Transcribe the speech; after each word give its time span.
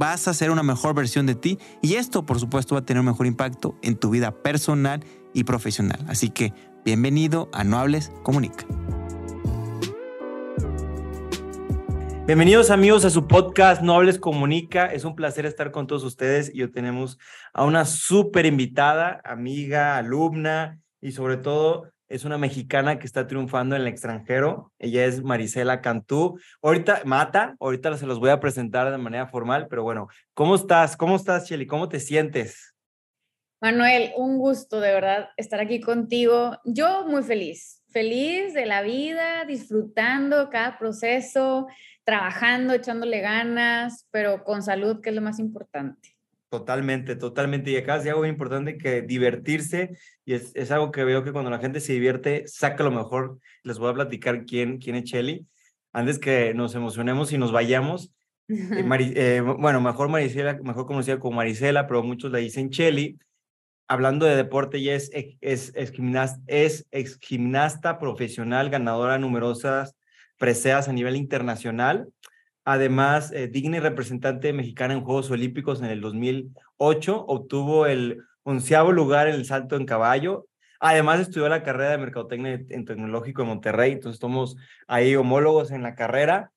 vas 0.00 0.28
a 0.28 0.32
ser 0.32 0.50
una 0.50 0.62
mejor 0.62 0.94
versión 0.94 1.26
de 1.26 1.34
ti 1.34 1.58
y 1.82 1.96
esto 1.96 2.24
por 2.24 2.40
supuesto 2.40 2.74
va 2.74 2.80
a 2.80 2.84
tener 2.86 3.00
un 3.00 3.06
mejor 3.06 3.26
impacto 3.26 3.76
en 3.82 3.96
tu 3.98 4.08
vida 4.08 4.30
personal 4.30 5.04
y 5.34 5.44
profesional. 5.44 6.02
Así 6.08 6.30
que 6.30 6.54
bienvenido 6.86 7.50
a 7.52 7.64
No 7.64 7.78
Hables, 7.78 8.10
Comunica. 8.22 8.64
Bienvenidos 12.26 12.70
amigos 12.70 13.04
a 13.04 13.10
su 13.10 13.28
podcast 13.28 13.82
No 13.82 13.94
Hables 13.94 14.18
Comunica. 14.18 14.86
Es 14.86 15.04
un 15.04 15.14
placer 15.14 15.44
estar 15.44 15.70
con 15.70 15.86
todos 15.86 16.02
ustedes 16.02 16.50
y 16.54 16.62
hoy 16.62 16.70
tenemos 16.70 17.18
a 17.52 17.64
una 17.64 17.84
súper 17.84 18.46
invitada, 18.46 19.20
amiga, 19.22 19.98
alumna 19.98 20.80
y 21.02 21.12
sobre 21.12 21.36
todo 21.36 21.92
es 22.10 22.24
una 22.24 22.38
mexicana 22.38 22.98
que 22.98 23.06
está 23.06 23.28
triunfando 23.28 23.76
en 23.76 23.82
el 23.82 23.88
extranjero. 23.88 24.72
Ella 24.80 25.04
es 25.06 25.22
Marisela 25.22 25.80
Cantú. 25.80 26.38
Ahorita, 26.60 27.02
Mata, 27.04 27.56
ahorita 27.60 27.96
se 27.96 28.06
los 28.06 28.18
voy 28.18 28.30
a 28.30 28.40
presentar 28.40 28.90
de 28.90 28.98
manera 28.98 29.28
formal, 29.28 29.68
pero 29.70 29.84
bueno, 29.84 30.08
¿cómo 30.34 30.56
estás? 30.56 30.96
¿Cómo 30.96 31.14
estás, 31.14 31.48
Shelly? 31.48 31.66
¿Cómo 31.66 31.88
te 31.88 32.00
sientes? 32.00 32.74
Manuel, 33.62 34.10
un 34.16 34.38
gusto 34.38 34.80
de 34.80 34.92
verdad 34.92 35.28
estar 35.36 35.60
aquí 35.60 35.80
contigo. 35.80 36.58
Yo 36.64 37.06
muy 37.06 37.22
feliz, 37.22 37.80
feliz 37.90 38.54
de 38.54 38.66
la 38.66 38.82
vida, 38.82 39.44
disfrutando 39.44 40.50
cada 40.50 40.78
proceso, 40.78 41.68
trabajando, 42.02 42.74
echándole 42.74 43.20
ganas, 43.20 44.08
pero 44.10 44.42
con 44.42 44.62
salud, 44.64 45.00
que 45.00 45.10
es 45.10 45.14
lo 45.14 45.22
más 45.22 45.38
importante. 45.38 46.16
Totalmente, 46.50 47.14
totalmente. 47.14 47.70
Y 47.70 47.76
acá 47.76 47.96
es 47.96 48.06
algo 48.08 48.26
importante 48.26 48.76
que 48.76 49.02
divertirse, 49.02 49.96
y 50.24 50.34
es, 50.34 50.50
es, 50.56 50.72
algo 50.72 50.90
que 50.90 51.04
veo 51.04 51.22
que 51.22 51.30
cuando 51.30 51.48
la 51.48 51.60
gente 51.60 51.78
se 51.78 51.92
divierte, 51.92 52.42
saca 52.48 52.82
lo 52.82 52.90
mejor. 52.90 53.38
Les 53.62 53.78
voy 53.78 53.88
a 53.90 53.94
platicar 53.94 54.44
quién, 54.44 54.78
quién 54.78 54.96
es 54.96 55.04
Chelly, 55.04 55.46
antes 55.92 56.18
que 56.18 56.52
nos 56.52 56.74
emocionemos 56.74 57.32
y 57.32 57.38
nos 57.38 57.52
vayamos. 57.52 58.12
Eh, 58.48 58.84
eh, 59.14 59.40
bueno, 59.40 59.80
mejor 59.80 60.08
Marisela, 60.08 60.58
mejor 60.64 60.86
conocida 60.86 61.20
como 61.20 61.36
Marisela, 61.36 61.86
pero 61.86 62.02
muchos 62.02 62.32
la 62.32 62.38
dicen 62.38 62.70
Chelly. 62.70 63.20
Hablando 63.86 64.26
de 64.26 64.34
deporte, 64.34 64.78
ella 64.78 64.96
es, 64.96 65.12
es, 65.40 65.72
es, 65.76 65.92
gimnasta, 65.92 66.40
es 66.48 66.84
ex 66.90 67.16
gimnasta 67.20 68.00
profesional, 68.00 68.70
ganadora 68.70 69.12
de 69.12 69.18
numerosas 69.20 69.94
preseas 70.36 70.88
a 70.88 70.92
nivel 70.92 71.14
internacional 71.14 72.08
Además, 72.72 73.32
eh, 73.32 73.48
digna 73.48 73.78
y 73.78 73.80
representante 73.80 74.52
mexicana 74.52 74.94
en 74.94 75.00
Juegos 75.00 75.28
Olímpicos 75.32 75.80
en 75.80 75.86
el 75.86 76.00
2008, 76.00 77.24
obtuvo 77.26 77.86
el 77.86 78.22
onceavo 78.44 78.92
lugar 78.92 79.26
en 79.26 79.34
el 79.34 79.44
salto 79.44 79.74
en 79.74 79.86
caballo. 79.86 80.46
Además, 80.78 81.18
estudió 81.18 81.48
la 81.48 81.64
carrera 81.64 81.90
de 81.90 81.98
Mercadotecnia 81.98 82.62
en 82.68 82.84
Tecnológico 82.84 83.42
de 83.42 83.48
Monterrey, 83.48 83.90
entonces 83.90 84.20
somos 84.20 84.56
ahí 84.86 85.16
homólogos 85.16 85.72
en 85.72 85.82
la 85.82 85.96
carrera. 85.96 86.52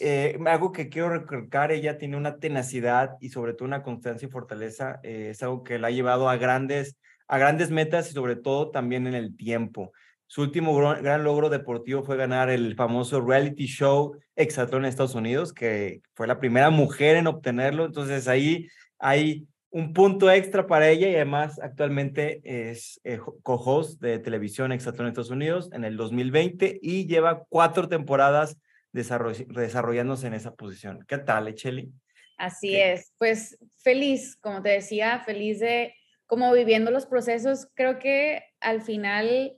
Eh, 0.00 0.38
algo 0.46 0.70
que 0.70 0.88
quiero 0.88 1.08
recalcar, 1.08 1.72
ella 1.72 1.98
tiene 1.98 2.16
una 2.16 2.38
tenacidad 2.38 3.16
y 3.20 3.30
sobre 3.30 3.52
todo 3.52 3.66
una 3.66 3.82
constancia 3.82 4.28
y 4.28 4.30
fortaleza, 4.30 5.00
eh, 5.02 5.30
es 5.32 5.42
algo 5.42 5.64
que 5.64 5.80
la 5.80 5.88
ha 5.88 5.90
llevado 5.90 6.28
a 6.28 6.36
grandes, 6.36 6.96
a 7.26 7.38
grandes 7.38 7.72
metas 7.72 8.08
y 8.08 8.12
sobre 8.12 8.36
todo 8.36 8.70
también 8.70 9.08
en 9.08 9.14
el 9.14 9.36
tiempo. 9.36 9.90
Su 10.28 10.42
último 10.42 10.76
gran, 10.76 11.24
logro 11.24 11.48
deportivo 11.48 12.02
fue 12.02 12.16
ganar 12.16 12.50
el 12.50 12.74
famoso 12.74 13.20
reality 13.20 13.66
show 13.66 14.18
Exatlón 14.34 14.84
en 14.84 14.88
Estados 14.88 15.14
Unidos, 15.14 15.52
que 15.52 16.02
fue 16.14 16.26
la 16.26 16.40
primera 16.40 16.70
mujer 16.70 17.16
en 17.16 17.28
obtenerlo. 17.28 17.84
Entonces 17.84 18.26
ahí 18.26 18.68
hay 18.98 19.46
un 19.70 19.92
punto 19.92 20.30
extra 20.30 20.66
para 20.66 20.88
ella 20.88 21.08
y 21.08 21.14
además 21.14 21.60
actualmente 21.60 22.40
es 22.44 23.00
eh, 23.04 23.20
co-host 23.42 24.00
de 24.00 24.18
televisión 24.18 24.72
Exatlón 24.72 25.06
en 25.06 25.10
Estados 25.10 25.30
Unidos 25.30 25.70
en 25.72 25.84
el 25.84 25.96
2020 25.96 26.80
y 26.82 27.06
lleva 27.06 27.44
cuatro 27.48 27.88
temporadas 27.88 28.56
desarrollándose 28.92 30.26
en 30.26 30.34
esa 30.34 30.54
posición. 30.54 31.04
¿Qué 31.06 31.18
tal, 31.18 31.48
Echeli? 31.48 31.92
Así 32.38 32.76
es, 32.76 33.12
pues 33.18 33.58
feliz, 33.76 34.36
como 34.36 34.62
te 34.62 34.70
decía, 34.70 35.20
feliz 35.20 35.60
de 35.60 35.94
como 36.26 36.52
viviendo 36.52 36.90
los 36.90 37.06
procesos. 37.06 37.68
Creo 37.74 37.98
que 37.98 38.42
al 38.60 38.82
final 38.82 39.56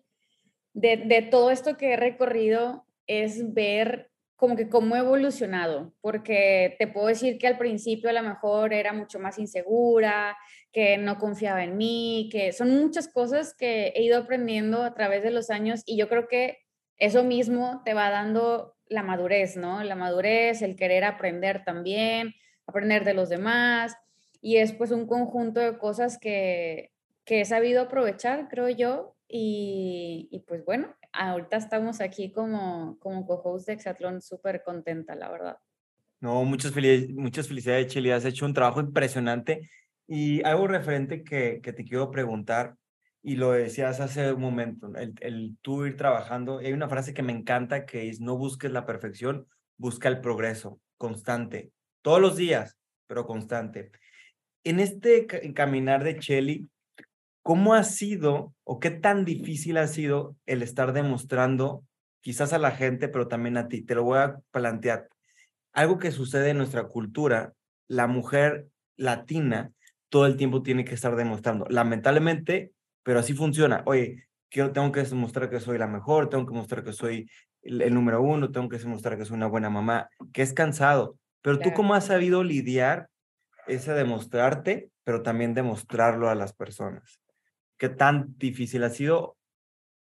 de, 0.75 1.29
todo 1.31 1.51
esto 1.51 1.77
que 1.77 1.93
he 1.93 1.97
recorrido 1.97 2.85
es 3.07 3.53
ver 3.55 4.11
como 4.37 4.55
que 4.55 4.69
cómo 4.69 4.95
he 4.95 5.01
evolucionado, 5.01 5.93
porque 6.01 6.77
te 6.79 6.87
puedo 6.87 7.09
decir 7.09 7.39
que 7.39 7.49
al 7.49 7.59
principio 7.59 8.09
a 8.09 8.13
lo 8.13 8.23
mejor 8.23 8.73
era 8.73 8.93
mucho 8.93 9.19
más 9.19 9.39
insegura, 9.39 10.37
que 10.73 10.97
no 10.97 11.19
confiaba 11.19 11.65
en 11.65 11.77
mí, 11.77 12.29
que 12.31 12.53
son 12.53 12.71
muchas 12.71 13.09
cosas 13.09 13.53
que 13.53 13.89
he 13.97 14.03
ido 14.05 14.17
aprendiendo 14.17 14.85
a 14.85 14.95
través 14.95 15.25
de 15.25 15.33
los 15.33 15.51
años 15.51 15.83
y 15.87 15.97
yo 15.97 16.09
creo 16.09 16.29
que 16.29 16.59
eso 16.99 17.25
mismo 17.25 17.83
te 17.85 17.95
va 17.95 18.11
dando 18.11 18.77
la 18.87 19.03
madurez, 19.03 19.57
¿no? 19.57 19.83
La 19.83 19.97
madurez, 19.97 20.63
el 20.63 20.77
querer 20.77 21.05
aprender 21.05 21.65
también, 21.65 22.35
aprender 22.67 23.05
de 23.05 23.15
los 23.15 23.29
demás 23.29 23.97
y 24.41 24.59
es 24.59 24.73
pues 24.73 24.93
un 24.93 25.07
conjunto 25.07 25.59
de 25.59 25.79
cosas 25.79 26.17
que, 26.17 26.93
que 27.25 27.41
he 27.41 27.45
sabido 27.45 27.83
aprovechar, 27.83 28.49
creo 28.49 28.69
yo, 28.69 29.17
y, 29.29 30.45
pues 30.49 30.65
bueno, 30.65 30.95
ahorita 31.13 31.57
estamos 31.57 32.01
aquí 32.01 32.33
como, 32.33 32.99
como 32.99 33.27
co-host 33.27 33.67
de 33.67 33.75
Exatlón, 33.75 34.23
súper 34.23 34.63
contenta, 34.65 35.15
la 35.15 35.31
verdad. 35.31 35.59
No, 36.21 36.45
muchas, 36.45 36.73
felicidades, 36.73 37.15
muchas 37.15 37.47
felicidades, 37.47 37.89
Chile. 37.89 38.13
Has 38.13 38.25
hecho 38.25 38.47
un 38.47 38.55
trabajo 38.55 38.81
impresionante. 38.81 39.69
Y 40.07 40.43
algo 40.43 40.67
referente 40.67 41.23
que, 41.23 41.61
que 41.63 41.73
te 41.73 41.85
quiero 41.85 42.11
preguntar, 42.11 42.75
y 43.23 43.37
lo 43.37 43.53
decías 43.53 44.01
hace 44.01 44.33
un 44.33 44.41
momento, 44.41 44.91
el, 44.97 45.13
el 45.21 45.59
tú 45.61 45.85
ir 45.85 45.97
trabajando. 45.97 46.59
Hay 46.59 46.73
una 46.73 46.89
frase 46.89 47.13
que 47.13 47.23
me 47.23 47.33
encanta 47.33 47.85
que 47.85 48.09
es: 48.09 48.21
no 48.21 48.39
busques 48.39 48.73
la 48.73 48.87
perfección, 48.87 49.47
busca 49.77 50.09
el 50.09 50.21
progreso 50.21 50.81
constante, 50.97 51.73
todos 52.01 52.21
los 52.21 52.37
días, 52.37 52.79
pero 53.07 53.27
constante. 53.27 53.91
En 54.65 54.81
este 54.81 55.27
caminar 55.27 56.05
de 56.05 56.19
Chelly, 56.19 56.69
¿Cómo 57.49 57.73
ha 57.73 57.83
sido 57.83 58.53
o 58.63 58.79
qué 58.79 58.91
tan 58.91 59.25
difícil 59.25 59.79
ha 59.79 59.87
sido 59.87 60.37
el 60.45 60.63
estar 60.63 60.93
demostrando 60.93 61.83
quizás 62.21 62.53
a 62.53 62.59
la 62.59 62.73
gente, 62.73 63.09
pero 63.09 63.27
también 63.27 63.57
a 63.57 63.69
ti? 63.69 63.81
Te 63.81 63.95
lo 63.95 64.05
voy 64.05 64.19
a 64.19 64.37
plantear. 64.51 65.09
Algo 65.73 65.97
que 65.97 66.11
sucede 66.11 66.51
en 66.51 66.59
nuestra 66.59 66.89
cultura, 66.89 67.55
la 67.87 68.07
mujer 68.07 68.67
latina 68.99 69.73
todo 70.11 70.27
el 70.27 70.37
tiempo 70.37 70.63
tiene 70.63 70.85
que 70.85 70.93
estar 70.95 71.17
demostrando. 71.17 71.65
Lamentablemente, 71.71 72.73
pero 73.03 73.21
así 73.21 73.33
funciona. 73.33 73.83
Oye, 73.87 74.29
quiero, 74.51 74.73
tengo 74.73 74.93
que 74.93 75.05
demostrar 75.05 75.49
que 75.49 75.59
soy 75.59 75.79
la 75.79 75.87
mejor, 75.87 76.29
tengo 76.29 76.45
que 76.45 76.53
mostrar 76.53 76.85
que 76.85 76.93
soy 76.93 77.31
el, 77.63 77.95
número 77.95 78.21
uno, 78.21 78.51
tengo 78.51 78.69
que 78.69 78.77
demostrar 78.77 79.17
que 79.17 79.25
soy 79.25 79.39
una 79.39 79.47
buena 79.47 79.71
mamá, 79.71 80.11
que 80.35 80.43
es 80.43 80.53
cansado. 80.53 81.17
Pero 81.41 81.61
tú, 81.61 81.73
¿cómo 81.73 81.95
has 81.95 82.05
sabido 82.05 82.45
lidiar 82.45 83.09
ese 83.67 83.95
demostrarte, 83.95 84.91
pero 85.03 85.23
también 85.23 85.55
demostrarlo 85.55 86.29
a 86.29 86.35
las 86.35 86.53
personas? 86.53 87.23
¿Qué 87.79 87.89
tan 87.89 88.37
difícil 88.39 88.83
ha 88.83 88.91
sido 88.91 89.37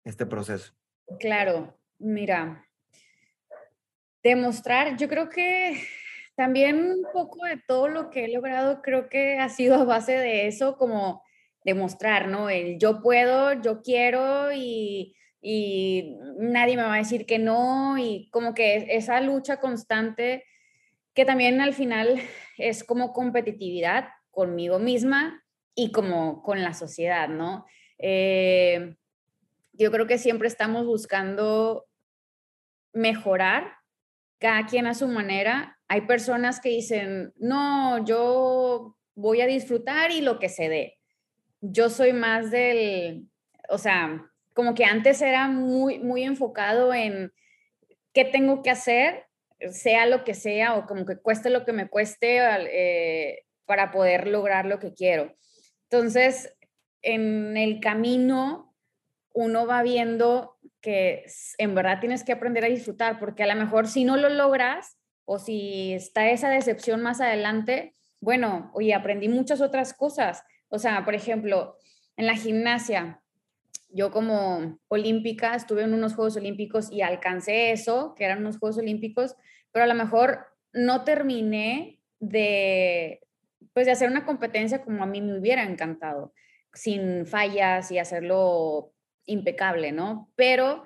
este 0.04 0.26
proceso? 0.26 0.74
Claro, 1.18 1.80
mira, 1.98 2.68
demostrar, 4.22 4.98
yo 4.98 5.08
creo 5.08 5.30
que 5.30 5.82
también 6.36 6.92
un 6.92 7.06
poco 7.14 7.46
de 7.46 7.58
todo 7.66 7.88
lo 7.88 8.10
que 8.10 8.26
he 8.26 8.34
logrado, 8.34 8.82
creo 8.82 9.08
que 9.08 9.38
ha 9.38 9.48
sido 9.48 9.76
a 9.76 9.86
base 9.86 10.12
de 10.12 10.48
eso, 10.48 10.76
como 10.78 11.24
demostrar, 11.64 12.28
¿no? 12.28 12.50
El 12.50 12.78
yo 12.80 13.02
puedo, 13.02 13.54
yo 13.62 13.82
quiero 13.82 14.52
y, 14.52 15.16
y 15.42 16.18
nadie 16.40 16.76
me 16.76 16.84
va 16.84 16.96
a 16.96 16.98
decir 16.98 17.26
que 17.26 17.40
no 17.40 17.98
y 17.98 18.30
como 18.32 18.54
que 18.54 18.88
esa 18.90 19.22
lucha 19.22 19.62
constante 19.62 20.44
que 21.14 21.24
también 21.24 21.62
al 21.62 21.74
final 21.74 22.20
es 22.58 22.84
como 22.84 23.14
competitividad 23.14 24.10
conmigo 24.32 24.80
misma 24.80 25.43
y 25.76 25.92
como 25.92 26.44
con 26.44 26.62
la 26.62 26.74
sociedad, 26.74 27.30
¿no? 27.30 27.66
Eh, 27.98 28.96
yo 29.74 29.92
creo 29.92 30.08
que 30.08 30.18
siempre 30.18 30.48
estamos 30.48 30.86
buscando 30.86 31.86
mejorar, 32.94 33.74
cada 34.40 34.66
quien 34.66 34.88
a 34.88 34.94
su 34.94 35.08
manera. 35.08 35.80
Hay 35.88 36.02
personas 36.02 36.60
que 36.60 36.70
dicen, 36.70 37.34
no, 37.38 38.04
yo 38.06 38.96
voy 39.16 39.42
a 39.42 39.48
disfrutar 39.48 40.12
y 40.12 40.22
lo 40.22 40.40
que 40.40 40.50
se 40.50 40.70
dé. 40.70 41.00
Yo 41.62 41.90
soy 41.90 42.14
más 42.14 42.52
del, 42.52 43.30
o 43.70 43.78
sea, 43.78 44.30
como 44.54 44.76
que 44.76 44.86
antes 44.86 45.22
era 45.22 45.48
muy, 45.48 46.00
muy 46.00 46.24
enfocado 46.24 46.94
en 46.94 47.32
qué 48.14 48.26
tengo 48.26 48.62
que 48.62 48.70
hacer, 48.70 49.26
sea 49.72 50.06
lo 50.06 50.24
que 50.24 50.34
sea, 50.34 50.76
o 50.76 50.86
como 50.86 51.06
que 51.06 51.18
cueste 51.18 51.50
lo 51.50 51.66
que 51.66 51.74
me 51.74 51.88
cueste 51.88 52.40
eh, 52.42 53.46
para 53.66 53.92
poder 53.92 54.28
lograr 54.28 54.66
lo 54.66 54.80
que 54.80 54.94
quiero. 54.94 55.36
Entonces, 55.94 56.52
en 57.04 57.56
el 57.56 57.80
camino 57.80 58.76
uno 59.32 59.68
va 59.68 59.84
viendo 59.84 60.58
que 60.82 61.24
en 61.60 61.76
verdad 61.76 62.00
tienes 62.00 62.24
que 62.24 62.32
aprender 62.32 62.66
a 62.66 62.70
disfrutar, 62.70 63.20
porque 63.20 63.44
a 63.44 63.46
lo 63.48 63.54
mejor 63.54 63.88
si 63.88 64.04
no 64.04 64.18
lo 64.18 64.30
logras 64.30 64.98
o 65.26 65.38
si 65.38 65.94
está 65.94 66.32
esa 66.32 66.50
decepción 66.50 67.04
más 67.04 67.22
adelante, 67.22 67.94
bueno, 68.22 68.72
oye, 68.74 68.96
aprendí 68.96 69.30
muchas 69.30 69.62
otras 69.62 69.94
cosas. 69.94 70.44
O 70.68 70.80
sea, 70.80 71.06
por 71.06 71.14
ejemplo, 71.14 71.78
en 72.18 72.26
la 72.26 72.38
gimnasia, 72.38 73.22
yo 73.90 74.10
como 74.10 74.80
olímpica 74.88 75.54
estuve 75.54 75.84
en 75.84 75.94
unos 75.94 76.16
Juegos 76.16 76.38
Olímpicos 76.38 76.92
y 76.92 77.04
alcancé 77.04 77.72
eso, 77.72 78.16
que 78.16 78.26
eran 78.26 78.40
unos 78.40 78.58
Juegos 78.58 78.80
Olímpicos, 78.80 79.36
pero 79.72 79.84
a 79.84 79.88
lo 79.88 79.94
mejor 79.94 80.48
no 80.74 81.04
terminé 81.04 82.00
de, 82.20 83.20
pues, 83.74 83.86
de 83.86 83.92
hacer 83.92 84.10
una 84.10 84.26
competencia 84.26 84.84
como 84.84 85.04
a 85.04 85.08
mí 85.08 85.22
me 85.22 85.38
hubiera 85.40 85.64
encantado, 85.64 86.34
sin 86.74 87.26
fallas 87.26 87.92
y 87.92 88.00
hacerlo 88.00 88.94
impecable, 89.26 89.92
¿no? 89.92 90.32
Pero 90.36 90.84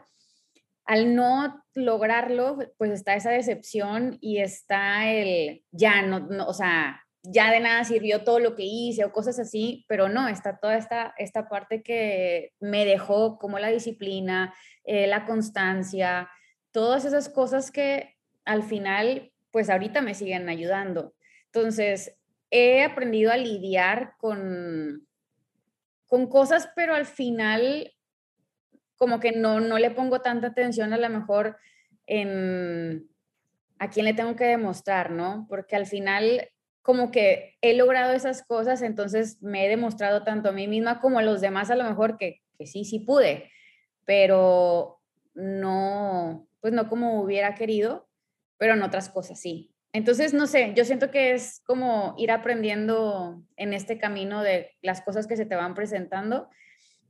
al 0.86 1.16
no 1.16 1.64
lograrlo, 1.76 2.58
pues 2.78 2.92
está 2.92 3.16
esa 3.16 3.30
decepción 3.30 4.18
y 4.22 4.40
está 4.40 5.12
el, 5.12 5.64
ya 5.72 6.02
no, 6.02 6.48
o 6.48 6.54
sea, 6.54 7.04
ya 7.24 7.52
de 7.52 7.60
nada 7.60 7.84
sirvió 7.84 8.24
todo 8.24 8.40
lo 8.40 8.56
que 8.56 8.64
hice 8.64 9.04
o 9.04 9.12
cosas 9.12 9.38
así, 9.40 9.86
pero 9.90 10.08
no, 10.08 10.30
está 10.30 10.60
toda 10.60 10.78
esta, 10.78 11.14
esta 11.18 11.50
parte 11.50 11.84
que 11.84 12.54
me 12.60 12.86
dejó 12.86 13.38
como 13.38 13.60
la 13.60 13.68
disciplina, 13.68 14.54
eh, 14.86 15.08
la 15.08 15.26
constancia, 15.26 16.30
todas 16.72 17.04
esas 17.04 17.28
cosas 17.28 17.70
que 17.70 18.16
al 18.46 18.64
final, 18.64 19.34
pues 19.52 19.70
ahorita 19.70 20.02
me 20.02 20.14
siguen 20.14 20.48
ayudando. 20.48 21.14
Entonces, 21.52 22.17
he 22.52 22.84
aprendido 22.84 23.32
a 23.32 23.38
lidiar 23.38 24.14
con, 24.18 25.08
con 26.06 26.28
cosas, 26.28 26.70
pero 26.76 26.96
al 26.96 27.06
final 27.06 27.94
como 28.96 29.20
que 29.20 29.32
no, 29.32 29.60
no 29.60 29.78
le 29.78 29.92
pongo 29.92 30.22
tanta 30.22 30.48
atención 30.48 30.94
a 30.94 30.98
lo 30.98 31.10
mejor 31.10 31.58
en 32.08 33.10
a 33.80 33.90
quién 33.90 34.06
le 34.06 34.14
tengo 34.14 34.36
que 34.36 34.46
demostrar, 34.46 35.12
¿no? 35.12 35.46
Porque 35.50 35.76
al 35.76 35.86
final 35.86 36.50
como 36.82 37.12
que 37.12 37.58
he 37.62 37.76
logrado 37.76 38.14
esas 38.14 38.44
cosas, 38.44 38.82
entonces 38.82 39.42
me 39.42 39.66
he 39.66 39.70
demostrado 39.70 40.24
tanto 40.24 40.50
a 40.50 40.54
mí 40.54 40.68
misma 40.68 41.00
como 41.02 41.20
a 41.20 41.22
los 41.22 41.42
demás 41.42 41.70
a 41.70 41.76
lo 41.76 41.84
mejor 41.84 42.18
que, 42.18 42.42
que 42.58 42.66
sí, 42.66 42.86
sí 42.86 43.00
pude, 43.00 43.52
pero 44.06 45.00
no, 45.34 46.48
pues 46.62 46.74
no 46.74 46.88
como 46.88 47.22
hubiera 47.22 47.56
querido, 47.56 48.08
pero 48.58 48.74
en 48.74 48.84
otras 48.84 49.10
cosas 49.10 49.40
sí. 49.40 49.76
Entonces, 49.98 50.32
no 50.32 50.46
sé, 50.46 50.74
yo 50.76 50.86
siento 50.86 51.10
que 51.10 51.34
es 51.34 51.64
como 51.66 52.14
ir 52.20 52.30
aprendiendo 52.30 53.42
en 53.56 53.74
este 53.74 53.98
camino 53.98 54.44
de 54.44 54.78
las 54.84 55.02
cosas 55.02 55.26
que 55.26 55.36
se 55.36 55.48
te 55.48 55.56
van 55.56 55.74
presentando 55.74 56.52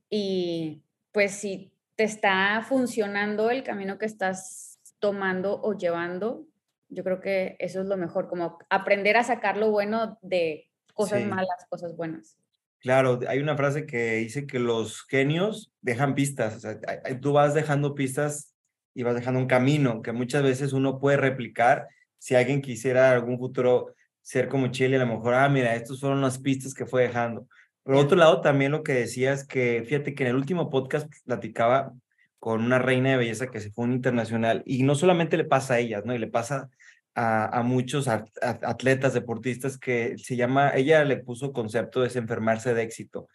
y 0.10 0.84
pues 1.12 1.34
si 1.34 1.74
te 1.98 2.06
está 2.06 2.66
funcionando 2.66 3.50
el 3.50 3.63
camino 3.63 3.98
que 3.98 4.06
estás 4.06 4.80
tomando 5.00 5.60
o 5.62 5.74
llevando, 5.74 6.48
yo 6.88 7.04
creo 7.04 7.19
que 7.19 7.57
eso 7.60 7.81
es 7.81 7.88
lo 7.88 7.98
mejor, 7.98 8.30
como 8.30 8.57
aprender 8.69 9.18
a 9.18 9.25
sacar 9.25 9.57
lo 9.57 9.69
bueno 9.69 10.18
de 10.22 10.69
cosas 10.94 11.25
malas, 11.25 11.66
cosas 11.68 11.94
buenas. 11.94 12.38
Claro, 12.80 13.19
hay 13.28 13.40
una 13.40 13.57
frase 13.57 13.86
que 13.86 14.13
dice 14.13 14.48
que 14.48 14.60
los 14.60 15.06
genios 15.07 15.74
dejan 15.81 16.16
pistas, 16.16 16.56
o 16.56 16.60
sea, 16.62 16.80
tú 17.19 17.33
vas 17.33 17.54
dejando 17.54 17.95
pistas 17.95 18.56
y 18.94 19.04
vas 19.04 19.16
dejando 19.16 19.42
un 19.42 19.48
camino 19.48 20.01
que 20.01 20.13
muchas 20.13 20.42
veces 20.42 20.72
uno 20.72 21.01
puede 21.01 21.18
replicar 21.18 21.90
si 22.18 22.36
alguien 22.36 22.62
quisiera 22.62 23.12
algún 23.12 23.38
futuro 23.38 23.94
ser 24.22 24.50
como 24.50 24.68
Chile, 24.68 24.98
a 24.98 25.00
lo 25.00 25.08
mejor, 25.08 25.34
ah, 25.36 25.50
mira, 25.50 25.75
estas 25.75 26.00
fueron 26.00 26.22
las 26.22 26.40
pistas 26.40 26.74
que 26.74 26.86
fue 26.86 27.04
dejando. 27.04 27.48
Por 27.84 27.96
otro 27.96 28.18
lado, 28.18 28.42
también 28.42 28.74
lo 28.74 28.84
que 28.84 28.94
decías 28.94 29.48
que, 29.48 29.84
fíjate 29.88 30.14
que 30.14 30.24
en 30.24 30.30
el 30.30 30.36
último 30.36 30.69
podcast 30.69 31.08
platicaba 31.25 31.94
con 32.40 32.64
una 32.64 32.80
reina 32.80 33.12
de 33.12 33.18
belleza 33.18 33.48
que 33.48 33.62
se 33.62 33.72
fue 33.72 33.86
un 33.86 33.94
internacional 33.94 34.62
y 34.66 34.84
no 34.84 34.96
solamente 34.96 35.38
le 35.38 35.46
pasa 35.46 35.75
a 35.75 35.80
ellas, 35.80 36.06
¿no? 36.06 36.14
Y 36.14 36.19
le 36.19 36.28
pasa 36.28 36.69
a, 37.16 37.60
a 37.60 37.64
muchos 37.64 38.08
atletas, 38.10 39.14
deportistas 39.14 39.78
que 39.78 40.18
se 40.18 40.36
llama, 40.36 40.72
ella 40.75 41.04
le 41.06 41.18
puso 41.18 41.54
concepto 41.54 42.02
de 42.02 42.12
enfermarse 42.19 42.74
de 42.74 42.84
éxito. 42.84 43.30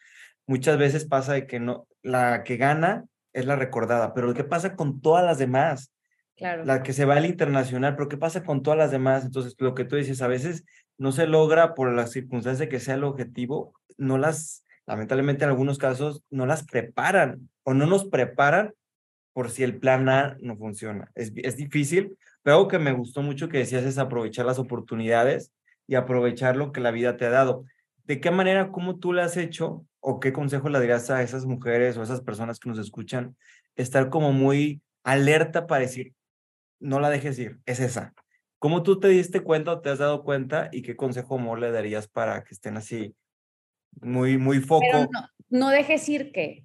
Muchas 0.47 0.77
veces 0.77 1.07
pasa 1.07 1.33
de 1.33 1.47
que 1.47 1.59
no, 1.59 1.87
la 2.03 2.43
que 2.43 2.59
gana 2.59 3.07
es 3.33 3.47
la 3.47 3.57
recordada, 3.57 4.13
pero 4.15 4.35
¿qué 4.35 4.45
pasa 4.45 4.77
con 4.77 5.01
todas 5.01 5.25
las 5.25 5.39
demás? 5.39 5.93
Claro. 6.43 6.65
La 6.65 6.83
que 6.83 6.93
se 6.93 7.05
va 7.05 7.15
al 7.15 7.25
internacional, 7.25 7.95
pero 7.95 8.09
¿qué 8.09 8.17
pasa 8.17 8.43
con 8.43 8.65
todas 8.65 8.77
las 8.77 8.91
demás? 8.91 9.25
Entonces, 9.25 9.55
lo 9.59 9.77
que 9.77 9.85
tú 9.85 9.95
dices, 9.95 10.23
a 10.23 10.27
veces 10.27 10.65
no 10.99 11.13
se 11.13 11.29
logra 11.29 11.75
por 11.75 11.93
la 11.93 12.09
circunstancia 12.09 12.69
que 12.69 12.81
sea 12.81 12.97
el 12.97 13.05
objetivo, 13.05 13.75
no 13.97 14.19
las, 14.19 14.65
lamentablemente 14.85 15.45
en 15.45 15.51
algunos 15.51 15.79
casos, 15.79 16.25
no 16.31 16.45
las 16.45 16.65
preparan 16.65 17.49
o 17.63 17.75
no 17.75 17.87
nos 17.87 18.07
preparan 18.07 18.75
por 19.33 19.51
si 19.51 19.63
el 19.63 19.79
plan 19.79 20.09
A 20.09 20.37
no 20.41 20.57
funciona. 20.57 21.13
Es, 21.15 21.33
es 21.37 21.57
difícil, 21.57 22.19
pero 22.43 22.57
algo 22.57 22.69
que 22.69 22.81
me 22.81 22.93
gustó 22.93 23.23
mucho 23.23 23.49
que 23.49 23.59
decías 23.59 23.85
es 23.85 23.99
aprovechar 23.99 24.45
las 24.45 24.59
oportunidades 24.59 25.53
y 25.87 25.95
aprovechar 25.95 26.57
lo 26.57 26.73
que 26.73 26.81
la 26.81 26.91
vida 26.91 27.17
te 27.17 27.27
ha 27.27 27.31
dado. 27.31 27.67
¿De 28.05 28.21
qué 28.21 28.33
manera, 28.33 28.73
cómo 28.73 28.99
tú 28.99 29.13
le 29.13 29.23
has 29.23 29.37
hecho 29.37 29.87
o 30.01 30.19
qué 30.19 30.33
consejo 30.33 30.69
le 30.69 30.81
darías 30.81 31.09
a 31.11 31.23
esas 31.23 31.47
mujeres 31.47 31.97
o 31.97 32.01
a 32.01 32.05
esas 32.05 32.21
personas 32.21 32.59
que 32.59 32.69
nos 32.69 32.81
escuchan, 32.81 33.37
estar 33.77 34.11
como 34.11 34.33
muy 34.33 34.83
alerta 35.05 35.69
para 35.69 35.83
decir, 35.83 36.13
no 36.83 37.01
la 37.01 37.11
dejes 37.11 37.39
ir, 37.39 37.61
es 37.67 37.81
esa. 37.81 38.13
¿Cómo 38.59 38.83
tú 38.83 39.01
te 39.01 39.09
diste 39.09 39.41
cuenta 39.41 39.73
o 39.73 39.81
te 39.81 39.91
has 39.91 39.99
dado 39.99 40.23
cuenta 40.23 40.69
y 40.71 40.83
qué 40.83 40.95
consejo 40.95 41.37
amor 41.37 41.59
le 41.59 41.73
darías 41.73 42.07
para 42.09 42.45
que 42.45 42.55
estén 42.55 42.77
así 42.77 43.15
muy, 44.01 44.39
muy 44.39 44.61
foco. 44.61 45.09
no, 45.11 45.29
no 45.51 45.69
dejes 45.71 46.09
ir 46.09 46.33
que. 46.33 46.65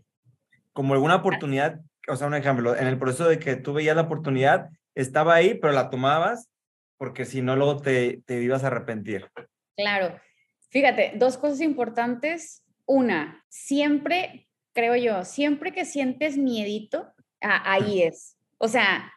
Como 0.74 0.94
alguna 0.94 1.16
ah. 1.16 1.18
oportunidad, 1.18 1.82
o 2.08 2.16
sea, 2.16 2.28
un 2.28 2.36
ejemplo, 2.36 2.76
en 2.76 2.88
el 2.88 2.98
proceso 2.98 3.28
de 3.28 3.40
que 3.40 3.56
tú 3.56 3.74
veías 3.74 3.96
la 3.96 4.04
oportunidad, 4.04 4.70
estaba 4.96 5.36
ahí, 5.36 5.56
pero 5.56 5.74
la 5.74 5.90
tomabas, 5.90 6.50
porque 6.98 7.26
si 7.26 7.42
no, 7.42 7.56
luego 7.56 7.78
te, 7.78 8.22
te 8.26 8.42
ibas 8.42 8.64
a 8.64 8.68
arrepentir. 8.68 9.30
Claro. 9.76 10.20
Fíjate, 10.70 11.14
dos 11.16 11.38
cosas 11.38 11.62
importantes. 11.62 12.64
Una, 12.86 13.44
siempre, 13.50 14.48
creo 14.74 14.96
yo, 14.96 15.26
siempre 15.26 15.72
que 15.72 15.86
sientes 15.86 16.38
miedito, 16.38 17.14
ahí 17.42 18.02
es. 18.04 18.38
O 18.58 18.68
sea, 18.68 19.12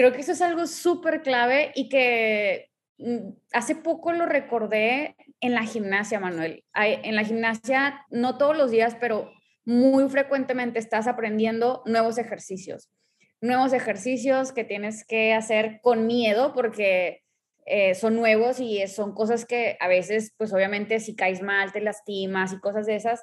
creo 0.00 0.12
que 0.12 0.20
eso 0.20 0.32
es 0.32 0.42
algo 0.42 0.66
súper 0.66 1.22
clave 1.22 1.72
y 1.74 1.88
que 1.88 2.70
Mm, 3.00 3.32
hace 3.54 3.76
poco 3.76 4.12
lo 4.12 4.26
recordé 4.26 5.16
en 5.40 5.54
la 5.54 5.64
gimnasia, 5.64 6.20
Manuel. 6.20 6.64
En 6.74 7.16
la 7.16 7.24
gimnasia, 7.24 8.04
no 8.10 8.36
todos 8.36 8.56
los 8.56 8.70
días, 8.70 8.94
pero 9.00 9.32
muy 9.64 10.08
frecuentemente 10.10 10.78
estás 10.78 11.06
aprendiendo 11.06 11.82
nuevos 11.86 12.18
ejercicios. 12.18 12.90
Nuevos 13.40 13.72
ejercicios 13.72 14.52
que 14.52 14.64
tienes 14.64 15.06
que 15.06 15.32
hacer 15.32 15.80
con 15.82 16.06
miedo 16.06 16.52
porque 16.52 17.22
eh, 17.64 17.94
son 17.94 18.16
nuevos 18.16 18.60
y 18.60 18.86
son 18.86 19.14
cosas 19.14 19.46
que 19.46 19.78
a 19.80 19.88
veces, 19.88 20.34
pues 20.36 20.52
obviamente 20.52 21.00
si 21.00 21.16
caes 21.16 21.40
mal, 21.40 21.72
te 21.72 21.80
lastimas 21.80 22.52
y 22.52 22.60
cosas 22.60 22.84
de 22.84 22.96
esas. 22.96 23.22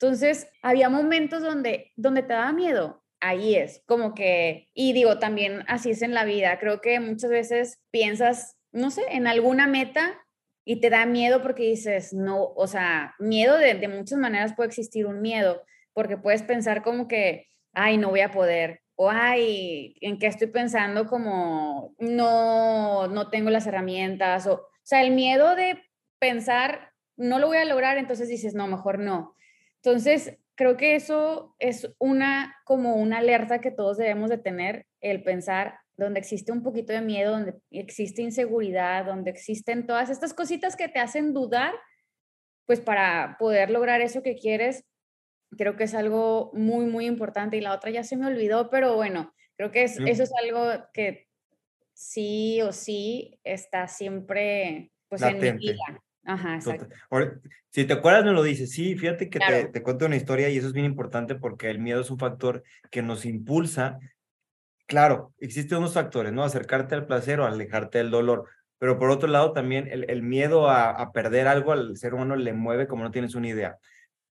Entonces, 0.00 0.48
había 0.62 0.88
momentos 0.88 1.42
donde, 1.42 1.92
donde 1.96 2.22
te 2.22 2.32
daba 2.32 2.52
miedo. 2.52 3.04
Ahí 3.20 3.56
es, 3.56 3.82
como 3.86 4.14
que, 4.14 4.68
y 4.74 4.92
digo, 4.92 5.18
también 5.18 5.64
así 5.66 5.90
es 5.90 6.02
en 6.02 6.14
la 6.14 6.24
vida. 6.24 6.58
Creo 6.60 6.80
que 6.80 7.00
muchas 7.00 7.30
veces 7.30 7.80
piensas 7.90 8.58
no 8.72 8.90
sé, 8.90 9.02
en 9.10 9.26
alguna 9.26 9.66
meta 9.66 10.20
y 10.64 10.80
te 10.80 10.90
da 10.90 11.06
miedo 11.06 11.42
porque 11.42 11.62
dices, 11.62 12.12
no, 12.12 12.52
o 12.54 12.66
sea, 12.66 13.14
miedo 13.18 13.56
de, 13.56 13.88
muchas 13.88 14.18
maneras 14.18 14.54
puede 14.54 14.68
existir 14.68 15.06
un 15.06 15.22
miedo, 15.22 15.62
porque 15.94 16.18
puedes 16.18 16.42
pensar 16.42 16.82
como 16.82 17.08
que, 17.08 17.48
ay, 17.72 17.96
no 17.96 18.10
voy 18.10 18.20
a 18.20 18.30
poder, 18.30 18.82
o 18.94 19.10
ay, 19.10 19.96
¿en 20.00 20.18
qué 20.18 20.26
estoy 20.26 20.48
pensando? 20.48 21.06
Como, 21.06 21.94
no, 21.98 23.06
no 23.08 23.30
tengo 23.30 23.50
las 23.50 23.66
herramientas, 23.66 24.46
o, 24.46 24.54
o 24.54 24.68
sea, 24.82 25.02
el 25.02 25.12
miedo 25.12 25.54
de 25.54 25.82
pensar, 26.18 26.92
no 27.16 27.38
lo 27.38 27.46
voy 27.46 27.58
a 27.58 27.64
lograr, 27.64 27.96
entonces 27.96 28.28
dices, 28.28 28.54
no, 28.54 28.66
mejor 28.66 28.98
no. 28.98 29.34
Entonces, 29.76 30.36
creo 30.58 30.76
que 30.76 30.96
eso 30.96 31.54
es 31.60 31.88
una, 31.98 32.56
como 32.64 32.96
una 32.96 33.18
alerta 33.18 33.60
que 33.60 33.70
todos 33.70 33.96
debemos 33.96 34.28
de 34.28 34.38
tener, 34.38 34.86
el 35.00 35.22
pensar, 35.22 35.78
donde 35.96 36.18
existe 36.18 36.50
un 36.50 36.64
poquito 36.64 36.92
de 36.92 37.00
miedo, 37.00 37.30
donde 37.30 37.54
existe 37.70 38.22
inseguridad, 38.22 39.04
donde 39.04 39.30
existen 39.30 39.86
todas 39.86 40.10
estas 40.10 40.34
cositas 40.34 40.74
que 40.74 40.88
te 40.88 40.98
hacen 40.98 41.32
dudar, 41.32 41.72
pues 42.66 42.80
para 42.80 43.36
poder 43.38 43.70
lograr 43.70 44.00
eso 44.00 44.24
que 44.24 44.34
quieres, 44.34 44.84
creo 45.56 45.76
que 45.76 45.84
es 45.84 45.94
algo 45.94 46.50
muy, 46.52 46.86
muy 46.86 47.06
importante. 47.06 47.56
Y 47.56 47.60
la 47.60 47.72
otra 47.72 47.92
ya 47.92 48.02
se 48.02 48.16
me 48.16 48.26
olvidó, 48.26 48.68
pero 48.68 48.96
bueno, 48.96 49.32
creo 49.56 49.70
que 49.70 49.84
eso 49.84 50.02
es 50.02 50.32
algo 50.42 50.84
que 50.92 51.28
sí 51.94 52.60
o 52.62 52.72
sí 52.72 53.38
está 53.44 53.86
siempre 53.86 54.90
pues 55.08 55.22
en 55.22 55.38
mi 55.38 55.52
vida. 55.52 56.02
Ajá, 56.28 56.56
exacto. 56.56 56.88
si 57.70 57.84
te 57.84 57.92
acuerdas, 57.92 58.24
me 58.24 58.32
lo 58.32 58.42
dices. 58.42 58.70
Sí, 58.70 58.94
fíjate 58.96 59.28
que 59.28 59.40
te, 59.40 59.64
te 59.66 59.82
cuento 59.82 60.06
una 60.06 60.16
historia 60.16 60.48
y 60.48 60.58
eso 60.58 60.68
es 60.68 60.72
bien 60.72 60.86
importante 60.86 61.34
porque 61.34 61.70
el 61.70 61.78
miedo 61.78 62.00
es 62.00 62.10
un 62.10 62.18
factor 62.18 62.62
que 62.90 63.02
nos 63.02 63.24
impulsa 63.24 63.98
Claro, 64.88 65.34
existen 65.38 65.78
unos 65.78 65.92
factores, 65.92 66.32
¿no? 66.32 66.42
Acercarte 66.42 66.94
al 66.94 67.04
placer 67.06 67.40
o 67.40 67.44
alejarte 67.44 67.98
del 67.98 68.10
dolor. 68.10 68.48
Pero 68.78 68.98
por 68.98 69.10
otro 69.10 69.28
lado, 69.28 69.52
también 69.52 69.86
el, 69.90 70.22
miedo 70.22 70.70
a, 70.70 71.12
perder 71.12 71.46
algo 71.46 71.72
al 71.72 71.98
ser 71.98 72.14
humano 72.14 72.36
le 72.36 72.54
mueve 72.54 72.86
como 72.86 73.04
no 73.04 73.10
tienes 73.10 73.34
una 73.34 73.48
idea. 73.48 73.76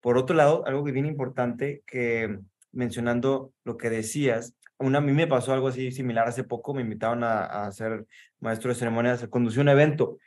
Por 0.01 0.17
otro 0.17 0.35
lado, 0.35 0.65
algo 0.65 0.83
que 0.83 0.91
bien 0.91 1.05
importante, 1.05 1.83
que 1.85 2.39
mencionando 2.71 3.53
lo 3.65 3.77
que 3.77 3.91
decías, 3.91 4.55
una, 4.79 4.97
a 4.97 5.01
mí 5.01 5.11
me 5.11 5.27
pasó 5.27 5.53
algo 5.53 5.67
así 5.67 5.91
similar 5.91 6.27
hace 6.27 6.43
poco, 6.43 6.73
me 6.73 6.81
invitaron 6.81 7.23
a, 7.23 7.67
a 7.67 7.71
ser 7.71 8.07
maestro 8.39 8.69
de 8.69 8.75
ceremonias, 8.79 9.27
conducí 9.27 9.59
un 9.59 9.69
evento 9.69 10.17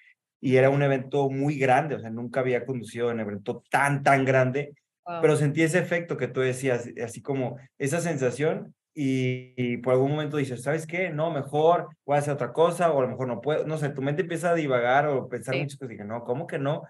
y 0.41 0.57
era 0.57 0.71
un 0.71 0.83
evento 0.83 1.29
muy 1.29 1.59
grande, 1.59 1.95
o 1.95 2.01
sea, 2.01 2.11
nunca 2.11 2.41
había 2.41 2.65
conducido 2.65 3.11
un 3.11 3.21
evento 3.21 3.63
tan, 3.71 4.03
tan 4.03 4.25
grande, 4.25 4.75
pero 5.21 5.37
sentí 5.37 5.63
ese 5.63 5.79
efecto 5.79 6.17
que 6.17 6.29
tú 6.29 6.41
decías, 6.41 6.89
así 7.03 7.21
como 7.21 7.59
esa 7.79 8.01
sensación 8.01 8.75
y, 8.95 9.77
por 9.79 9.95
algún 9.95 10.13
momento 10.13 10.37
dices, 10.37 10.63
¿sabes 10.63 10.87
qué? 10.87 11.11
No, 11.11 11.31
mejor 11.31 11.89
voy 12.05 12.17
a 12.17 12.21
hacer 12.21 12.35
otra 12.35 12.53
cosa 12.53 12.91
o 12.93 12.99
a 12.99 13.03
lo 13.03 13.09
mejor 13.09 13.29
no 13.29 13.41
puedo, 13.41 13.67
no 13.67 13.77
sé, 13.77 13.91
tu 13.91 14.03
mente 14.03 14.23
empieza 14.23 14.51
a 14.51 14.55
divagar 14.55 15.07
o 15.09 15.29
pensar 15.29 15.57
muchas 15.57 15.79
cosas 15.79 15.91
y 15.91 15.95
dije, 15.95 16.05
no, 16.05 16.25
¿cómo 16.25 16.47
que 16.47 16.59
no? 16.59 16.83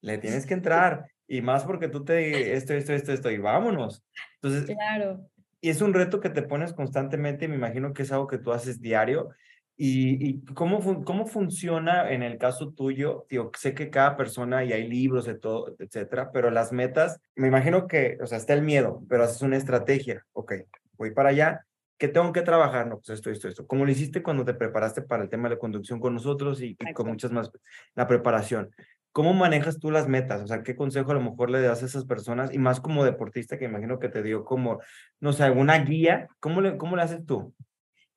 Le 0.00 0.18
tienes 0.18 0.46
que 0.46 0.54
entrar 0.54 1.06
y 1.26 1.42
más 1.42 1.64
porque 1.64 1.88
tú 1.88 2.04
te 2.04 2.54
esto, 2.54 2.74
esto, 2.74 2.92
esto, 2.92 3.12
esto 3.12 3.30
y 3.30 3.38
vámonos. 3.38 4.04
Entonces, 4.40 4.74
claro. 4.74 5.28
Y 5.60 5.70
es 5.70 5.80
un 5.80 5.94
reto 5.94 6.20
que 6.20 6.30
te 6.30 6.42
pones 6.42 6.72
constantemente, 6.72 7.48
me 7.48 7.56
imagino 7.56 7.92
que 7.92 8.02
es 8.02 8.12
algo 8.12 8.26
que 8.26 8.38
tú 8.38 8.52
haces 8.52 8.80
diario. 8.80 9.30
¿Y, 9.78 10.26
y 10.26 10.44
cómo, 10.54 11.04
cómo 11.04 11.26
funciona 11.26 12.10
en 12.10 12.22
el 12.22 12.38
caso 12.38 12.72
tuyo? 12.72 13.26
Tío, 13.28 13.50
sé 13.58 13.74
que 13.74 13.90
cada 13.90 14.16
persona 14.16 14.64
y 14.64 14.72
hay 14.72 14.88
libros 14.88 15.26
de 15.26 15.34
todo, 15.34 15.76
etcétera, 15.78 16.30
pero 16.32 16.50
las 16.50 16.72
metas, 16.72 17.20
me 17.34 17.48
imagino 17.48 17.86
que, 17.86 18.16
o 18.22 18.26
sea, 18.26 18.38
está 18.38 18.54
el 18.54 18.62
miedo, 18.62 19.02
pero 19.08 19.24
haces 19.24 19.42
una 19.42 19.58
estrategia. 19.58 20.24
Ok, 20.32 20.54
voy 20.96 21.10
para 21.10 21.28
allá. 21.28 21.66
¿Qué 21.98 22.08
tengo 22.08 22.32
que 22.32 22.42
trabajar? 22.42 22.86
No, 22.86 22.96
pues 22.98 23.10
esto, 23.10 23.30
esto, 23.30 23.48
esto. 23.48 23.66
Como 23.66 23.84
lo 23.84 23.90
hiciste 23.90 24.22
cuando 24.22 24.44
te 24.44 24.54
preparaste 24.54 25.02
para 25.02 25.22
el 25.22 25.30
tema 25.30 25.48
de 25.48 25.54
la 25.54 25.58
conducción 25.58 26.00
con 26.00 26.14
nosotros 26.14 26.60
y, 26.62 26.76
y 26.78 26.92
con 26.92 27.08
muchas 27.08 27.32
más, 27.32 27.50
la 27.94 28.06
preparación. 28.06 28.70
¿Cómo 29.12 29.32
manejas 29.32 29.78
tú 29.78 29.90
las 29.90 30.08
metas? 30.08 30.42
O 30.42 30.46
sea, 30.46 30.62
¿qué 30.62 30.76
consejo 30.76 31.10
a 31.10 31.14
lo 31.14 31.22
mejor 31.22 31.48
le 31.48 31.62
das 31.62 31.82
a 31.82 31.86
esas 31.86 32.04
personas? 32.04 32.52
Y 32.52 32.58
más 32.58 32.80
como 32.80 33.02
deportista, 33.02 33.58
que 33.58 33.64
imagino 33.64 33.98
que 33.98 34.10
te 34.10 34.22
dio 34.22 34.44
como, 34.44 34.80
no 35.20 35.32
sé, 35.32 35.44
alguna 35.44 35.78
guía. 35.78 36.28
¿Cómo 36.38 36.60
le, 36.60 36.76
cómo 36.76 36.96
le 36.96 37.02
haces 37.02 37.24
tú? 37.24 37.54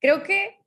Creo 0.01 0.23
que 0.23 0.58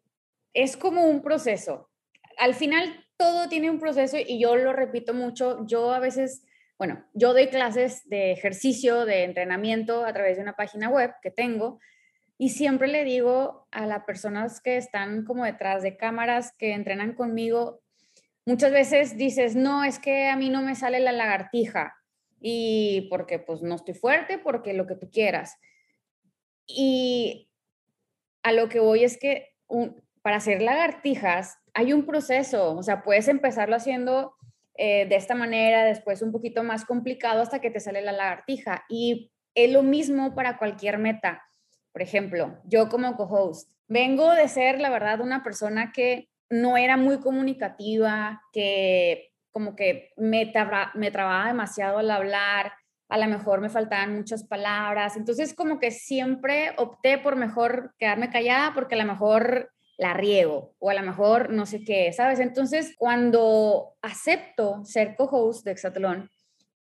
es 0.54 0.76
como 0.76 1.06
un 1.06 1.22
proceso. 1.22 1.90
Al 2.38 2.54
final, 2.54 3.06
todo 3.16 3.48
tiene 3.48 3.70
un 3.70 3.78
proceso 3.78 4.16
y 4.18 4.40
yo 4.40 4.56
lo 4.56 4.72
repito 4.72 5.14
mucho. 5.14 5.64
Yo 5.66 5.92
a 5.92 5.98
veces, 5.98 6.44
bueno, 6.78 7.04
yo 7.14 7.32
doy 7.32 7.48
clases 7.48 8.08
de 8.08 8.32
ejercicio, 8.32 9.04
de 9.04 9.24
entrenamiento 9.24 10.04
a 10.04 10.12
través 10.12 10.36
de 10.36 10.42
una 10.42 10.56
página 10.56 10.88
web 10.88 11.12
que 11.22 11.30
tengo. 11.30 11.78
Y 12.38 12.50
siempre 12.50 12.88
le 12.88 13.04
digo 13.04 13.68
a 13.70 13.86
las 13.86 14.04
personas 14.04 14.60
que 14.60 14.76
están 14.76 15.24
como 15.24 15.44
detrás 15.44 15.82
de 15.82 15.96
cámaras, 15.96 16.52
que 16.58 16.72
entrenan 16.72 17.14
conmigo, 17.14 17.82
muchas 18.44 18.72
veces 18.72 19.16
dices, 19.16 19.54
no, 19.54 19.84
es 19.84 19.98
que 19.98 20.28
a 20.28 20.36
mí 20.36 20.50
no 20.50 20.62
me 20.62 20.74
sale 20.74 21.00
la 21.00 21.12
lagartija 21.12 21.94
y 22.40 23.06
porque 23.08 23.38
pues 23.38 23.62
no 23.62 23.76
estoy 23.76 23.94
fuerte, 23.94 24.38
porque 24.38 24.72
lo 24.72 24.86
que 24.86 24.96
tú 24.96 25.08
quieras. 25.10 25.58
Y 26.66 27.48
a 28.42 28.52
lo 28.52 28.68
que 28.68 28.80
voy 28.80 29.04
es 29.04 29.18
que 29.18 29.54
para 30.22 30.36
hacer 30.36 30.62
lagartijas 30.62 31.58
hay 31.74 31.92
un 31.92 32.06
proceso, 32.06 32.76
o 32.76 32.82
sea, 32.82 33.02
puedes 33.02 33.28
empezarlo 33.28 33.76
haciendo 33.76 34.34
eh, 34.76 35.06
de 35.06 35.16
esta 35.16 35.34
manera, 35.34 35.84
después 35.84 36.22
un 36.22 36.32
poquito 36.32 36.62
más 36.62 36.84
complicado 36.84 37.42
hasta 37.42 37.60
que 37.60 37.70
te 37.70 37.80
sale 37.80 38.02
la 38.02 38.12
lagartija. 38.12 38.84
Y 38.88 39.32
es 39.54 39.72
lo 39.72 39.82
mismo 39.82 40.34
para 40.34 40.58
cualquier 40.58 40.98
meta. 40.98 41.42
Por 41.92 42.02
ejemplo, 42.02 42.58
yo 42.64 42.88
como 42.88 43.16
co-host, 43.16 43.70
vengo 43.88 44.32
de 44.32 44.48
ser, 44.48 44.80
la 44.80 44.90
verdad, 44.90 45.20
una 45.20 45.42
persona 45.42 45.92
que 45.92 46.28
no 46.48 46.76
era 46.76 46.96
muy 46.96 47.20
comunicativa, 47.20 48.42
que 48.52 49.32
como 49.50 49.76
que 49.76 50.12
me, 50.16 50.52
me 50.94 51.10
trababa 51.10 51.46
demasiado 51.46 51.98
al 51.98 52.10
hablar, 52.10 52.72
a 53.08 53.18
lo 53.18 53.26
mejor 53.26 53.60
me 53.60 53.68
faltaban 53.68 54.16
muchas 54.16 54.44
palabras, 54.44 55.18
entonces 55.18 55.52
como 55.52 55.78
que 55.78 55.90
siempre 55.90 56.72
opté 56.78 57.18
por 57.18 57.36
mejor 57.36 57.94
quedarme 57.98 58.30
callada 58.30 58.72
porque 58.74 58.94
a 58.94 58.98
lo 58.98 59.04
mejor 59.04 59.70
la 60.02 60.14
riego 60.14 60.74
o 60.78 60.90
a 60.90 60.94
lo 60.94 61.02
mejor 61.02 61.50
no 61.50 61.64
sé 61.64 61.84
qué, 61.84 62.12
¿sabes? 62.12 62.40
Entonces 62.40 62.94
cuando 62.98 63.94
acepto 64.02 64.84
ser 64.84 65.14
co-host 65.16 65.64
de 65.64 65.70
Exatlón, 65.70 66.28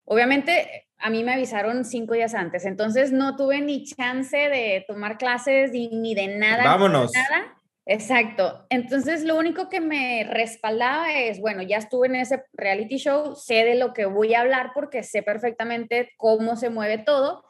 obviamente 0.06 0.88
a 1.00 1.10
mí 1.10 1.24
me 1.24 1.34
avisaron 1.34 1.86
cinco 1.86 2.14
días 2.14 2.36
antes, 2.36 2.66
entonces 2.66 3.12
no 3.12 3.36
tuve 3.36 3.62
ni 3.62 3.84
chance 3.84 4.38
de 4.38 4.86
tomar 4.88 5.18
clases 5.18 5.72
ni, 5.72 5.90
ni 5.90 6.14
de 6.14 6.38
nada. 6.38 6.64
Vámonos. 6.64 7.12
Nada. 7.14 7.56
Exacto. 7.92 8.68
Entonces, 8.70 9.24
lo 9.24 9.36
único 9.36 9.68
que 9.68 9.82
me 9.82 10.24
respaldaba 10.24 11.12
es, 11.12 11.40
bueno, 11.40 11.64
ya 11.64 11.78
estuve 11.78 12.06
en 12.06 12.18
ese 12.18 12.44
reality 12.54 12.98
show, 12.98 13.36
sé 13.36 13.66
de 13.66 13.74
lo 13.74 13.94
que 13.96 14.06
voy 14.06 14.36
a 14.36 14.42
hablar 14.42 14.74
porque 14.76 15.02
sé 15.02 15.24
perfectamente 15.24 16.12
cómo 16.16 16.56
se 16.56 16.70
mueve 16.70 17.00
todo, 17.00 17.44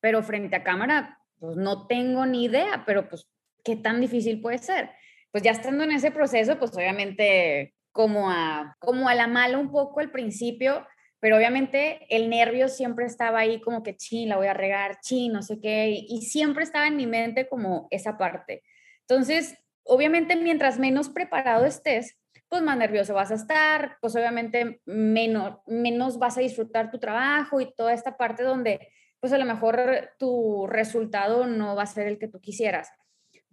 pero 0.00 0.22
frente 0.22 0.56
a 0.56 0.62
cámara, 0.62 1.18
pues 1.38 1.58
no 1.58 1.86
tengo 1.86 2.24
ni 2.24 2.44
idea, 2.44 2.84
pero 2.86 3.10
pues, 3.10 3.28
¿qué 3.64 3.76
tan 3.76 4.00
difícil 4.00 4.40
puede 4.40 4.58
ser? 4.58 4.90
Pues 5.32 5.42
ya 5.42 5.50
estando 5.50 5.84
en 5.84 5.92
ese 5.92 6.10
proceso, 6.10 6.58
pues 6.58 6.76
obviamente 6.76 7.74
como 7.90 8.30
a, 8.30 8.76
como 8.78 9.08
a 9.08 9.14
la 9.14 9.26
mala 9.26 9.58
un 9.58 9.70
poco 9.70 10.00
al 10.00 10.10
principio, 10.10 10.86
pero 11.20 11.36
obviamente 11.36 12.06
el 12.10 12.28
nervio 12.28 12.68
siempre 12.68 13.06
estaba 13.06 13.40
ahí 13.40 13.60
como 13.60 13.82
que, 13.82 13.96
chin, 13.96 14.28
la 14.28 14.36
voy 14.36 14.46
a 14.46 14.54
regar, 14.54 14.98
chin, 15.00 15.32
no 15.32 15.42
sé 15.42 15.58
qué, 15.60 15.88
y 16.06 16.22
siempre 16.22 16.64
estaba 16.64 16.86
en 16.86 16.96
mi 16.96 17.06
mente 17.06 17.48
como 17.48 17.88
esa 17.90 18.18
parte. 18.18 18.62
Entonces, 19.00 19.56
obviamente 19.84 20.36
mientras 20.36 20.78
menos 20.78 21.08
preparado 21.08 21.64
estés, 21.66 22.18
pues 22.48 22.62
más 22.62 22.76
nervioso 22.76 23.14
vas 23.14 23.30
a 23.30 23.34
estar, 23.34 23.96
pues 24.00 24.14
obviamente 24.16 24.80
menos, 24.84 25.58
menos 25.66 26.18
vas 26.18 26.38
a 26.38 26.40
disfrutar 26.40 26.90
tu 26.90 26.98
trabajo 26.98 27.60
y 27.60 27.74
toda 27.74 27.92
esta 27.92 28.16
parte 28.16 28.42
donde 28.42 28.88
pues 29.20 29.32
a 29.32 29.38
lo 29.38 29.44
mejor 29.44 30.10
tu 30.18 30.66
resultado 30.66 31.46
no 31.46 31.74
va 31.74 31.84
a 31.84 31.86
ser 31.86 32.06
el 32.06 32.18
que 32.18 32.28
tú 32.28 32.40
quisieras. 32.40 32.90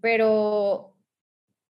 Pero 0.01 0.98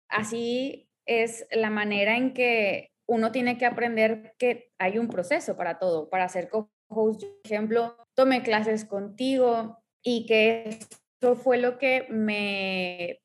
así 0.10 0.90
es 1.06 1.48
la 1.52 1.70
manera 1.70 2.18
en 2.18 2.34
que 2.34 2.92
uno 3.08 3.32
tiene 3.32 3.58
que 3.58 3.66
aprender 3.66 4.34
que 4.38 4.72
hay 4.78 4.98
un 4.98 5.10
proceso 5.10 5.58
para 5.58 5.80
todo, 5.80 6.10
para 6.10 6.30
ser 6.30 6.50
co-host. 6.50 7.24
Por 7.24 7.52
ejemplo, 7.52 7.98
tomé 8.14 8.42
clases 8.42 8.86
contigo 8.86 9.78
y 10.02 10.26
que 10.26 10.80
eso 11.22 11.36
fue 11.36 11.58
lo 11.58 11.78
que 11.78 12.08
me 12.10 13.22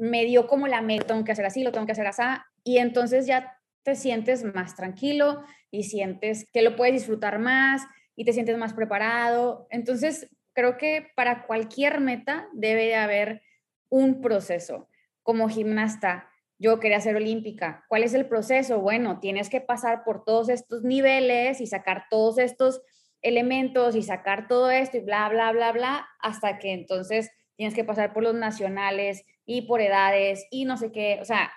me 0.00 0.24
dio 0.24 0.46
como 0.46 0.66
la 0.66 0.80
meta, 0.80 1.08
tengo 1.08 1.24
que 1.24 1.32
hacer 1.32 1.44
así, 1.44 1.62
lo 1.62 1.72
tengo 1.72 1.86
que 1.86 1.92
hacer 1.92 2.06
así, 2.06 2.22
y 2.64 2.78
entonces 2.78 3.26
ya 3.26 3.58
te 3.82 3.94
sientes 3.94 4.44
más 4.44 4.74
tranquilo 4.74 5.44
y 5.70 5.84
sientes 5.84 6.48
que 6.52 6.62
lo 6.62 6.74
puedes 6.74 6.94
disfrutar 6.94 7.38
más 7.38 7.82
y 8.16 8.24
te 8.24 8.32
sientes 8.32 8.56
más 8.58 8.74
preparado. 8.74 9.66
Entonces, 9.70 10.28
creo 10.52 10.76
que 10.76 11.08
para 11.14 11.46
cualquier 11.46 12.00
meta 12.00 12.48
debe 12.52 12.86
de 12.86 12.96
haber 12.96 13.42
un 13.90 14.22
proceso. 14.22 14.88
Como 15.22 15.48
gimnasta, 15.48 16.30
yo 16.58 16.80
quería 16.80 17.00
ser 17.00 17.16
olímpica. 17.16 17.84
¿Cuál 17.88 18.04
es 18.04 18.14
el 18.14 18.26
proceso? 18.26 18.80
Bueno, 18.80 19.20
tienes 19.20 19.50
que 19.50 19.60
pasar 19.60 20.04
por 20.04 20.24
todos 20.24 20.48
estos 20.48 20.82
niveles 20.82 21.60
y 21.60 21.66
sacar 21.66 22.04
todos 22.08 22.38
estos 22.38 22.82
elementos 23.22 23.96
y 23.96 24.02
sacar 24.02 24.48
todo 24.48 24.70
esto 24.70 24.96
y 24.96 25.00
bla, 25.00 25.28
bla, 25.28 25.52
bla, 25.52 25.72
bla, 25.72 26.08
hasta 26.20 26.58
que 26.58 26.72
entonces 26.72 27.30
tienes 27.56 27.74
que 27.74 27.84
pasar 27.84 28.12
por 28.12 28.22
los 28.22 28.34
nacionales 28.34 29.24
y 29.44 29.62
por 29.62 29.80
edades 29.80 30.46
y 30.50 30.64
no 30.64 30.76
sé 30.76 30.92
qué, 30.92 31.18
o 31.20 31.24
sea, 31.24 31.52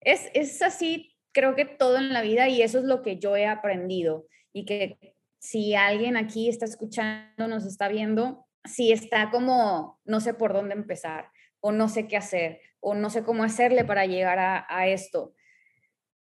es, 0.00 0.30
es 0.32 0.62
así, 0.62 1.16
creo 1.32 1.54
que 1.54 1.64
todo 1.64 1.98
en 1.98 2.12
la 2.12 2.22
vida 2.22 2.48
y 2.48 2.62
eso 2.62 2.78
es 2.78 2.84
lo 2.84 3.02
que 3.02 3.18
yo 3.18 3.36
he 3.36 3.46
aprendido 3.46 4.26
y 4.52 4.64
que 4.64 5.14
si 5.38 5.74
alguien 5.74 6.16
aquí 6.16 6.48
está 6.48 6.64
escuchando, 6.64 7.48
nos 7.48 7.66
está 7.66 7.88
viendo, 7.88 8.46
si 8.64 8.92
está 8.92 9.30
como, 9.30 10.00
no 10.04 10.20
sé 10.20 10.32
por 10.32 10.54
dónde 10.54 10.74
empezar 10.74 11.30
o 11.64 11.72
no 11.72 11.88
sé 11.88 12.06
qué 12.06 12.18
hacer 12.18 12.60
o 12.78 12.94
no 12.94 13.08
sé 13.08 13.24
cómo 13.24 13.42
hacerle 13.42 13.86
para 13.86 14.04
llegar 14.04 14.38
a, 14.38 14.86
esto. 14.86 15.32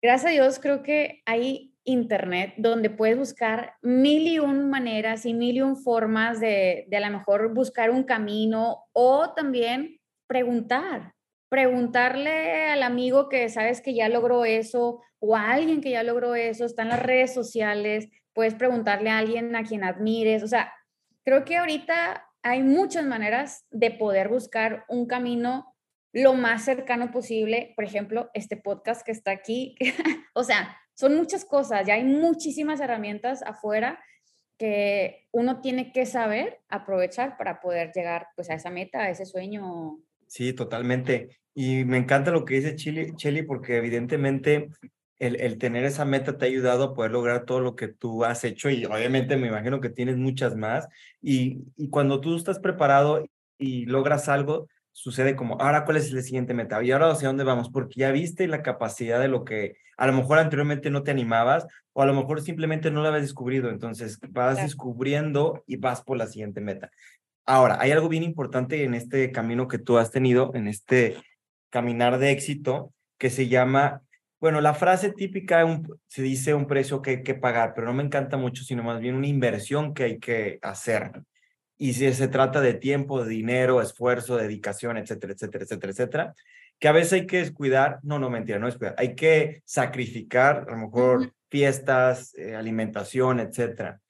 Gracias 0.01 0.29
a 0.29 0.33
Dios 0.33 0.59
creo 0.59 0.81
que 0.83 1.21
hay 1.25 1.75
internet 1.83 2.53
donde 2.55 2.89
puedes 2.89 3.17
buscar 3.17 3.73
mil 3.81 4.25
y 4.25 4.39
un 4.39 4.69
maneras 4.69 5.25
y 5.25 5.33
mil 5.33 5.57
y 5.57 5.61
un 5.61 5.75
formas 5.75 6.39
de, 6.39 6.85
de 6.87 6.95
a 6.95 7.01
lo 7.01 7.17
mejor 7.17 7.53
buscar 7.53 7.91
un 7.91 8.03
camino 8.03 8.85
o 8.93 9.33
también 9.33 9.99
preguntar, 10.27 11.13
preguntarle 11.49 12.69
al 12.69 12.81
amigo 12.81 13.27
que 13.27 13.49
sabes 13.49 13.81
que 13.81 13.93
ya 13.93 14.07
logró 14.07 14.45
eso 14.45 15.01
o 15.19 15.35
a 15.35 15.51
alguien 15.51 15.81
que 15.81 15.91
ya 15.91 16.03
logró 16.03 16.35
eso, 16.35 16.63
está 16.63 16.83
en 16.83 16.89
las 16.89 17.03
redes 17.03 17.33
sociales, 17.33 18.07
puedes 18.31 18.55
preguntarle 18.55 19.09
a 19.09 19.17
alguien 19.17 19.53
a 19.57 19.63
quien 19.63 19.83
admires, 19.83 20.41
o 20.41 20.47
sea, 20.47 20.73
creo 21.25 21.43
que 21.43 21.57
ahorita 21.57 22.29
hay 22.43 22.61
muchas 22.61 23.05
maneras 23.05 23.65
de 23.71 23.91
poder 23.91 24.29
buscar 24.29 24.85
un 24.89 25.07
camino 25.07 25.73
lo 26.11 26.35
más 26.35 26.63
cercano 26.63 27.09
posible, 27.09 27.73
por 27.75 27.85
ejemplo, 27.85 28.29
este 28.33 28.57
podcast 28.57 29.03
que 29.03 29.11
está 29.11 29.31
aquí, 29.31 29.75
o 30.35 30.43
sea, 30.43 30.77
son 30.93 31.15
muchas 31.15 31.43
cosas, 31.45 31.87
ya 31.87 31.95
hay 31.95 32.03
muchísimas 32.03 32.79
herramientas 32.81 33.41
afuera 33.41 33.99
que 34.59 35.27
uno 35.31 35.61
tiene 35.61 35.91
que 35.91 36.05
saber 36.05 36.59
aprovechar 36.69 37.37
para 37.37 37.59
poder 37.59 37.91
llegar 37.95 38.27
pues 38.35 38.51
a 38.51 38.53
esa 38.53 38.69
meta, 38.69 38.99
a 38.99 39.09
ese 39.09 39.25
sueño. 39.25 39.99
Sí, 40.27 40.53
totalmente. 40.53 41.39
Y 41.55 41.85
me 41.85 41.97
encanta 41.97 42.29
lo 42.29 42.45
que 42.45 42.55
dice 42.55 42.75
Chili, 42.75 43.15
Chili 43.15 43.41
porque 43.41 43.77
evidentemente 43.77 44.69
el, 45.25 45.39
el, 45.39 45.57
tener 45.57 45.85
esa 45.85 46.05
meta 46.05 46.37
te 46.37 46.45
ha 46.45 46.47
ayudado 46.47 46.83
a 46.83 46.93
poder 46.93 47.11
lograr 47.11 47.45
todo 47.45 47.59
lo 47.59 47.75
que 47.75 47.87
tú 47.87 48.25
has 48.25 48.43
hecho 48.43 48.69
y 48.69 48.85
obviamente 48.85 49.37
me 49.37 49.47
imagino 49.47 49.79
que 49.79 49.89
tienes 49.89 50.17
muchas 50.17 50.55
más. 50.55 50.87
Y, 51.21 51.63
y 51.77 51.89
cuando 51.89 52.19
tú 52.21 52.35
estás 52.35 52.59
preparado 52.59 53.25
y 53.57 53.85
logras 53.85 54.27
algo, 54.29 54.67
sucede 54.91 55.35
como, 55.35 55.59
ahora 55.59 55.85
cuál 55.85 55.97
es 55.97 56.11
la 56.11 56.21
siguiente 56.21 56.53
meta 56.53 56.83
y 56.83 56.91
ahora 56.91 57.11
hacia 57.11 57.27
dónde 57.27 57.43
vamos, 57.43 57.69
porque 57.69 58.01
ya 58.01 58.11
viste 58.11 58.47
la 58.47 58.61
capacidad 58.61 59.19
de 59.19 59.27
lo 59.27 59.43
que 59.43 59.77
a 59.97 60.07
lo 60.07 60.13
mejor 60.13 60.39
anteriormente 60.39 60.89
no 60.89 61.03
te 61.03 61.11
animabas 61.11 61.65
o 61.93 62.01
a 62.01 62.05
lo 62.05 62.13
mejor 62.13 62.41
simplemente 62.41 62.91
no 62.91 63.01
la 63.01 63.09
habías 63.09 63.23
descubrido, 63.23 63.69
entonces 63.69 64.19
vas 64.29 64.57
descubriendo 64.57 65.63
y 65.67 65.77
vas 65.77 66.01
por 66.01 66.17
la 66.17 66.27
siguiente 66.27 66.61
meta. 66.61 66.91
Ahora, 67.45 67.77
hay 67.79 67.91
algo 67.91 68.09
bien 68.09 68.23
importante 68.23 68.83
en 68.83 68.93
este 68.93 69.31
camino 69.31 69.67
que 69.67 69.77
tú 69.77 69.97
has 69.97 70.11
tenido, 70.11 70.51
en 70.53 70.67
este 70.67 71.17
caminar 71.69 72.17
de 72.17 72.31
éxito, 72.31 72.93
que 73.17 73.29
se 73.29 73.47
llama, 73.47 74.01
bueno, 74.43 74.59
la 74.59 74.73
frase 74.73 75.13
típica 75.13 75.65
se 76.05 76.21
dice 76.21 76.53
un 76.53 76.67
precio 76.67 77.01
que 77.01 77.11
hay 77.11 77.23
que 77.23 77.33
pagar, 77.33 77.71
pero 77.73 77.87
no 77.87 77.93
me 77.93 78.03
encanta 78.03 78.35
mucho, 78.35 78.65
sino 78.65 78.83
más 78.83 78.99
bien 78.99 79.15
una 79.15 79.27
inversión 79.27 79.93
que 79.93 80.03
hay 80.03 80.19
que 80.19 80.59
hacer. 80.61 81.13
Y 81.77 81.93
si 81.93 82.13
se 82.13 82.27
trata 82.27 82.59
de 82.59 82.73
tiempo, 82.73 83.23
de 83.23 83.29
dinero, 83.29 83.81
esfuerzo, 83.81 84.35
dedicación, 84.35 84.97
etcétera, 84.97 85.31
etcétera, 85.31 85.63
etcétera, 85.63 85.91
etcétera, 85.93 86.35
que 86.77 86.89
a 86.89 86.91
veces 86.91 87.13
hay 87.13 87.25
que 87.25 87.37
descuidar, 87.37 87.99
no, 88.03 88.19
no, 88.19 88.29
mentira, 88.29 88.59
no 88.59 88.67
es 88.67 88.77
hay 88.97 89.15
que 89.15 89.61
sacrificar, 89.63 90.65
a 90.67 90.71
lo 90.71 90.77
mejor 90.87 91.31
fiestas, 91.49 92.35
eh, 92.35 92.53
alimentación, 92.53 93.39
etcétera. 93.39 94.01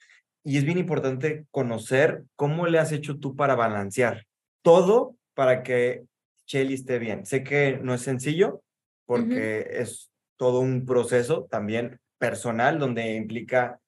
Y 0.44 0.58
es 0.58 0.64
bien 0.64 0.80
importante 0.80 1.46
conocer 1.52 2.24
cómo 2.36 2.66
le 2.66 2.80
has 2.80 2.92
hecho 2.92 3.20
tú 3.20 3.36
para 3.36 3.54
balancear 3.54 4.26
todo 4.64 5.16
para 5.36 5.62
que 5.62 6.06
Shelly 6.48 6.74
esté 6.74 6.98
bien. 6.98 7.24
Sé 7.28 7.44
que 7.44 7.80
no 7.84 7.94
es 7.94 8.02
sencillo 8.02 8.64
porque 9.06 9.68
es 9.74 10.10
todo 10.38 10.60
un 10.60 10.86
proceso 10.86 11.46
también 11.50 12.00
personal 12.18 12.80
donde 12.80 13.16
implica 13.16 13.80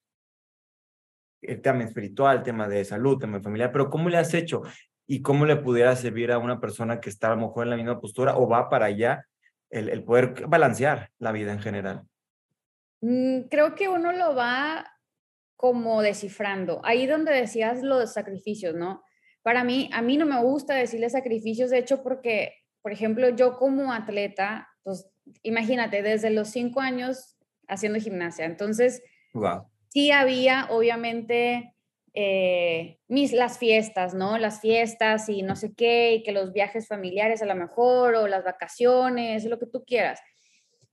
el 1.42 1.60
tema 1.62 1.84
espiritual, 1.84 2.38
el 2.38 2.42
tema 2.42 2.68
de 2.68 2.84
salud, 2.84 3.14
el 3.14 3.20
tema 3.20 3.40
familiar, 3.40 3.72
pero 3.72 3.90
¿cómo 3.90 4.08
le 4.08 4.18
has 4.18 4.34
hecho? 4.34 4.62
¿Y 5.06 5.22
cómo 5.22 5.46
le 5.46 5.56
pudiera 5.56 5.94
servir 5.94 6.32
a 6.32 6.38
una 6.38 6.60
persona 6.60 7.00
que 7.00 7.10
está 7.10 7.28
a 7.28 7.36
lo 7.36 7.46
mejor 7.46 7.64
en 7.64 7.70
la 7.70 7.76
misma 7.76 8.00
postura 8.00 8.36
o 8.36 8.48
va 8.48 8.68
para 8.68 8.86
allá 8.86 9.24
el, 9.70 9.88
el 9.88 10.02
poder 10.02 10.46
balancear 10.46 11.10
la 11.18 11.32
vida 11.32 11.52
en 11.52 11.60
general? 11.60 12.02
Mm, 13.00 13.42
creo 13.48 13.74
que 13.74 13.88
uno 13.88 14.12
lo 14.12 14.34
va 14.34 14.84
como 15.56 16.02
descifrando. 16.02 16.80
Ahí 16.84 17.06
donde 17.06 17.32
decías 17.32 17.82
los 17.82 18.12
sacrificios, 18.12 18.74
¿no? 18.74 19.02
Para 19.42 19.64
mí, 19.64 19.88
a 19.92 20.02
mí 20.02 20.16
no 20.16 20.26
me 20.26 20.40
gusta 20.42 20.74
decirle 20.74 21.08
sacrificios, 21.08 21.70
de 21.70 21.78
hecho, 21.78 22.02
porque, 22.02 22.54
por 22.82 22.92
ejemplo, 22.92 23.28
yo 23.30 23.56
como 23.56 23.92
atleta, 23.92 24.68
pues 24.82 25.08
imagínate, 25.42 26.02
desde 26.02 26.30
los 26.30 26.48
cinco 26.48 26.80
años 26.80 27.36
haciendo 27.68 27.98
gimnasia, 28.00 28.44
entonces, 28.44 29.02
wow 29.32 29.66
sí 29.96 30.10
había, 30.10 30.66
obviamente, 30.68 31.74
eh, 32.12 32.98
mis, 33.08 33.32
las 33.32 33.56
fiestas, 33.56 34.12
¿no? 34.12 34.36
Las 34.36 34.60
fiestas 34.60 35.30
y 35.30 35.40
no 35.40 35.56
sé 35.56 35.74
qué, 35.74 36.12
y 36.12 36.22
que 36.22 36.32
los 36.32 36.52
viajes 36.52 36.86
familiares 36.86 37.40
a 37.40 37.46
lo 37.46 37.54
mejor, 37.54 38.14
o 38.14 38.28
las 38.28 38.44
vacaciones, 38.44 39.46
lo 39.46 39.58
que 39.58 39.64
tú 39.64 39.84
quieras. 39.86 40.20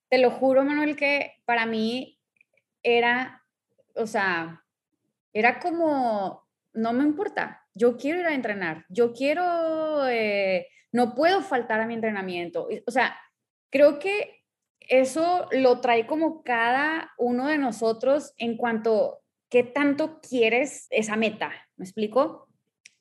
Te 0.08 0.20
lo 0.20 0.32
juro, 0.32 0.64
Manuel, 0.64 0.96
que 0.96 1.34
para 1.44 1.66
mí 1.66 2.18
era, 2.82 3.44
o 3.96 4.08
sea, 4.08 4.64
era 5.34 5.60
como, 5.60 6.48
no 6.72 6.94
me 6.94 7.04
importa, 7.04 7.68
yo 7.74 7.98
quiero 7.98 8.22
ir 8.22 8.26
a 8.28 8.36
entrenar, 8.36 8.86
yo 8.88 9.12
quiero, 9.12 10.08
eh, 10.08 10.68
no 10.94 11.14
puedo 11.14 11.42
faltar 11.42 11.82
a 11.82 11.88
mi 11.88 11.96
entrenamiento. 11.96 12.70
O 12.88 12.92
sea, 12.92 13.20
creo 13.74 13.98
que 13.98 14.46
eso 14.80 15.48
lo 15.52 15.82
trae 15.82 16.06
como 16.06 16.44
cada 16.44 17.12
uno 17.18 17.48
de 17.48 17.58
nosotros 17.58 18.34
en 18.38 18.56
cuanto 18.56 19.24
qué 19.50 19.64
tanto 19.64 20.20
quieres 20.22 20.86
esa 20.92 21.16
meta, 21.16 21.52
¿me 21.76 21.86
explico? 21.86 22.48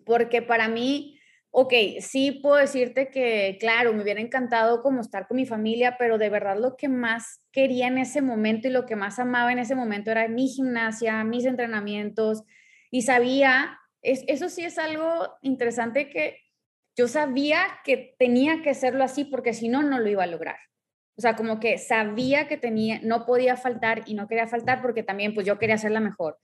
Porque 0.06 0.40
para 0.40 0.68
mí, 0.68 1.18
ok, 1.50 1.74
sí 2.00 2.40
puedo 2.42 2.56
decirte 2.56 3.11
que, 3.11 3.58
claro, 3.61 3.92
me 3.92 4.02
hubiera 4.02 4.22
encantado 4.22 4.80
como 4.80 5.02
estar 5.02 5.28
con 5.28 5.37
mi 5.37 5.44
familia, 5.44 5.96
pero 5.98 6.16
de 6.16 6.30
verdad 6.30 6.58
lo 6.58 6.74
que 6.76 6.88
más 6.88 7.44
quería 7.52 7.88
en 7.88 7.98
ese 7.98 8.22
momento 8.22 8.68
y 8.68 8.70
lo 8.70 8.87
que 8.87 8.96
más 8.96 9.18
amaba 9.18 9.52
en 9.52 9.58
ese 9.58 9.74
momento 9.74 10.11
era 10.11 10.26
mi 10.26 10.48
gimnasia, 10.48 11.22
mis 11.22 11.44
entrenamientos 11.44 12.44
y 12.90 13.02
sabía, 13.02 13.78
es, 14.00 14.24
eso 14.26 14.48
sí 14.48 14.64
es 14.64 14.78
algo 14.78 15.35
interesante 15.42 16.08
que 16.08 16.38
yo 16.96 17.09
sabía 17.09 17.66
que 17.85 18.14
tenía 18.18 18.62
que 18.62 18.70
hacerlo 18.70 19.05
así 19.05 19.24
porque 19.24 19.55
si 19.55 19.68
no, 19.68 19.83
no 19.83 19.98
lo 19.98 20.09
iba 20.09 20.24
a 20.24 20.26
lograr. 20.26 20.59
O 21.16 21.20
sea, 21.20 21.37
como 21.37 21.61
que 21.61 21.78
sabía 21.78 22.48
que 22.48 22.57
tenía, 22.57 23.00
no 23.02 23.26
podía 23.26 23.57
faltar 23.57 24.02
y 24.07 24.14
no 24.14 24.28
quería 24.28 24.46
faltar 24.46 24.81
porque 24.83 25.02
también 25.02 25.35
pues 25.35 25.46
yo 25.46 25.59
quería 25.59 25.74
hacerla 25.74 26.00
mejor. 26.00 26.38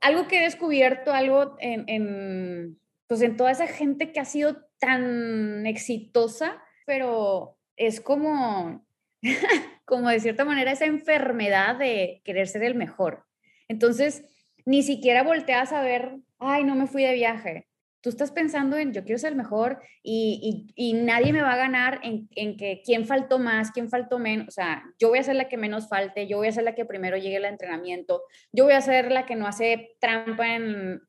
Algo 0.00 0.28
que 0.28 0.38
he 0.38 0.42
descubierto, 0.42 1.12
algo 1.12 1.56
en, 1.60 2.78
pues 3.06 3.22
en 3.22 3.36
toda 3.36 3.50
esa 3.50 3.66
gente 3.66 4.12
que 4.12 4.20
ha 4.20 4.24
sido 4.24 4.64
tan 4.78 5.66
exitosa, 5.66 6.62
pero 6.86 7.58
es 7.76 8.00
como, 8.00 8.86
como 9.84 10.08
de 10.08 10.20
cierta 10.20 10.44
manera 10.44 10.72
esa 10.72 10.86
enfermedad 10.86 11.76
de 11.76 12.22
querer 12.24 12.48
ser 12.48 12.62
el 12.62 12.74
mejor. 12.74 13.24
Entonces, 13.68 14.24
ni 14.64 14.82
siquiera 14.82 15.22
volteas 15.22 15.72
a 15.72 15.82
ver, 15.82 16.16
ay, 16.38 16.64
no 16.64 16.74
me 16.74 16.86
fui 16.86 17.02
de 17.02 17.14
viaje, 17.14 17.67
tú 18.00 18.10
estás 18.10 18.30
pensando 18.30 18.76
en 18.76 18.92
yo 18.92 19.04
quiero 19.04 19.18
ser 19.18 19.32
el 19.32 19.38
mejor 19.38 19.80
y, 20.02 20.72
y, 20.74 20.92
nadie 20.92 21.32
me 21.32 21.42
va 21.42 21.54
a 21.54 21.56
ganar 21.56 22.00
en, 22.02 22.28
en, 22.36 22.56
que 22.56 22.80
quién 22.84 23.06
faltó 23.06 23.38
más, 23.38 23.70
quién 23.72 23.88
faltó 23.88 24.18
menos. 24.18 24.48
O 24.48 24.50
sea, 24.50 24.84
yo 24.98 25.08
voy 25.08 25.18
a 25.18 25.24
ser 25.24 25.36
la 25.36 25.48
que 25.48 25.56
menos 25.56 25.88
falte, 25.88 26.26
yo 26.26 26.36
voy 26.36 26.48
a 26.48 26.52
ser 26.52 26.64
la 26.64 26.74
que 26.74 26.84
primero 26.84 27.16
llegue 27.16 27.38
al 27.38 27.44
entrenamiento, 27.44 28.22
yo 28.52 28.64
voy 28.64 28.74
a 28.74 28.80
ser 28.80 29.10
la 29.10 29.26
que 29.26 29.36
no 29.36 29.46
hace 29.46 29.96
trampa 30.00 30.54
en, 30.54 31.00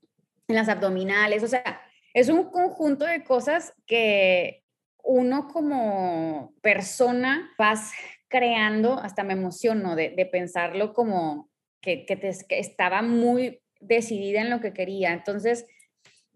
en 0.48 0.56
las 0.56 0.70
abdominales. 0.70 1.44
O 1.44 1.48
sea, 1.48 1.82
es 2.14 2.30
un 2.30 2.50
conjunto 2.50 3.06
de 3.06 3.24
cosas 3.24 3.74
que 3.86 4.64
uno 5.04 5.48
como 5.48 6.54
persona 6.62 7.52
vas 7.58 7.92
creando, 8.28 9.00
hasta 9.00 9.24
me 9.24 9.34
emociono 9.34 9.96
de, 9.96 10.10
de 10.10 10.26
pensarlo 10.26 10.94
como 10.94 11.50
que, 11.82 12.06
que, 12.06 12.16
te, 12.16 12.32
que 12.48 12.60
estaba 12.60 13.02
muy 13.02 13.62
decidida 13.80 14.42
en 14.42 14.50
lo 14.50 14.60
que 14.60 14.74
quería. 14.74 15.14
Entonces, 15.14 15.66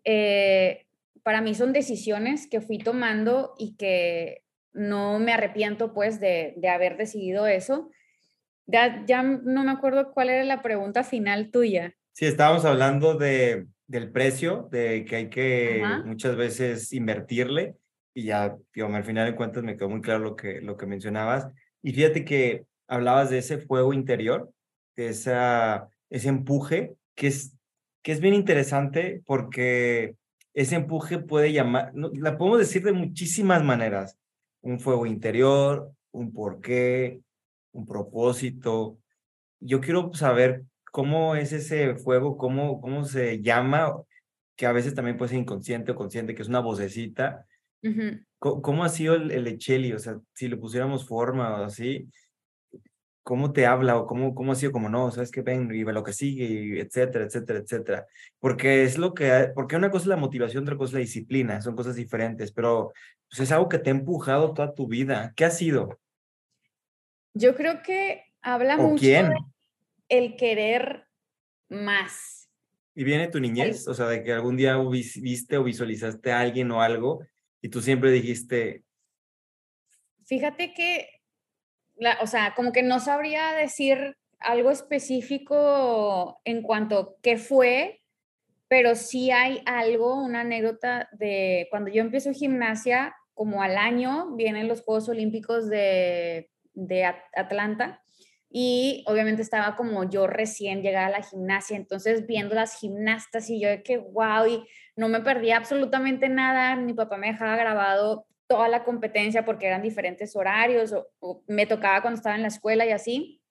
eh, 0.05 0.85
para 1.23 1.41
mí 1.41 1.55
son 1.55 1.73
decisiones 1.73 2.47
que 2.47 2.61
fui 2.61 2.77
tomando 2.77 3.53
y 3.57 3.75
que 3.75 4.43
no 4.73 5.19
me 5.19 5.33
arrepiento 5.33 5.93
pues 5.93 6.19
de, 6.19 6.55
haber 6.69 6.97
decidido 6.97 7.47
eso. 7.47 7.89
Ya, 8.65 9.03
ya, 9.05 9.23
no 9.23 9.63
me 9.63 9.71
acuerdo 9.71 10.11
cuál 10.11 10.29
era 10.29 10.43
la 10.43 10.61
pregunta 10.61 11.03
final 11.03 11.51
tuya. 11.51 11.95
Sí, 12.13 12.25
estábamos 12.25 12.65
hablando 12.65 13.15
de, 13.15 13.67
del 13.87 14.11
precio, 14.11 14.67
de 14.71 15.05
que 15.05 15.15
hay 15.15 15.29
que 15.29 15.83
muchas 16.05 16.35
veces 16.35 16.93
invertirle 16.93 17.75
y 18.13 18.25
ya, 18.25 18.55
digamos, 18.73 18.97
al 18.97 19.03
final 19.03 19.25
de 19.25 19.35
cuentas 19.35 19.63
me 19.63 19.75
quedó 19.75 19.89
muy 19.89 20.01
claro 20.01 20.19
lo 20.19 20.35
que, 20.35 20.61
lo 20.61 20.77
que 20.77 20.85
mencionabas. 20.85 21.47
Y 21.81 21.93
fíjate 21.93 22.23
que 22.23 22.65
hablabas 22.87 23.29
de 23.29 23.39
ese 23.39 23.57
fuego 23.57 23.93
interior, 23.93 24.51
de 24.95 25.09
esa, 25.09 25.89
ese 26.09 26.29
empuje, 26.29 26.93
que 27.15 27.27
es 27.27 27.57
que 28.03 28.11
es 28.11 28.19
bien 28.19 28.33
interesante 28.33 29.23
porque 29.25 30.15
ese 30.53 30.75
empuje 30.75 31.17
puede 31.17 31.51
llamar, 31.51 31.91
la 31.95 32.37
podemos 32.37 32.59
decir 32.59 32.83
de 32.83 32.91
muchísimas 32.91 33.63
maneras. 33.63 34.19
Un 34.61 34.79
fuego 34.79 35.05
interior, 35.05 35.91
un 36.11 36.31
porqué, 36.31 37.21
un 37.71 37.85
propósito. 37.85 38.99
Yo 39.59 39.81
quiero 39.81 40.13
saber 40.13 40.63
cómo 40.91 41.35
es 41.35 41.53
ese 41.53 41.95
fuego, 41.95 42.37
cómo, 42.37 42.79
cómo 42.81 43.05
se 43.05 43.41
llama, 43.41 43.95
que 44.55 44.65
a 44.65 44.73
veces 44.73 44.93
también 44.93 45.17
puede 45.17 45.29
ser 45.29 45.39
inconsciente 45.39 45.93
o 45.93 45.95
consciente, 45.95 46.35
que 46.35 46.43
es 46.43 46.49
una 46.49 46.59
vocecita. 46.59 47.45
¿Cómo, 48.37 48.83
ha 48.83 48.89
sido 48.89 49.15
el, 49.15 49.31
el 49.31 49.47
Echeli? 49.47 49.93
O 49.93 49.99
sea, 49.99 50.19
si 50.33 50.47
le 50.47 50.57
pusiéramos 50.57 51.07
forma 51.07 51.61
o 51.61 51.63
así, 51.63 52.07
cómo 53.23 53.53
te 53.53 53.65
habla 53.65 53.97
o 53.97 54.05
cómo, 54.05 54.36
cómo 54.36 54.51
ha 54.51 54.55
sido 54.55 54.73
como 54.73 54.89
no, 54.89 55.09
sabes 55.09 55.31
que 55.31 55.41
ven 55.41 55.73
y 55.73 55.83
ve 55.83 55.93
lo 55.93 56.03
que 56.03 56.13
sigue, 56.13 56.45
y 56.45 56.79
etcétera, 56.79 57.25
etcétera, 57.25 57.59
etcétera. 57.59 58.07
Porque 58.39 58.83
es 58.83 58.97
lo 58.97 59.13
que, 59.13 59.51
porque 59.55 59.77
una 59.77 59.89
cosa 59.89 60.03
es 60.03 60.07
la 60.07 60.17
motivación, 60.17 60.63
otra 60.63 60.77
cosa 60.77 60.89
es 60.89 60.93
la 60.93 60.99
disciplina, 60.99 61.62
son 61.62 61.75
cosas 61.75 61.95
diferentes, 61.95 62.51
pero 62.51 62.91
pues, 63.29 63.39
es 63.39 63.51
algo 63.51 63.69
que 63.69 63.79
te 63.79 63.89
ha 63.89 63.93
empujado 63.93 64.53
toda 64.53 64.75
tu 64.75 64.88
vida. 64.88 65.33
¿Qué 65.36 65.45
ha 65.45 65.49
sido? 65.49 65.99
Yo 67.33 67.55
creo 67.55 67.81
que 67.81 68.25
habla 68.41 68.77
mucho 68.77 68.99
quién? 68.99 69.29
de 69.29 69.36
el 70.09 70.36
querer 70.36 71.07
más. 71.69 72.49
¿Y 72.93 73.03
viene 73.03 73.29
tu 73.29 73.39
niñez? 73.39 73.88
O 73.88 73.93
sea, 73.93 74.07
de 74.07 74.23
que 74.23 74.33
algún 74.33 74.57
día 74.57 74.77
viste 74.77 75.57
o 75.57 75.63
visualizaste 75.63 76.31
a 76.31 76.41
alguien 76.41 76.69
o 76.71 76.81
algo 76.81 77.25
y 77.62 77.69
tú 77.69 77.81
siempre 77.81 78.12
dijiste... 78.12 78.83
Fíjate 80.25 80.73
que 80.73 81.12
o 82.21 82.27
sea, 82.27 82.53
como 82.56 82.71
que 82.71 82.84
no 82.84 82.99
sabría 82.99 83.53
decir 83.53 84.17
algo 84.39 84.71
específico 84.71 86.39
en 86.43 86.62
cuanto 86.62 87.17
qué 87.21 87.38
fue, 87.38 88.01
pero 88.67 88.95
sí 88.95 89.32
hay 89.32 89.62
algo, 89.65 90.21
una 90.21 90.41
anécdota 90.41 91.10
de 91.12 91.67
cuando 91.69 91.91
yo 91.91 92.01
empiezo 92.01 92.34
gimnasia, 92.34 93.15
como 93.34 93.62
al 93.62 93.77
año 93.77 94.36
vienen 94.36 94.67
los 94.67 94.82
Juegos 94.82 95.10
Olímpicos 95.10 95.69
de, 95.69 96.49
de 96.73 97.06
Atlanta 97.06 98.03
y 98.49 99.03
obviamente 99.08 99.41
estaba 99.41 99.75
como 99.75 100.08
yo 100.08 100.27
recién 100.27 100.84
llegada 100.84 101.08
a 101.08 101.12
la 101.12 101.23
gimnasia, 101.23 101.75
entonces 101.75 102.27
viendo 102.27 102.53
las 102.53 102.79
gimnastas 102.79 103.49
y 103.49 103.60
yo 103.60 103.69
de 103.69 103.82
que 103.82 103.97
wow, 103.97 104.45
y 104.47 104.63
no 104.95 105.10
me 105.10 105.21
perdía 105.21 105.58
absolutamente 105.58 106.29
nada, 106.29 106.75
mi 106.75 106.93
papá 106.93 107.17
me 107.17 107.32
dejaba 107.32 107.56
grabado 107.56 108.27
toda 108.53 108.67
la 108.67 108.83
competencia 108.83 109.45
porque 109.45 109.65
eran 109.65 109.81
diferentes 109.81 110.35
horarios 110.35 110.93
o, 111.19 111.43
me 111.47 111.65
tocaba 111.65 112.01
cuando 112.01 112.17
estaba 112.17 112.35
en 112.35 112.43
la 112.43 112.49
escuela 112.49 112.85
y 112.85 112.91
así. 112.91 113.41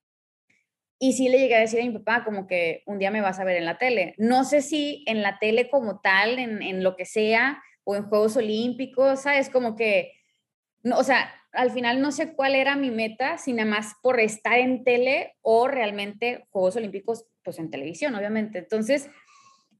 Y 1.00 1.14
sí 1.14 1.28
le 1.28 1.40
llegué 1.40 1.56
a 1.56 1.60
decir 1.60 1.80
a 1.80 1.84
mi 1.84 1.98
papá 1.98 2.24
como 2.24 2.46
que 2.46 2.84
un 2.86 3.00
día 3.00 3.10
me 3.10 3.20
vas 3.20 3.40
a 3.40 3.44
ver 3.44 3.56
en 3.56 3.64
la 3.64 3.78
tele. 3.78 4.14
No 4.16 4.44
sé 4.44 4.62
si 4.62 5.02
en 5.08 5.20
la 5.20 5.40
tele 5.40 5.68
como 5.68 6.00
tal, 6.00 6.38
en, 6.38 6.62
en 6.62 6.84
lo 6.84 6.94
que 6.94 7.04
sea, 7.04 7.60
o 7.82 7.96
en 7.96 8.04
Juegos 8.04 8.36
Olímpicos, 8.36 9.22
¿sabes? 9.22 9.50
Como 9.50 9.74
que, 9.74 10.12
no, 10.84 10.96
o 10.96 11.02
sea, 11.02 11.34
al 11.50 11.72
final 11.72 12.00
no 12.00 12.12
sé 12.12 12.34
cuál 12.34 12.54
era 12.54 12.76
mi 12.76 12.92
meta, 12.92 13.38
si 13.38 13.52
nada 13.52 13.68
más 13.68 13.94
por 14.04 14.20
estar 14.20 14.60
en 14.60 14.84
tele 14.84 15.34
o 15.42 15.66
realmente 15.66 16.46
Juegos 16.50 16.76
Olímpicos, 16.76 17.26
pues 17.42 17.58
en 17.58 17.72
televisión, 17.72 18.14
obviamente. 18.14 18.60
Entonces, 18.60 19.10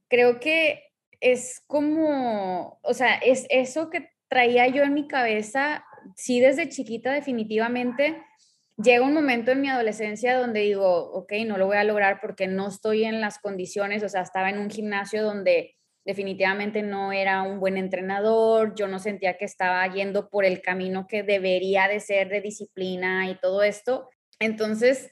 creo 0.09 0.41
que 0.41 0.83
es 1.21 1.63
como, 1.65 2.81
o 2.81 2.93
sea, 2.93 3.15
es 3.15 3.47
eso 3.49 3.89
que 3.89 4.09
traía 4.33 4.67
yo 4.67 4.81
en 4.81 4.95
mi 4.95 5.07
cabeza, 5.07 5.85
sí 6.15 6.39
desde 6.39 6.67
chiquita 6.67 7.13
definitivamente. 7.13 8.17
Llega 8.83 9.05
un 9.05 9.13
momento 9.13 9.51
en 9.51 9.61
mi 9.61 9.69
adolescencia 9.69 10.35
donde 10.35 10.61
digo, 10.61 11.11
ok, 11.13 11.33
no 11.45 11.59
lo 11.59 11.67
voy 11.67 11.77
a 11.77 11.83
lograr 11.83 12.19
porque 12.19 12.47
no 12.47 12.69
estoy 12.69 13.03
en 13.03 13.21
las 13.21 13.37
condiciones, 13.37 14.01
o 14.01 14.09
sea, 14.09 14.21
estaba 14.21 14.49
en 14.49 14.57
un 14.57 14.71
gimnasio 14.71 15.21
donde 15.23 15.75
definitivamente 16.03 16.81
no 16.81 17.13
era 17.13 17.43
un 17.43 17.59
buen 17.59 17.77
entrenador, 17.77 18.73
yo 18.75 18.87
no 18.87 18.97
sentía 18.97 19.37
que 19.37 19.45
estaba 19.45 19.85
yendo 19.93 20.29
por 20.29 20.45
el 20.45 20.63
camino 20.63 21.05
que 21.07 21.21
debería 21.21 21.87
de 21.87 21.99
ser 21.99 22.29
de 22.29 22.41
disciplina 22.41 23.29
y 23.29 23.35
todo 23.35 23.61
esto. 23.61 24.09
Entonces, 24.39 25.11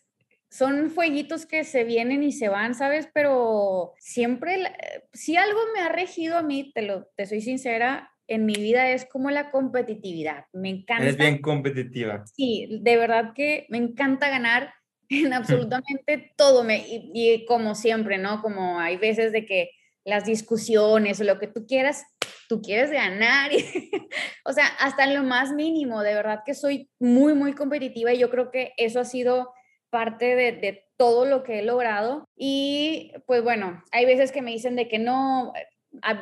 son 0.50 0.90
fueguitos 0.90 1.46
que 1.46 1.64
se 1.64 1.84
vienen 1.84 2.24
y 2.24 2.32
se 2.32 2.50
van, 2.50 2.74
¿sabes? 2.74 3.08
Pero 3.14 3.94
siempre, 4.00 4.74
si 5.14 5.38
algo 5.38 5.60
me 5.76 5.82
ha 5.82 5.90
regido 5.90 6.38
a 6.38 6.42
mí, 6.42 6.72
te, 6.74 6.82
lo, 6.82 7.06
te 7.16 7.28
soy 7.28 7.42
sincera, 7.42 8.11
en 8.32 8.46
mi 8.46 8.54
vida 8.54 8.92
es 8.92 9.06
como 9.06 9.30
la 9.30 9.52
competitividad. 9.52 10.46
Me 10.54 10.70
encanta. 10.70 11.06
Es 11.06 11.18
bien 11.18 11.42
competitiva. 11.42 12.24
Sí, 12.26 12.80
de 12.82 12.96
verdad 12.96 13.34
que 13.36 13.66
me 13.68 13.78
encanta 13.78 14.30
ganar 14.30 14.74
en 15.10 15.34
absolutamente 15.34 16.32
todo. 16.38 16.64
Me, 16.64 16.78
y, 16.80 17.12
y 17.14 17.46
como 17.46 17.76
siempre, 17.76 18.18
¿no? 18.18 18.42
Como 18.42 18.80
hay 18.80 18.96
veces 18.96 19.34
de 19.34 19.46
que 19.46 19.72
las 20.06 20.24
discusiones 20.26 21.20
o 21.20 21.26
lo 21.26 21.40
que 21.40 21.48
tú 21.48 21.68
quieras, 21.68 22.06
tú 22.48 22.62
quieres 22.62 22.90
ganar. 22.90 23.52
o 24.46 24.54
sea, 24.54 24.66
hasta 24.80 25.04
en 25.04 25.14
lo 25.14 25.24
más 25.24 25.52
mínimo, 25.52 26.02
de 26.02 26.16
verdad 26.16 26.40
que 26.46 26.54
soy 26.54 26.90
muy, 27.00 27.34
muy 27.34 27.54
competitiva 27.54 28.14
y 28.14 28.20
yo 28.20 28.30
creo 28.30 28.50
que 28.50 28.72
eso 28.78 29.02
ha 29.02 29.06
sido 29.06 29.54
parte 29.90 30.38
de, 30.38 30.54
de 30.54 30.86
todo 30.96 31.26
lo 31.26 31.44
que 31.44 31.60
he 31.60 31.64
logrado. 31.64 32.24
Y 32.34 33.12
pues 33.28 33.44
bueno, 33.44 33.84
hay 33.92 34.06
veces 34.06 34.32
que 34.32 34.42
me 34.42 34.52
dicen 34.52 34.78
de 34.78 34.88
que 34.88 35.00
no, 35.00 35.52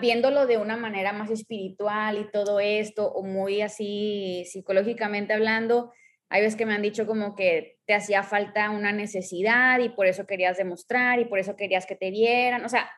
viéndolo 0.01 0.47
de 0.47 0.57
una 0.57 0.77
manera 0.77 1.13
más 1.13 1.29
espiritual 1.29 2.17
y 2.17 2.31
todo 2.31 2.59
esto, 2.59 3.11
o 3.11 3.23
muy 3.23 3.61
así 3.61 4.43
psicológicamente 4.45 5.33
hablando, 5.33 5.93
hay 6.29 6.41
veces 6.41 6.55
que 6.55 6.65
me 6.65 6.73
han 6.73 6.81
dicho 6.81 7.07
como 7.07 7.35
que 7.35 7.79
te 7.85 7.95
hacía 7.95 8.21
falta 8.21 8.69
una 8.69 8.91
necesidad 8.91 9.79
y 9.79 9.89
por 9.89 10.05
eso 10.05 10.27
querías 10.27 10.57
demostrar 10.57 11.19
y 11.19 11.25
por 11.25 11.39
eso 11.39 11.55
querías 11.55 11.87
que 11.87 11.95
te 11.95 12.11
vieran. 12.11 12.63
O 12.63 12.69
sea, 12.69 12.89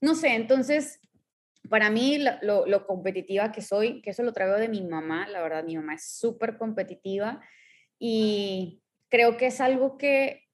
no 0.00 0.14
sé, 0.14 0.34
entonces, 0.34 1.00
para 1.68 1.90
mí 1.90 2.18
lo, 2.42 2.86
competitiva 2.86 3.50
que 3.50 3.60
soy, 3.60 4.02
que 4.02 4.10
eso 4.10 4.22
lo 4.22 4.32
traigo 4.32 4.54
de 4.54 4.68
mi 4.68 4.82
mamá, 4.82 5.26
la 5.28 5.42
verdad, 5.42 5.64
mi 5.64 5.76
mamá 5.76 5.94
es 5.94 6.08
súper 6.08 6.58
competitiva 6.58 7.40
y 7.98 8.82
creo 9.08 9.36
que 9.36 9.46
es 9.46 9.60
algo 9.60 9.98
que 9.98 10.44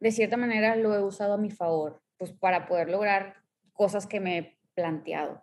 de 0.00 0.10
cierta 0.10 0.36
manera 0.36 0.74
lo 0.74 0.94
he 0.94 1.02
usado 1.02 1.34
a 1.34 1.38
mi 1.38 1.50
favor, 1.50 2.02
pues 2.16 2.32
para 2.32 2.66
poder 2.66 2.90
lograr 2.90 3.36
cosas 3.72 4.06
que 4.06 4.18
me 4.18 4.55
planteado. 4.76 5.42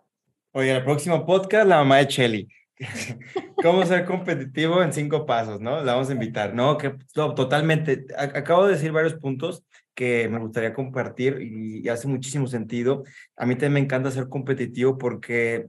Oye, 0.52 0.74
el 0.74 0.84
próximo 0.84 1.26
podcast, 1.26 1.66
la 1.66 1.78
mamá 1.78 1.98
de 1.98 2.06
Chelly. 2.06 2.48
¿Cómo 3.62 3.84
ser 3.84 4.04
competitivo 4.04 4.82
en 4.82 4.92
cinco 4.92 5.26
pasos, 5.26 5.60
no? 5.60 5.82
La 5.82 5.94
vamos 5.94 6.08
a 6.08 6.12
invitar. 6.12 6.54
No, 6.54 6.78
que 6.78 6.94
totalmente. 7.12 8.06
Acabo 8.16 8.66
de 8.66 8.74
decir 8.74 8.92
varios 8.92 9.14
puntos 9.14 9.64
que 9.94 10.28
me 10.28 10.38
gustaría 10.38 10.72
compartir 10.72 11.40
y, 11.40 11.88
hace 11.88 12.08
muchísimo 12.08 12.46
sentido. 12.46 13.04
A 13.36 13.46
mí 13.46 13.54
también 13.54 13.72
me 13.74 13.80
encanta 13.80 14.10
ser 14.10 14.28
competitivo 14.28 14.96
porque 14.96 15.66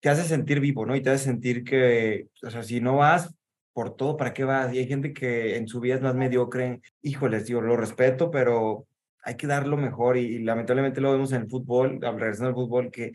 te 0.00 0.08
hace 0.08 0.24
sentir 0.24 0.60
vivo, 0.60 0.84
¿no? 0.84 0.96
Y 0.96 1.02
te 1.02 1.10
hace 1.10 1.24
sentir 1.24 1.64
que, 1.64 2.28
o 2.42 2.50
sea, 2.50 2.62
si 2.62 2.80
no 2.80 2.96
vas 2.96 3.34
por 3.72 3.94
todo, 3.96 4.16
¿para 4.16 4.34
qué 4.34 4.44
vas? 4.44 4.72
Y 4.72 4.78
hay 4.78 4.88
gente 4.88 5.12
que 5.12 5.56
en 5.56 5.68
su 5.68 5.80
vida 5.80 5.96
es 5.96 6.00
más 6.02 6.14
mediocre. 6.14 6.80
Híjoles, 7.02 7.46
yo 7.46 7.60
lo 7.60 7.76
respeto, 7.76 8.30
pero 8.30 8.86
hay 9.26 9.36
que 9.36 9.48
dar 9.48 9.66
lo 9.66 9.76
mejor 9.76 10.16
y, 10.16 10.38
lamentablemente 10.38 11.00
lo 11.00 11.12
vemos 11.12 11.32
en 11.32 11.42
el 11.42 11.48
fútbol, 11.50 11.98
regresando 12.00 12.50
al 12.50 12.54
fútbol, 12.54 12.90
que, 12.92 13.12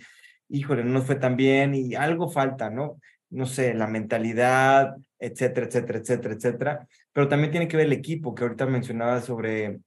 híjole, 0.49 0.83
no 0.83 0.91
nos 0.91 1.05
fue 1.05 1.15
tan 1.15 1.37
bien 1.37 1.73
y 1.73 1.95
algo 1.95 2.29
falta, 2.29 2.69
¿no? 2.69 2.99
No 3.29 3.45
sé, 3.45 3.73
la 3.73 3.87
mentalidad, 3.87 4.97
etcétera, 5.17 5.67
etcétera, 5.67 5.99
etcétera, 5.99 6.33
etcétera. 6.33 6.87
Pero 7.13 7.29
también 7.29 7.51
tiene 7.51 7.69
que 7.69 7.77
ver 7.77 7.85
el 7.85 7.93
equipo, 7.93 8.35
que 8.35 8.43
ahorita 8.43 8.65
mencionaba 8.65 9.21
sobre 9.21 9.79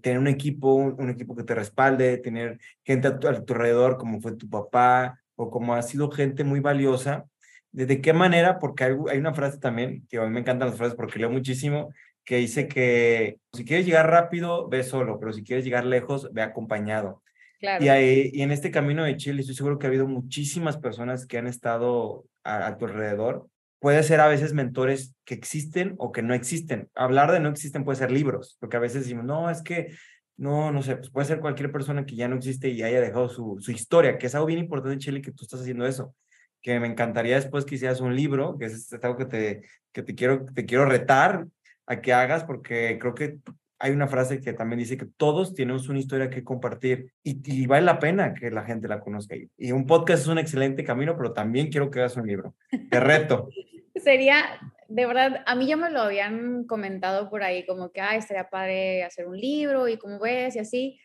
tener 0.00 0.18
un 0.20 0.28
equipo, 0.28 0.74
un, 0.74 1.10
equipo 1.10 1.34
que 1.34 1.42
te 1.42 1.56
respalde, 1.56 2.18
tener 2.18 2.58
gente 2.84 3.08
a 3.08 3.18
tu, 3.18 3.26
alrededor 3.26 3.98
como 3.98 4.20
fue 4.20 4.36
tu 4.36 4.48
papá 4.48 5.20
o 5.34 5.50
como 5.50 5.74
ha 5.74 5.82
sido 5.82 6.08
gente 6.10 6.44
muy 6.44 6.60
valiosa. 6.60 7.26
¿De, 7.72 8.00
qué 8.00 8.12
manera? 8.12 8.60
Porque 8.60 8.84
hay, 8.84 8.92
hay, 9.10 9.18
una 9.18 9.34
frase 9.34 9.58
también, 9.58 10.06
que 10.08 10.18
a 10.18 10.22
mí 10.22 10.30
me 10.30 10.40
encantan 10.40 10.68
las 10.68 10.78
frases 10.78 10.94
porque 10.94 11.18
leo 11.18 11.30
muchísimo, 11.30 11.92
que 12.24 12.36
dice 12.36 12.68
que 12.68 13.38
si 13.52 13.64
quieres 13.64 13.86
llegar 13.86 14.10
rápido, 14.10 14.68
ve 14.68 14.82
solo, 14.82 15.18
pero 15.20 15.32
si 15.32 15.42
quieres 15.42 15.64
llegar 15.64 15.84
lejos, 15.84 16.30
ve 16.32 16.42
acompañado. 16.42 17.22
Claro. 17.60 17.84
Y, 17.84 17.88
ahí, 17.88 18.30
y 18.32 18.42
en 18.42 18.50
este 18.50 18.70
camino 18.70 19.04
de 19.04 19.16
Chile, 19.16 19.40
estoy 19.40 19.54
seguro 19.54 19.78
que 19.78 19.86
ha 19.86 19.90
habido 19.90 20.06
muchísimas 20.06 20.76
personas 20.76 21.26
que 21.26 21.38
han 21.38 21.46
estado 21.46 22.24
a, 22.42 22.66
a 22.66 22.76
tu 22.76 22.86
alrededor 22.86 23.48
puede 23.84 24.02
ser 24.02 24.20
a 24.20 24.28
veces 24.28 24.54
mentores 24.54 25.14
que 25.26 25.34
existen 25.34 25.94
o 25.98 26.10
que 26.10 26.22
no 26.22 26.32
existen. 26.32 26.88
Hablar 26.94 27.30
de 27.32 27.38
no 27.38 27.50
existen 27.50 27.84
puede 27.84 27.98
ser 27.98 28.10
libros, 28.10 28.56
porque 28.58 28.78
a 28.78 28.80
veces 28.80 29.02
decimos, 29.02 29.26
no, 29.26 29.50
es 29.50 29.60
que, 29.60 29.94
no, 30.38 30.72
no 30.72 30.82
sé, 30.82 30.96
pues 30.96 31.10
puede 31.10 31.26
ser 31.26 31.38
cualquier 31.38 31.70
persona 31.70 32.06
que 32.06 32.16
ya 32.16 32.26
no 32.26 32.36
existe 32.36 32.70
y 32.70 32.82
haya 32.82 32.98
dejado 33.02 33.28
su, 33.28 33.58
su 33.60 33.72
historia, 33.72 34.16
que 34.16 34.28
es 34.28 34.34
algo 34.34 34.46
bien 34.46 34.60
importante, 34.60 34.96
Chile, 34.96 35.20
que 35.20 35.32
tú 35.32 35.44
estás 35.44 35.60
haciendo 35.60 35.84
eso. 35.86 36.16
Que 36.62 36.80
me 36.80 36.86
encantaría 36.86 37.34
después 37.34 37.66
que 37.66 37.74
hicieras 37.74 38.00
un 38.00 38.16
libro, 38.16 38.56
que 38.58 38.64
es 38.64 38.90
algo 39.02 39.18
que 39.18 39.26
te, 39.26 39.60
que 39.92 40.02
te, 40.02 40.14
quiero, 40.14 40.46
te 40.46 40.64
quiero 40.64 40.86
retar 40.86 41.46
a 41.86 42.00
que 42.00 42.12
hagas, 42.12 42.44
porque 42.44 42.98
creo 43.00 43.14
que 43.14 43.38
hay 43.78 43.92
una 43.92 44.08
frase 44.08 44.40
que 44.40 44.52
también 44.52 44.78
dice 44.78 44.96
que 44.96 45.06
todos 45.16 45.54
tenemos 45.54 45.88
una 45.88 45.98
historia 45.98 46.30
que 46.30 46.44
compartir 46.44 47.12
y, 47.22 47.40
y, 47.44 47.66
vale 47.66 47.84
la 47.84 47.98
pena 47.98 48.32
que 48.32 48.50
la 48.50 48.64
gente 48.64 48.88
la 48.88 49.00
conozca. 49.00 49.36
Y 49.58 49.72
un 49.72 49.86
podcast 49.86 50.22
es 50.22 50.28
un 50.28 50.38
excelente 50.38 50.84
camino, 50.84 51.16
pero 51.16 51.32
también 51.32 51.70
quiero 51.70 51.90
que 51.90 51.98
hagas 51.98 52.16
un 52.16 52.26
libro. 52.26 52.54
Te 52.90 53.00
reto. 53.00 53.50
Sería, 53.96 54.58
de 54.88 55.06
verdad, 55.06 55.42
a 55.46 55.54
mí 55.54 55.66
ya 55.66 55.76
me 55.76 55.90
lo 55.90 56.00
habían 56.00 56.64
comentado 56.64 57.28
por 57.28 57.42
ahí, 57.42 57.66
como 57.66 57.90
que, 57.92 58.00
ay, 58.00 58.18
estaría 58.18 58.48
padre 58.48 59.04
hacer 59.04 59.26
un 59.26 59.36
libro 59.36 59.86
y 59.88 59.98
cómo 59.98 60.18
ves 60.18 60.56
y 60.56 60.60
así, 60.60 60.98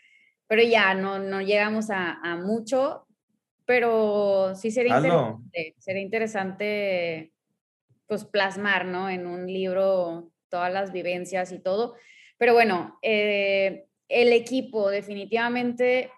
pero 0.48 0.64
ya 0.64 0.94
no, 0.94 1.20
no 1.20 1.42
llegamos 1.42 1.90
a, 1.90 2.14
a 2.14 2.36
mucho, 2.38 3.08
pero 3.66 4.56
sí 4.56 4.72
sería 4.72 4.98
interesante, 4.98 5.76
sería 5.80 6.02
interesante, 6.02 7.34
pues, 8.08 8.26
plasmar, 8.26 8.86
¿no? 8.86 9.10
En 9.10 9.28
un 9.28 9.46
libro 9.46 10.32
todas 10.50 10.72
las 10.74 10.92
vivencias 10.92 11.52
y 11.52 11.60
todo. 11.60 11.96
Pero 12.38 12.54
bueno, 12.54 12.98
eh, 13.02 13.88
el 14.08 14.34
equipo 14.34 14.90
definitivamente, 14.90 16.12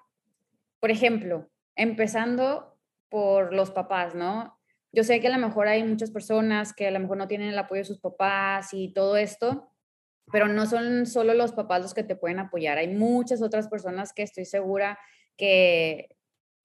por 0.80 0.92
ejemplo, 0.92 1.50
empezando 1.76 2.78
por 3.10 3.54
los 3.54 3.72
papás, 3.72 4.16
¿no? 4.16 4.58
Yo 4.94 5.04
sé 5.04 5.20
que 5.20 5.28
a 5.28 5.38
lo 5.38 5.46
mejor 5.46 5.68
hay 5.68 5.84
muchas 5.84 6.12
personas 6.12 6.74
que 6.74 6.88
a 6.88 6.92
lo 6.92 7.00
mejor 7.00 7.18
no 7.18 7.28
tienen 7.28 7.50
el 7.50 7.58
apoyo 7.58 7.80
de 7.80 7.86
sus 7.86 8.00
papás 8.00 8.74
y 8.74 8.94
todo 8.94 9.18
esto, 9.18 9.72
pero 10.32 10.48
no 10.48 10.66
son 10.66 11.06
solo 11.06 11.34
los 11.34 11.54
papás 11.54 11.82
los 11.82 11.94
que 11.94 12.04
te 12.04 12.16
pueden 12.16 12.40
apoyar. 12.40 12.78
Hay 12.78 12.88
muchas 12.88 13.42
otras 13.42 13.68
personas 13.68 14.14
que 14.14 14.24
estoy 14.24 14.46
segura 14.46 15.00
que, 15.38 16.16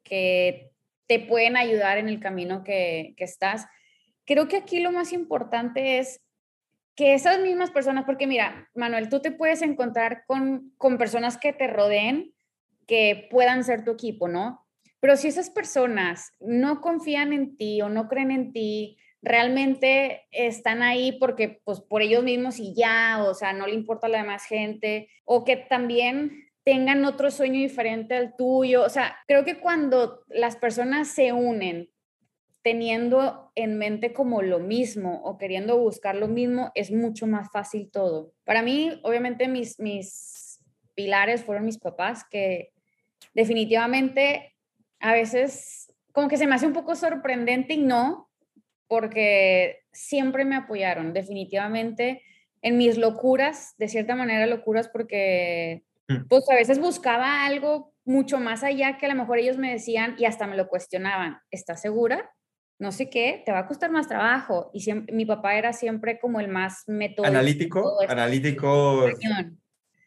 que 0.02 0.72
te 1.06 1.20
pueden 1.20 1.56
ayudar 1.56 1.98
en 1.98 2.08
el 2.08 2.20
camino 2.20 2.64
que, 2.64 3.14
que 3.16 3.24
estás. 3.24 3.66
Creo 4.24 4.48
que 4.48 4.56
aquí 4.56 4.80
lo 4.80 4.92
más 4.92 5.12
importante 5.12 5.98
es 5.98 6.20
que 6.96 7.14
esas 7.14 7.40
mismas 7.40 7.70
personas, 7.70 8.04
porque 8.04 8.26
mira, 8.26 8.68
Manuel, 8.74 9.08
tú 9.08 9.20
te 9.20 9.30
puedes 9.30 9.62
encontrar 9.62 10.24
con, 10.26 10.72
con 10.78 10.96
personas 10.96 11.36
que 11.36 11.52
te 11.52 11.66
rodeen, 11.66 12.32
que 12.86 13.28
puedan 13.30 13.64
ser 13.64 13.84
tu 13.84 13.92
equipo, 13.92 14.28
¿no? 14.28 14.66
Pero 14.98 15.16
si 15.16 15.28
esas 15.28 15.50
personas 15.50 16.32
no 16.40 16.80
confían 16.80 17.32
en 17.32 17.56
ti 17.56 17.82
o 17.82 17.90
no 17.90 18.08
creen 18.08 18.30
en 18.30 18.52
ti, 18.52 18.98
realmente 19.20 20.26
están 20.30 20.82
ahí 20.82 21.12
porque, 21.20 21.60
pues, 21.64 21.80
por 21.80 22.00
ellos 22.00 22.24
mismos 22.24 22.58
y 22.58 22.74
ya, 22.74 23.22
o 23.24 23.34
sea, 23.34 23.52
no 23.52 23.66
le 23.66 23.74
importa 23.74 24.06
a 24.06 24.10
la 24.10 24.18
demás 24.18 24.44
gente, 24.46 25.10
o 25.24 25.44
que 25.44 25.56
también 25.56 26.46
tengan 26.64 27.04
otro 27.04 27.30
sueño 27.30 27.60
diferente 27.60 28.14
al 28.14 28.34
tuyo. 28.36 28.84
O 28.84 28.88
sea, 28.88 29.16
creo 29.26 29.44
que 29.44 29.60
cuando 29.60 30.24
las 30.28 30.56
personas 30.56 31.08
se 31.08 31.32
unen, 31.32 31.90
teniendo 32.66 33.52
en 33.54 33.78
mente 33.78 34.12
como 34.12 34.42
lo 34.42 34.58
mismo 34.58 35.22
o 35.22 35.38
queriendo 35.38 35.78
buscar 35.78 36.16
lo 36.16 36.26
mismo, 36.26 36.72
es 36.74 36.90
mucho 36.90 37.28
más 37.28 37.48
fácil 37.52 37.88
todo. 37.92 38.32
Para 38.44 38.60
mí, 38.60 39.00
obviamente, 39.04 39.46
mis, 39.46 39.78
mis 39.78 40.58
pilares 40.96 41.44
fueron 41.44 41.64
mis 41.64 41.78
papás, 41.78 42.24
que 42.28 42.72
definitivamente 43.34 44.56
a 44.98 45.12
veces 45.12 45.94
como 46.10 46.26
que 46.26 46.38
se 46.38 46.48
me 46.48 46.56
hace 46.56 46.66
un 46.66 46.72
poco 46.72 46.96
sorprendente 46.96 47.74
y 47.74 47.82
no, 47.82 48.28
porque 48.88 49.84
siempre 49.92 50.44
me 50.44 50.56
apoyaron, 50.56 51.12
definitivamente, 51.12 52.20
en 52.62 52.78
mis 52.78 52.98
locuras, 52.98 53.76
de 53.78 53.86
cierta 53.86 54.16
manera 54.16 54.44
locuras, 54.46 54.88
porque 54.88 55.84
mm. 56.08 56.26
pues 56.28 56.50
a 56.50 56.56
veces 56.56 56.80
buscaba 56.80 57.46
algo 57.46 57.94
mucho 58.04 58.40
más 58.40 58.64
allá 58.64 58.98
que 58.98 59.06
a 59.06 59.10
lo 59.10 59.14
mejor 59.14 59.38
ellos 59.38 59.56
me 59.56 59.70
decían 59.70 60.16
y 60.18 60.24
hasta 60.24 60.48
me 60.48 60.56
lo 60.56 60.66
cuestionaban. 60.66 61.38
¿Estás 61.52 61.80
segura? 61.80 62.32
No 62.78 62.92
sé 62.92 63.08
qué, 63.08 63.42
te 63.44 63.52
va 63.52 63.60
a 63.60 63.66
costar 63.66 63.90
más 63.90 64.08
trabajo. 64.08 64.70
Y 64.72 64.80
siempre, 64.80 65.14
mi 65.14 65.24
papá 65.24 65.56
era 65.56 65.72
siempre 65.72 66.18
como 66.18 66.40
el 66.40 66.48
más 66.48 66.84
método. 66.86 67.26
Analítico, 67.26 68.00
analítico. 68.06 69.06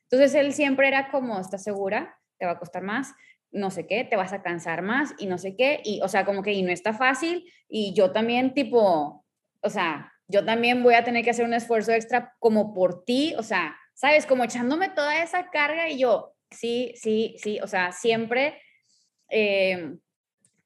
Entonces 0.04 0.36
él 0.36 0.54
siempre 0.54 0.88
era 0.88 1.10
como, 1.12 1.40
¿estás 1.40 1.64
segura? 1.64 2.18
Te 2.38 2.46
va 2.46 2.54
a 2.54 2.60
costar 2.60 2.84
más, 2.84 3.14
no 3.52 3.72
sé 3.72 3.88
qué, 3.88 4.04
te 4.04 4.16
vas 4.16 4.34
a 4.34 4.42
cansar 4.42 4.82
más 4.82 5.14
y 5.18 5.28
no 5.28 5.38
sé 5.38 5.56
qué. 5.56 5.82
Y, 5.84 6.02
o 6.02 6.08
sea, 6.08 6.26
como 6.26 6.44
que 6.44 6.54
y 6.54 6.62
no 6.62 6.72
está 6.72 6.94
fácil. 6.94 7.52
Y 7.68 7.94
yo 7.94 8.12
también, 8.12 8.54
tipo, 8.54 9.26
o 9.62 9.70
sea, 9.70 10.12
yo 10.28 10.46
también 10.46 10.84
voy 10.84 10.94
a 10.94 11.04
tener 11.04 11.24
que 11.24 11.32
hacer 11.32 11.46
un 11.46 11.54
esfuerzo 11.54 11.92
extra 11.92 12.36
como 12.40 12.74
por 12.74 13.04
ti, 13.04 13.34
o 13.38 13.44
sea, 13.44 13.76
¿sabes? 13.96 14.26
Como 14.26 14.44
echándome 14.44 14.90
toda 14.90 15.22
esa 15.24 15.50
carga 15.50 15.90
y 15.90 16.00
yo, 16.00 16.36
sí, 16.52 16.94
sí, 16.96 17.36
sí, 17.40 17.60
o 17.62 17.68
sea, 17.68 17.92
siempre... 17.92 18.62
Eh, 19.32 19.96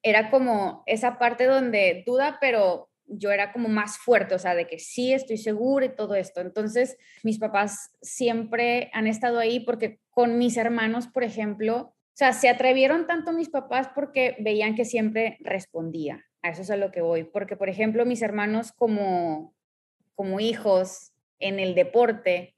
era 0.04 0.30
como 0.30 0.84
esa 0.86 1.18
parte 1.18 1.46
donde 1.46 2.04
duda, 2.06 2.38
pero 2.40 2.90
yo 3.06 3.32
era 3.32 3.52
como 3.52 3.70
más 3.70 3.98
fuerte, 3.98 4.36
o 4.36 4.40
sea, 4.40 4.56
de 4.56 4.68
que 4.68 4.80
sí 4.80 5.14
estoy 5.14 5.38
segura 5.38 5.86
y 5.86 5.96
todo 5.96 6.16
esto. 6.16 6.42
Entonces, 6.42 6.98
mis 7.24 7.40
papás 7.40 7.92
siempre 8.02 8.90
han 8.94 9.08
estado 9.08 9.40
ahí 9.40 9.62
porque 9.62 10.00
con 10.10 10.38
mis 10.38 10.58
hermanos, 10.58 11.08
por 11.08 11.24
ejemplo, 11.24 11.94
o 12.14 12.16
sea, 12.16 12.34
se 12.34 12.50
atrevieron 12.50 13.08
tanto 13.08 13.32
mis 13.32 13.50
papás 13.50 13.90
porque 13.96 14.36
veían 14.40 14.76
que 14.76 14.86
siempre 14.86 15.38
respondía. 15.40 16.24
A 16.42 16.50
eso 16.50 16.62
es 16.62 16.70
a 16.70 16.78
lo 16.78 16.92
que 16.92 17.02
voy. 17.02 17.24
Porque, 17.24 17.56
por 17.56 17.70
ejemplo, 17.70 18.06
mis 18.06 18.22
hermanos 18.22 18.72
como, 18.72 19.56
como 20.14 20.40
hijos 20.40 21.14
en 21.40 21.60
el 21.60 21.74
deporte, 21.74 22.56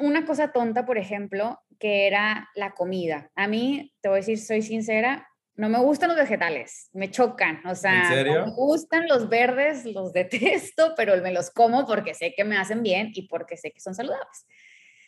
una 0.00 0.24
cosa 0.26 0.52
tonta, 0.52 0.86
por 0.86 0.96
ejemplo, 0.96 1.60
que 1.78 2.06
era 2.06 2.48
la 2.54 2.72
comida. 2.72 3.30
A 3.34 3.48
mí, 3.48 3.92
te 4.00 4.08
voy 4.08 4.16
a 4.16 4.20
decir, 4.20 4.38
soy 4.38 4.62
sincera, 4.62 5.28
no 5.56 5.68
me 5.68 5.78
gustan 5.78 6.08
los 6.08 6.18
vegetales, 6.18 6.90
me 6.92 7.10
chocan, 7.10 7.64
o 7.66 7.74
sea, 7.74 8.10
me 8.10 8.50
gustan 8.50 9.06
los 9.06 9.28
verdes, 9.28 9.84
los 9.84 10.12
detesto, 10.12 10.94
pero 10.96 11.20
me 11.22 11.32
los 11.32 11.50
como 11.50 11.86
porque 11.86 12.14
sé 12.14 12.34
que 12.36 12.44
me 12.44 12.56
hacen 12.56 12.82
bien 12.82 13.10
y 13.14 13.28
porque 13.28 13.56
sé 13.56 13.70
que 13.70 13.80
son 13.80 13.94
saludables. 13.94 14.46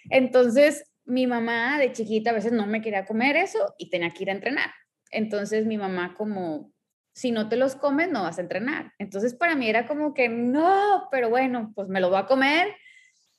Entonces, 0.08 0.92
mi 1.04 1.26
mamá 1.26 1.78
de 1.78 1.92
chiquita 1.92 2.30
a 2.30 2.34
veces 2.34 2.52
no 2.52 2.66
me 2.66 2.80
quería 2.80 3.06
comer 3.06 3.36
eso 3.36 3.74
y 3.78 3.90
tenía 3.90 4.10
que 4.10 4.22
ir 4.22 4.30
a 4.30 4.34
entrenar. 4.34 4.70
Entonces, 5.10 5.66
mi 5.66 5.78
mamá 5.78 6.14
como, 6.14 6.72
si 7.12 7.32
no 7.32 7.48
te 7.48 7.56
los 7.56 7.74
comes, 7.74 8.10
no 8.10 8.22
vas 8.22 8.38
a 8.38 8.42
entrenar. 8.42 8.92
Entonces, 8.98 9.34
para 9.34 9.56
mí 9.56 9.68
era 9.68 9.86
como 9.86 10.14
que, 10.14 10.28
no, 10.28 11.08
pero 11.10 11.28
bueno, 11.28 11.72
pues 11.74 11.88
me 11.88 12.00
los 12.00 12.10
voy 12.10 12.20
a 12.20 12.26
comer 12.26 12.68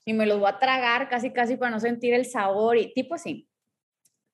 y 0.03 0.13
me 0.13 0.25
los 0.25 0.39
voy 0.39 0.49
a 0.49 0.59
tragar 0.59 1.09
casi, 1.09 1.31
casi 1.31 1.55
para 1.55 1.71
no 1.71 1.79
sentir 1.79 2.13
el 2.13 2.25
sabor 2.25 2.77
y 2.77 2.93
tipo 2.93 3.15
así. 3.15 3.46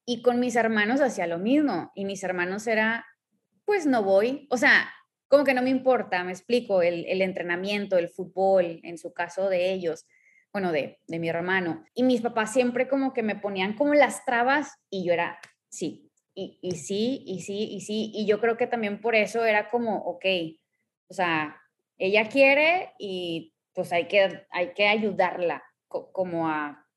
Y 0.05 0.21
con 0.21 0.39
mis 0.39 0.55
hermanos 0.55 1.01
hacía 1.01 1.27
lo 1.27 1.37
mismo. 1.37 1.91
Y 1.95 2.05
mis 2.05 2.23
hermanos 2.23 2.67
era, 2.67 3.05
pues 3.65 3.85
no 3.85 4.03
voy. 4.03 4.47
O 4.49 4.57
sea, 4.57 4.91
como 5.27 5.43
que 5.43 5.53
no 5.53 5.61
me 5.61 5.71
importa, 5.71 6.23
me 6.23 6.31
explico, 6.31 6.81
el, 6.81 7.21
entrenamiento, 7.21 7.97
el 7.97 8.09
fútbol, 8.09 8.79
en 8.83 8.97
su 8.99 9.13
caso 9.13 9.49
de 9.49 9.73
ellos, 9.73 10.05
bueno, 10.51 10.71
de, 10.71 10.99
de 11.07 11.19
mi 11.19 11.27
hermano. 11.27 11.83
Y 11.95 12.03
mis 12.03 12.21
papás 12.21 12.53
siempre 12.53 12.87
como 12.87 13.13
que 13.13 13.23
me 13.23 13.35
ponían 13.35 13.73
como 13.73 13.95
las 13.95 14.25
trabas 14.25 14.75
y 14.91 15.05
yo 15.05 15.13
era, 15.13 15.39
sí, 15.69 16.11
y, 16.35 16.59
y, 16.61 16.75
sí, 16.75 17.23
y 17.25 17.41
sí, 17.41 17.67
y 17.71 17.81
sí. 17.81 18.11
Y 18.13 18.27
yo 18.27 18.39
creo 18.39 18.57
que 18.57 18.67
también 18.67 19.01
por 19.01 19.15
eso 19.15 19.43
era 19.43 19.69
como, 19.69 19.97
ok, 20.03 20.25
o 21.07 21.13
sea, 21.15 21.59
ella 21.97 22.29
quiere 22.29 22.93
y 22.99 23.55
pues 23.73 23.91
hay 23.91 24.07
que, 24.07 24.45
hay 24.51 24.73
que 24.73 24.87
ayudarla 24.87 25.63
como 25.87 26.47
a, 26.47 26.87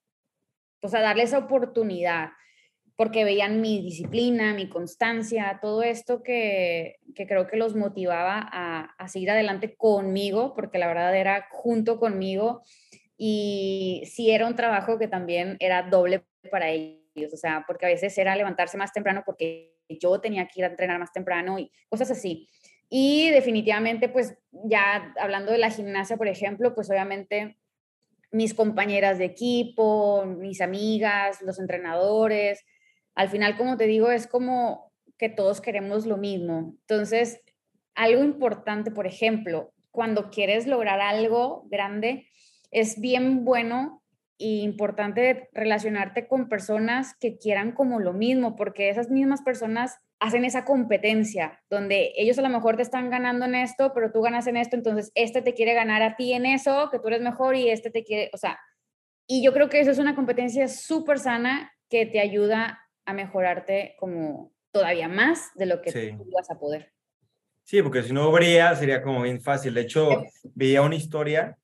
pues 0.81 0.95
a 0.95 1.01
darle 1.01 1.23
esa 1.23 1.39
oportunidad 1.39 2.31
porque 2.97 3.25
veían 3.25 3.61
mi 3.61 3.83
disciplina, 3.83 4.55
mi 4.55 4.69
constancia, 4.69 5.59
todo 5.61 5.83
esto 5.83 6.23
que, 6.23 6.97
creo 7.15 7.47
que 7.47 7.57
los 7.57 7.77
motivaba 7.77 8.49
a, 8.51 8.95
a, 8.99 9.09
seguir 9.09 9.31
adelante 9.31 9.77
conmigo, 9.77 10.55
porque 10.55 10.79
la 10.79 10.87
verdad 10.87 11.15
era 11.15 11.47
junto 11.51 12.01
conmigo 12.01 12.63
y 13.19 14.03
sí 14.07 14.31
era 14.31 14.47
un 14.47 14.57
trabajo 14.57 14.99
que 14.99 15.09
también 15.09 15.57
era 15.61 15.83
doble 15.83 16.25
para 16.51 16.71
ellos, 16.71 17.33
o 17.33 17.37
sea, 17.37 17.65
porque 17.67 17.87
a 17.87 17.91
veces 17.91 18.17
era 18.17 18.35
levantarse 18.35 18.79
más 18.79 18.93
temprano 18.93 19.23
porque 19.25 19.77
yo 19.89 20.21
tenía 20.21 20.47
que 20.49 20.61
ir 20.61 20.65
a 20.65 20.69
entrenar 20.69 20.99
más 20.99 21.13
temprano 21.13 21.59
y 21.59 21.71
cosas 21.89 22.11
así. 22.11 22.49
Y 22.89 23.31
definitivamente, 23.31 24.09
pues 24.09 24.37
ya 24.53 25.13
hablando 25.21 25.53
de 25.53 25.59
la 25.59 25.71
gimnasia, 25.71 26.17
por 26.17 26.29
ejemplo, 26.29 26.75
pues 26.75 26.89
obviamente 26.91 27.57
mis 28.31 28.55
compañeras 28.55 29.19
de 29.19 29.25
equipo, 29.25 30.25
mis 30.27 30.61
amigas, 30.61 31.43
los 31.43 31.59
entrenadores, 31.59 32.65
al 33.17 33.29
final, 33.31 33.57
como 33.57 33.77
te 33.77 33.87
digo, 33.87 34.11
es 34.11 34.27
como 34.27 34.93
que 35.19 35.29
todos 35.29 35.61
queremos 35.61 36.07
lo 36.07 36.19
mismo. 36.19 36.77
Entonces, 36.83 37.41
algo 37.95 38.23
importante, 38.23 38.91
por 38.91 39.07
ejemplo, 39.07 39.73
cuando 39.91 40.31
quieres 40.31 40.67
lograr 40.67 41.01
algo 41.01 41.67
grande, 41.71 42.29
es 42.71 43.01
bien 43.01 43.45
bueno 43.45 44.03
e 44.39 44.59
importante 44.59 45.49
relacionarte 45.53 46.29
con 46.29 46.51
personas 46.51 47.17
que 47.19 47.39
quieran 47.39 47.73
como 47.73 48.01
lo 48.01 48.13
mismo, 48.13 48.55
porque 48.55 48.91
esas 48.91 49.11
mismas 49.11 49.41
personas 49.41 49.97
hacen 50.21 50.45
esa 50.45 50.67
competencia, 50.67 51.63
donde 51.71 52.13
ellos 52.17 52.39
a 52.39 52.43
lo 52.43 52.51
mejor 52.51 52.77
te 52.77 52.83
están 52.83 53.09
ganando 53.09 53.47
en 53.47 53.55
esto, 53.55 53.93
pero 53.95 54.13
tú 54.13 54.21
ganas 54.21 54.47
en 54.47 54.59
esto, 54.59 54.77
entonces 54.77 55.11
este 55.15 55.41
te 55.41 55.55
quiere 55.55 55.73
ganar 55.73 56.03
a 56.03 56.17
ti 56.17 56.35
en 56.35 56.45
eso, 56.45 56.91
que 56.91 56.99
tú 56.99 57.09
eres 57.09 57.23
mejor 57.23 57.57
y 57.57 57.71
este 57.71 57.91
te 57.91 58.05
quiere, 58.05 58.31
o 58.35 58.37
sea, 58.37 58.59
y 59.27 59.43
yo 59.43 59.55
creo 59.55 59.71
que 59.71 59.81
eso 59.81 59.91
es 59.91 59.99
una 59.99 60.15
competencia 60.15 60.69
súper 60.69 61.19
sana 61.19 61.73
que 61.89 62.05
te 62.05 62.21
ayuda 62.21 62.86
a 63.07 63.15
mejorarte 63.15 63.97
como 63.99 64.53
todavía 64.73 65.09
más 65.09 65.51
de 65.55 65.67
lo 65.67 65.81
que 65.81 65.93
tú 65.93 66.31
vas 66.33 66.51
a 66.51 66.59
poder. 66.59 66.93
Sí, 67.65 67.83
porque 67.83 68.03
si 68.03 68.13
no 68.13 68.25
habría, 68.25 68.75
sería 68.77 69.03
como 69.03 69.23
bien 69.23 69.41
fácil. 69.41 69.75
De 69.75 69.81
hecho, 69.81 70.25
veía 70.55 70.83
una 70.83 70.95
historia, 70.95 71.57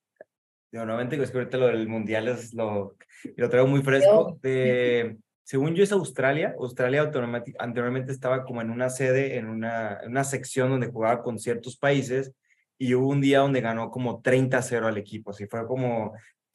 nuevamente 0.72 1.16
que 1.18 1.24
ahorita 1.24 1.58
lo 1.58 1.66
del 1.66 1.86
mundial 1.86 2.28
es 2.28 2.54
lo, 2.54 2.96
lo 3.36 3.48
traigo 3.48 3.68
muy 3.68 3.82
fresco, 3.82 4.38
de, 4.42 5.18
según 5.44 5.74
yo 5.74 5.84
es 5.84 5.92
Australia, 5.92 6.54
Australia 6.58 7.10
anteriormente 7.58 8.12
estaba 8.12 8.44
como 8.44 8.62
en 8.62 8.70
una 8.70 8.88
sede, 8.88 9.36
en 9.36 9.48
una, 9.48 9.98
en 10.02 10.10
una 10.10 10.24
sección 10.24 10.70
donde 10.70 10.88
jugaba 10.88 11.22
con 11.22 11.38
ciertos 11.38 11.76
países 11.76 12.32
y 12.78 12.94
hubo 12.94 13.08
un 13.08 13.20
día 13.20 13.40
donde 13.40 13.60
ganó 13.60 13.90
como 13.90 14.22
30-0 14.22 14.86
al 14.86 14.98
equipo, 14.98 15.30
así 15.30 15.46
fue 15.46 15.66
como 15.66 16.14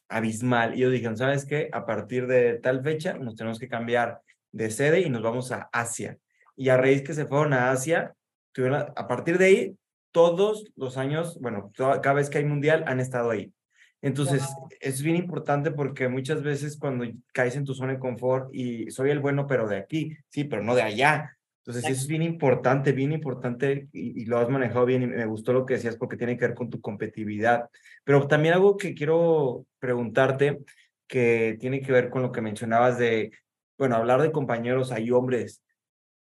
abismal. 0.09 0.73
Y 0.73 0.79
ellos 0.79 0.93
dijeron, 0.93 1.17
¿sabes 1.17 1.45
qué? 1.45 1.69
A 1.71 1.85
partir 1.85 2.27
de 2.27 2.55
tal 2.55 2.83
fecha 2.83 3.13
nos 3.13 3.35
tenemos 3.35 3.59
que 3.59 3.67
cambiar 3.67 4.21
de 4.57 4.71
sede 4.71 5.01
y 5.01 5.09
nos 5.09 5.21
vamos 5.21 5.51
a 5.51 5.69
Asia. 5.71 6.17
Y 6.55 6.69
a 6.69 6.77
raíz 6.77 7.03
que 7.03 7.13
se 7.13 7.25
fueron 7.25 7.53
a 7.53 7.71
Asia, 7.71 8.13
tuvieron, 8.51 8.85
a 8.95 9.07
partir 9.07 9.37
de 9.37 9.45
ahí, 9.45 9.77
todos 10.11 10.65
los 10.75 10.97
años, 10.97 11.39
bueno, 11.39 11.71
cada 11.75 12.13
vez 12.13 12.29
que 12.29 12.39
hay 12.39 12.45
mundial, 12.45 12.83
han 12.87 12.99
estado 12.99 13.29
ahí. 13.29 13.53
Entonces, 14.01 14.43
es 14.79 15.01
bien 15.01 15.15
importante 15.15 15.71
porque 15.71 16.07
muchas 16.07 16.41
veces 16.41 16.77
cuando 16.77 17.05
caes 17.33 17.55
en 17.55 17.65
tu 17.65 17.73
zona 17.73 17.93
de 17.93 17.99
confort 17.99 18.49
y 18.53 18.89
soy 18.89 19.11
el 19.11 19.19
bueno, 19.19 19.47
pero 19.47 19.67
de 19.67 19.77
aquí, 19.77 20.15
sí, 20.29 20.43
pero 20.43 20.63
no 20.63 20.75
de 20.75 20.81
allá. 20.81 21.37
Entonces, 21.59 21.83
eso 21.83 22.01
es 22.01 22.07
bien 22.07 22.23
importante, 22.23 22.93
bien 22.93 23.11
importante 23.11 23.89
y, 23.91 24.21
y, 24.21 24.25
lo 24.25 24.39
has 24.39 24.49
manejado 24.49 24.85
bien 24.85 25.03
y 25.03 25.07
me 25.07 25.25
gustó 25.25 25.51
lo 25.51 25.65
que 25.65 25.73
decías 25.73 25.97
porque 25.97 26.15
tiene 26.15 26.37
que 26.37 26.47
ver 26.47 26.55
con 26.55 26.69
tu 26.69 26.79
competitividad. 26.79 27.69
Pero 28.03 28.27
también 28.27 28.53
algo 28.53 28.77
que 28.77 28.95
quiero 28.95 29.65
preguntarte 29.79 30.59
que 31.07 31.57
tiene 31.59 31.81
que 31.81 31.91
ver 31.91 32.09
con 32.09 32.21
lo 32.21 32.31
que 32.31 32.41
mencionabas 32.41 32.97
de 32.97 33.31
bueno, 33.77 33.95
hablar 33.95 34.21
de 34.21 34.31
compañeros, 34.31 34.91
hay 34.91 35.11
hombres. 35.11 35.63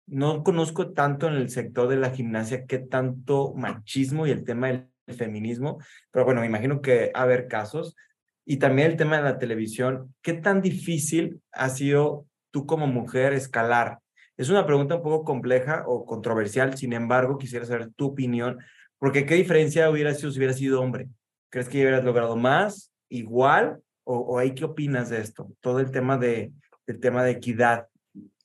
No 0.06 0.44
conozco 0.44 0.92
tanto 0.92 1.26
en 1.26 1.34
el 1.34 1.50
sector 1.50 1.88
de 1.88 1.96
la 1.96 2.10
gimnasia 2.10 2.66
qué 2.66 2.78
tanto 2.78 3.54
machismo 3.54 4.26
y 4.26 4.30
el 4.30 4.44
tema 4.44 4.68
del 4.68 4.88
feminismo, 5.16 5.78
pero 6.10 6.24
bueno, 6.24 6.40
me 6.42 6.46
imagino 6.46 6.80
que 6.80 7.10
va 7.14 7.20
a 7.20 7.22
haber 7.24 7.48
casos. 7.48 7.96
Y 8.44 8.58
también 8.58 8.92
el 8.92 8.96
tema 8.96 9.16
de 9.16 9.24
la 9.24 9.38
televisión, 9.38 10.14
¿qué 10.22 10.34
tan 10.34 10.62
difícil 10.62 11.40
ha 11.52 11.68
sido 11.70 12.26
tú 12.52 12.66
como 12.66 12.86
mujer 12.86 13.32
escalar? 13.32 13.98
Es 14.36 14.50
una 14.50 14.66
pregunta 14.66 14.96
un 14.96 15.02
poco 15.02 15.24
compleja 15.24 15.82
o 15.86 16.04
controversial, 16.04 16.76
sin 16.76 16.92
embargo, 16.92 17.38
quisiera 17.38 17.64
saber 17.64 17.90
tu 17.96 18.06
opinión, 18.08 18.58
porque 18.98 19.26
¿qué 19.26 19.34
diferencia 19.34 19.90
hubiera 19.90 20.14
sido 20.14 20.30
si 20.30 20.38
hubiera 20.38 20.52
sido 20.52 20.80
hombre? 20.80 21.08
¿Crees 21.50 21.68
que 21.68 21.80
hubieras 21.80 22.04
logrado 22.04 22.36
más, 22.36 22.92
igual, 23.08 23.80
o, 24.04 24.18
o 24.18 24.38
ahí 24.38 24.54
qué 24.54 24.64
opinas 24.64 25.08
de 25.08 25.20
esto? 25.20 25.50
Todo 25.60 25.80
el 25.80 25.90
tema 25.90 26.18
de, 26.18 26.52
el 26.86 27.00
tema 27.00 27.24
de 27.24 27.32
equidad. 27.32 27.88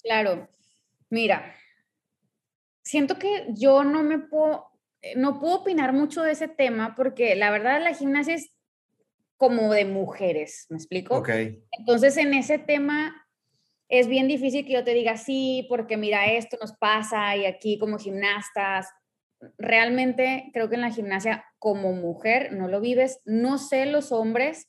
Claro, 0.03 0.49
mira, 1.09 1.55
siento 2.83 3.17
que 3.17 3.47
yo 3.49 3.83
no 3.83 4.03
me 4.03 4.19
puedo, 4.19 4.65
eh, 5.01 5.13
no 5.15 5.39
puedo 5.39 5.61
opinar 5.61 5.93
mucho 5.93 6.23
de 6.23 6.31
ese 6.31 6.47
tema 6.47 6.95
porque 6.95 7.35
la 7.35 7.51
verdad 7.51 7.81
la 7.81 7.93
gimnasia 7.93 8.35
es 8.35 8.51
como 9.37 9.73
de 9.73 9.85
mujeres, 9.85 10.67
¿me 10.69 10.77
explico? 10.77 11.17
Ok. 11.17 11.29
Entonces 11.71 12.17
en 12.17 12.33
ese 12.33 12.59
tema 12.59 13.27
es 13.89 14.07
bien 14.07 14.27
difícil 14.27 14.65
que 14.65 14.73
yo 14.73 14.83
te 14.83 14.93
diga 14.93 15.17
sí, 15.17 15.65
porque 15.67 15.97
mira, 15.97 16.31
esto 16.31 16.57
nos 16.61 16.73
pasa 16.73 17.35
y 17.35 17.45
aquí 17.45 17.77
como 17.77 17.97
gimnastas, 17.97 18.87
realmente 19.57 20.49
creo 20.53 20.69
que 20.69 20.75
en 20.75 20.81
la 20.81 20.91
gimnasia 20.91 21.45
como 21.59 21.93
mujer 21.93 22.53
no 22.53 22.67
lo 22.67 22.79
vives. 22.79 23.21
No 23.25 23.57
sé 23.57 23.85
los 23.85 24.11
hombres, 24.11 24.67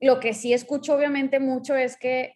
lo 0.00 0.20
que 0.20 0.34
sí 0.34 0.52
escucho 0.52 0.94
obviamente 0.94 1.38
mucho 1.38 1.74
es 1.76 1.96
que 1.96 2.35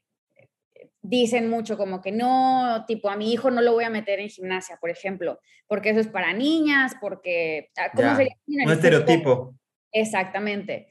dicen 1.03 1.49
mucho 1.49 1.77
como 1.77 2.01
que 2.01 2.13
no, 2.13 2.85
tipo 2.87 3.09
a 3.09 3.17
mi 3.17 3.33
hijo 3.33 3.51
no 3.51 3.63
lo 3.63 3.73
voy 3.73 3.85
a 3.85 3.91
meter 3.91 4.21
en 4.21 4.29
gimnasia, 4.29 4.77
por 4.81 4.91
ejemplo, 4.91 5.41
porque 5.67 5.91
eso 5.91 6.01
es 6.01 6.09
para 6.09 6.33
niñas, 6.33 6.95
porque... 7.01 7.71
Ah, 7.77 7.91
¿Cómo 7.95 8.17
sería? 8.17 8.37
Un 8.47 8.71
estereotipo. 8.71 9.55
Exactamente. 9.93 10.89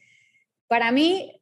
Para 0.68 0.92
mí, 0.92 1.42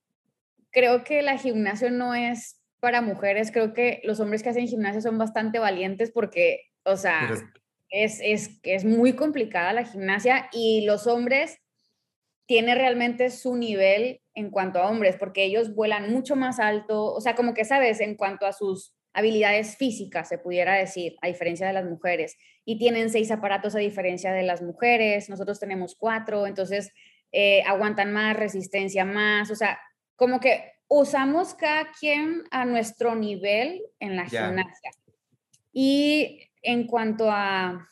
creo 0.71 1.03
que 1.03 1.21
la 1.21 1.38
gimnasia 1.38 1.89
no 1.89 2.13
es 2.13 2.62
para 2.80 3.01
mujeres, 3.01 3.51
creo 3.51 3.73
que 3.73 4.01
los 4.03 4.19
hombres 4.19 4.43
que 4.43 4.49
hacen 4.49 4.67
gimnasia 4.67 5.01
son 5.01 5.17
bastante 5.17 5.60
valientes 5.60 6.12
porque, 6.12 6.62
o 6.84 6.95
sea, 6.95 7.34
es, 7.89 8.19
es, 8.21 8.60
es 8.63 8.86
muy 8.86 9.13
complicada 9.13 9.73
la 9.73 9.86
gimnasia 9.86 10.49
y 10.51 10.86
los 10.86 11.08
hombres 11.08 11.58
tienen 12.47 12.77
realmente 12.77 13.29
su 13.29 13.55
nivel 13.55 14.21
en 14.33 14.49
cuanto 14.49 14.79
a 14.79 14.89
hombres, 14.89 15.17
porque 15.17 15.43
ellos 15.43 15.75
vuelan 15.75 16.12
mucho 16.12 16.36
más 16.36 16.60
alto, 16.60 17.13
o 17.13 17.21
sea, 17.21 17.36
como 17.36 17.53
que 17.53 17.65
sabes, 17.65 17.99
en 17.99 18.15
cuanto 18.15 18.45
a 18.45 18.53
sus 18.53 18.95
habilidades 19.13 19.77
físicas, 19.77 20.29
se 20.29 20.38
pudiera 20.38 20.75
decir, 20.75 21.17
a 21.21 21.27
diferencia 21.27 21.67
de 21.67 21.73
las 21.73 21.86
mujeres, 21.86 22.38
y 22.63 22.77
tienen 22.77 23.10
seis 23.10 23.31
aparatos 23.31 23.75
a 23.75 23.79
diferencia 23.79 24.31
de 24.31 24.43
las 24.43 24.62
mujeres, 24.62 25.29
nosotros 25.29 25.60
tenemos 25.60 25.95
cuatro, 25.95 26.47
entonces 26.47 26.91
eh, 27.31 27.63
aguantan 27.65 28.13
más, 28.13 28.38
resistencia 28.38 29.03
más, 29.03 29.51
o 29.51 29.55
sea, 29.55 29.79
como 30.15 30.39
que 30.39 30.71
usamos 30.88 31.53
cada 31.53 31.91
quien 31.99 32.43
a 32.51 32.63
nuestro 32.63 33.15
nivel 33.15 33.83
en 33.99 34.15
la 34.15 34.25
gimnasia. 34.25 34.91
Y 35.73 36.41
en 36.62 36.88
cuanto 36.88 37.29
a 37.29 37.89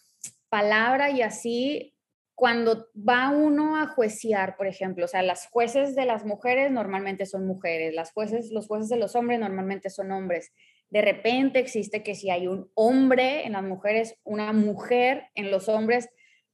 palabra 0.50 1.10
y 1.10 1.22
así, 1.22 1.95
cuando 2.36 2.90
va 2.96 3.30
uno 3.30 3.78
a 3.78 3.88
juiciar, 3.88 4.58
por 4.58 4.68
ejemplo, 4.68 5.06
o 5.06 5.08
sea, 5.08 5.22
las 5.22 5.48
jueces 5.48 5.96
de 5.96 6.06
las 6.06 6.26
mujeres 6.26 6.70
normalmente 6.70 7.26
son 7.26 7.48
mujeres, 7.48 7.96
las 7.96 8.12
jueces, 8.12 8.52
los 8.52 8.68
jueces 8.68 8.90
de 8.90 8.98
los 8.98 9.16
hombres 9.16 9.40
normalmente 9.40 9.90
son 9.90 10.12
hombres. 10.12 10.52
De 10.90 11.02
repente 11.02 11.60
existe 11.60 12.04
que 12.04 12.14
si 12.14 12.30
hay 12.30 12.48
un 12.48 12.70
hombre 12.74 13.46
en 13.46 13.54
las 13.54 13.64
mujeres, 13.64 14.20
una 14.26 14.52
mujer 14.52 15.28
en 15.34 15.50
los 15.50 15.70
hombres, 15.70 16.10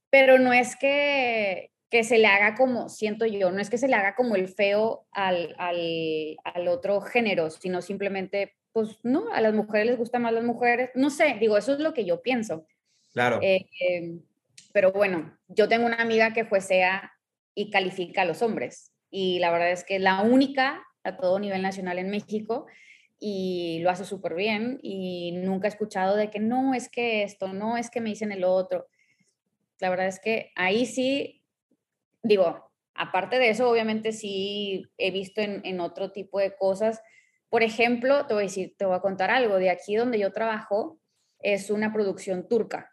pero 0.08 0.38
no 0.38 0.52
es 0.52 0.76
que, 0.76 1.72
que 1.90 2.04
se 2.04 2.18
le 2.18 2.28
haga 2.28 2.54
como, 2.54 2.88
siento 2.88 3.26
yo, 3.26 3.50
no 3.50 3.60
es 3.60 3.68
que 3.68 3.78
se 3.78 3.88
le 3.88 3.96
haga 3.96 4.14
como 4.14 4.36
el 4.36 4.48
feo 4.48 5.06
al, 5.10 5.54
al, 5.58 6.36
al 6.44 6.68
otro 6.68 7.00
género, 7.00 7.50
sino 7.50 7.82
simplemente, 7.82 8.54
pues 8.72 8.98
no, 9.02 9.32
a 9.32 9.40
las 9.40 9.52
mujeres 9.52 9.88
les 9.88 9.98
gustan 9.98 10.22
más 10.22 10.32
las 10.32 10.44
mujeres, 10.44 10.90
no 10.94 11.10
sé, 11.10 11.36
digo, 11.40 11.56
eso 11.56 11.72
es 11.72 11.80
lo 11.80 11.92
que 11.92 12.04
yo 12.04 12.22
pienso. 12.22 12.66
Claro. 13.12 13.40
Eh, 13.42 13.66
eh, 13.80 14.18
pero 14.72 14.92
bueno, 14.92 15.38
yo 15.48 15.68
tengo 15.68 15.86
una 15.86 16.00
amiga 16.00 16.32
que 16.32 16.44
juecea 16.44 17.12
y 17.54 17.70
califica 17.70 18.22
a 18.22 18.24
los 18.24 18.42
hombres 18.42 18.92
y 19.10 19.38
la 19.38 19.50
verdad 19.50 19.70
es 19.70 19.84
que 19.84 19.96
es 19.96 20.02
la 20.02 20.22
única 20.22 20.82
a 21.04 21.16
todo 21.16 21.38
nivel 21.38 21.62
nacional 21.62 21.98
en 21.98 22.10
México 22.10 22.66
y 23.18 23.80
lo 23.82 23.90
hace 23.90 24.04
súper 24.04 24.34
bien 24.34 24.78
y 24.82 25.32
nunca 25.32 25.68
he 25.68 25.70
escuchado 25.70 26.16
de 26.16 26.30
que 26.30 26.40
no 26.40 26.74
es 26.74 26.88
que 26.88 27.22
esto, 27.22 27.52
no 27.52 27.76
es 27.76 27.90
que 27.90 28.00
me 28.00 28.10
dicen 28.10 28.32
el 28.32 28.44
otro. 28.44 28.88
La 29.78 29.90
verdad 29.90 30.06
es 30.06 30.18
que 30.18 30.50
ahí 30.56 30.86
sí, 30.86 31.44
digo, 32.22 32.70
aparte 32.94 33.38
de 33.38 33.50
eso, 33.50 33.70
obviamente 33.70 34.12
sí 34.12 34.86
he 34.96 35.10
visto 35.10 35.40
en, 35.40 35.60
en 35.64 35.80
otro 35.80 36.10
tipo 36.10 36.40
de 36.40 36.56
cosas. 36.56 37.00
Por 37.48 37.62
ejemplo, 37.62 38.26
te 38.26 38.34
voy 38.34 38.44
a 38.44 38.46
decir, 38.46 38.74
te 38.76 38.86
voy 38.86 38.96
a 38.96 39.00
contar 39.00 39.30
algo. 39.30 39.56
De 39.56 39.70
aquí 39.70 39.94
donde 39.94 40.18
yo 40.18 40.32
trabajo 40.32 40.98
es 41.38 41.70
una 41.70 41.92
producción 41.92 42.48
turca 42.48 42.91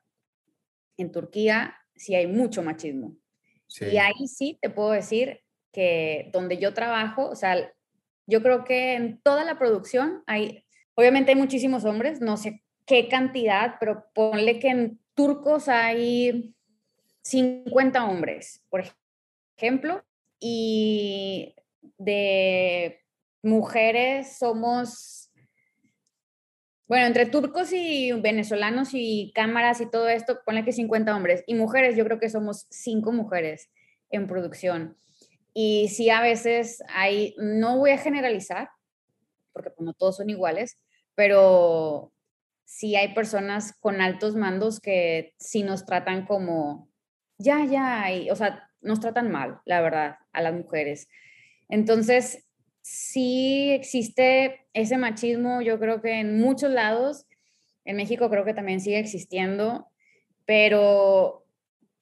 en 1.01 1.11
Turquía 1.11 1.75
sí 1.95 2.15
hay 2.15 2.27
mucho 2.27 2.63
machismo. 2.63 3.15
Y 3.79 3.97
ahí 3.97 4.27
sí 4.27 4.57
te 4.61 4.69
puedo 4.69 4.91
decir 4.91 5.41
que 5.71 6.29
donde 6.33 6.57
yo 6.57 6.73
trabajo, 6.73 7.29
o 7.29 7.35
sea, 7.35 7.71
yo 8.25 8.41
creo 8.41 8.63
que 8.63 8.93
en 8.93 9.21
toda 9.21 9.43
la 9.43 9.59
producción 9.59 10.23
hay, 10.25 10.65
obviamente 10.95 11.31
hay 11.31 11.37
muchísimos 11.37 11.85
hombres, 11.85 12.21
no 12.21 12.37
sé 12.37 12.63
qué 12.85 13.07
cantidad, 13.07 13.75
pero 13.79 14.05
ponle 14.13 14.59
que 14.59 14.69
en 14.69 14.99
turcos 15.13 15.67
hay 15.67 16.55
50 17.21 18.05
hombres, 18.05 18.63
por 18.69 18.83
ejemplo, 19.57 20.03
y 20.39 21.55
de 21.97 23.01
mujeres 23.43 24.37
somos 24.37 25.28
bueno, 26.89 27.05
entre 27.05 27.27
turcos 27.27 27.71
y 27.71 28.11
venezolanos 28.13 28.89
y 28.93 29.31
cámaras 29.35 29.79
y 29.79 29.85
todo 29.85 30.09
esto, 30.09 30.39
ponle 30.43 30.65
que 30.65 30.71
50 30.71 31.15
hombres. 31.15 31.43
Y 31.45 31.53
mujeres, 31.53 31.95
yo 31.95 32.03
creo 32.03 32.19
que 32.19 32.31
somos 32.31 32.65
cinco 32.71 33.11
mujeres 33.11 33.69
en 34.09 34.25
producción. 34.25 34.97
Y 35.53 35.89
sí, 35.89 36.09
a 36.09 36.19
veces 36.19 36.81
hay, 36.89 37.35
no 37.37 37.77
voy 37.77 37.91
a 37.91 37.99
generalizar, 37.99 38.69
porque 39.53 39.69
pues, 39.69 39.85
no 39.85 39.93
todos 39.93 40.17
son 40.17 40.31
iguales, 40.31 40.79
pero 41.13 42.11
sí 42.65 42.95
hay 42.95 43.13
personas 43.13 43.73
con 43.79 44.01
altos 44.01 44.35
mandos 44.35 44.79
que 44.79 45.35
sí 45.37 45.61
nos 45.61 45.85
tratan 45.85 46.25
como, 46.25 46.89
ya, 47.37 47.65
ya, 47.65 48.11
y, 48.11 48.31
o 48.31 48.35
sea, 48.35 48.67
nos 48.81 48.99
tratan 48.99 49.29
mal, 49.29 49.59
la 49.63 49.81
verdad, 49.81 50.17
a 50.33 50.41
las 50.41 50.55
mujeres. 50.55 51.07
Entonces, 51.67 52.48
sí 52.89 53.69
existe 53.69 54.65
ese 54.73 54.97
machismo, 54.97 55.61
yo 55.61 55.79
creo 55.79 56.01
que 56.01 56.19
en 56.19 56.39
muchos 56.39 56.71
lados, 56.71 57.27
en 57.85 57.97
México 57.97 58.31
creo 58.31 58.43
que 58.45 58.55
también 58.55 58.81
sigue 58.81 58.97
existiendo, 58.97 59.85
pero 60.45 61.45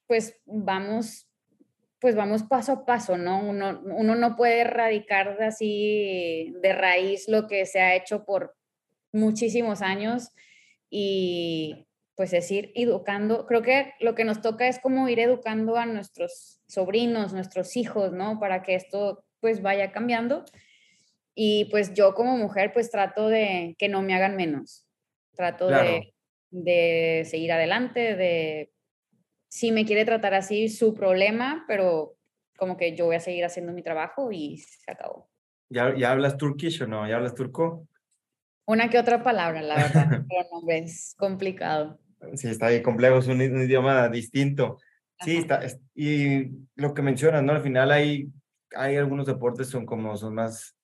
pues 0.06 0.40
vamos, 0.46 1.28
pues 1.98 2.16
vamos 2.16 2.44
paso 2.44 2.72
a 2.72 2.86
paso, 2.86 3.18
¿no? 3.18 3.38
Uno, 3.38 3.82
uno 3.84 4.14
no 4.14 4.34
puede 4.34 4.60
erradicar 4.60 5.42
así 5.42 6.54
de 6.62 6.72
raíz 6.72 7.28
lo 7.28 7.48
que 7.48 7.66
se 7.66 7.80
ha 7.80 7.94
hecho 7.94 8.24
por 8.24 8.56
muchísimos 9.12 9.82
años 9.82 10.30
y 10.88 11.86
pues 12.14 12.32
es 12.32 12.50
ir 12.50 12.72
educando. 12.74 13.44
Creo 13.44 13.60
que 13.60 13.92
lo 14.00 14.14
que 14.14 14.24
nos 14.24 14.40
toca 14.40 14.66
es 14.66 14.78
como 14.78 15.06
ir 15.10 15.20
educando 15.20 15.76
a 15.76 15.84
nuestros 15.84 16.62
sobrinos, 16.66 17.34
nuestros 17.34 17.76
hijos, 17.76 18.12
¿no? 18.12 18.40
Para 18.40 18.62
que 18.62 18.74
esto 18.74 19.22
pues 19.40 19.60
vaya 19.60 19.92
cambiando 19.92 20.46
y 21.40 21.66
pues 21.66 21.94
yo 21.94 22.14
como 22.14 22.36
mujer 22.36 22.72
pues 22.72 22.90
trato 22.90 23.28
de 23.28 23.76
que 23.78 23.88
no 23.88 24.02
me 24.02 24.12
hagan 24.12 24.34
menos. 24.34 24.84
Trato 25.36 25.68
de, 25.68 26.12
de 26.50 27.24
seguir 27.30 27.52
adelante, 27.52 28.16
de 28.16 28.72
si 29.48 29.70
me 29.70 29.84
quiere 29.86 30.04
tratar 30.04 30.34
así, 30.34 30.68
su 30.68 30.94
problema, 30.94 31.64
pero 31.68 32.16
como 32.56 32.76
que 32.76 32.96
yo 32.96 33.04
voy 33.04 33.14
a 33.14 33.20
seguir 33.20 33.44
haciendo 33.44 33.72
mi 33.72 33.84
trabajo 33.84 34.32
y 34.32 34.56
se 34.58 34.90
acabó. 34.90 35.30
¿Ya, 35.70 35.96
ya 35.96 36.10
hablas 36.10 36.36
turkish 36.36 36.82
o 36.82 36.88
no? 36.88 37.08
¿Ya 37.08 37.14
hablas 37.14 37.36
turco? 37.36 37.86
Una 38.66 38.90
que 38.90 38.98
otra 38.98 39.22
palabra, 39.22 39.62
la 39.62 39.76
verdad, 39.76 40.08
pero 40.28 40.48
no, 40.50 40.68
es 40.72 41.14
complicado. 41.16 42.00
Sí, 42.34 42.48
está 42.48 42.68
bien 42.68 42.82
complejo, 42.82 43.18
es 43.18 43.28
un, 43.28 43.40
idioma 43.40 44.08
distinto. 44.08 44.80
Sí, 45.20 45.36
está, 45.36 45.60
y 45.94 46.50
lo 46.74 46.94
que 46.94 47.02
mencionas, 47.02 47.44
¿no? 47.44 47.52
Al 47.52 47.62
final 47.62 47.92
hay, 47.92 48.28
hay 48.74 48.96
algunos 48.96 49.26
deportes 49.26 49.68
son 49.68 49.86
como, 49.86 50.16
son 50.16 50.34
más 50.34 50.74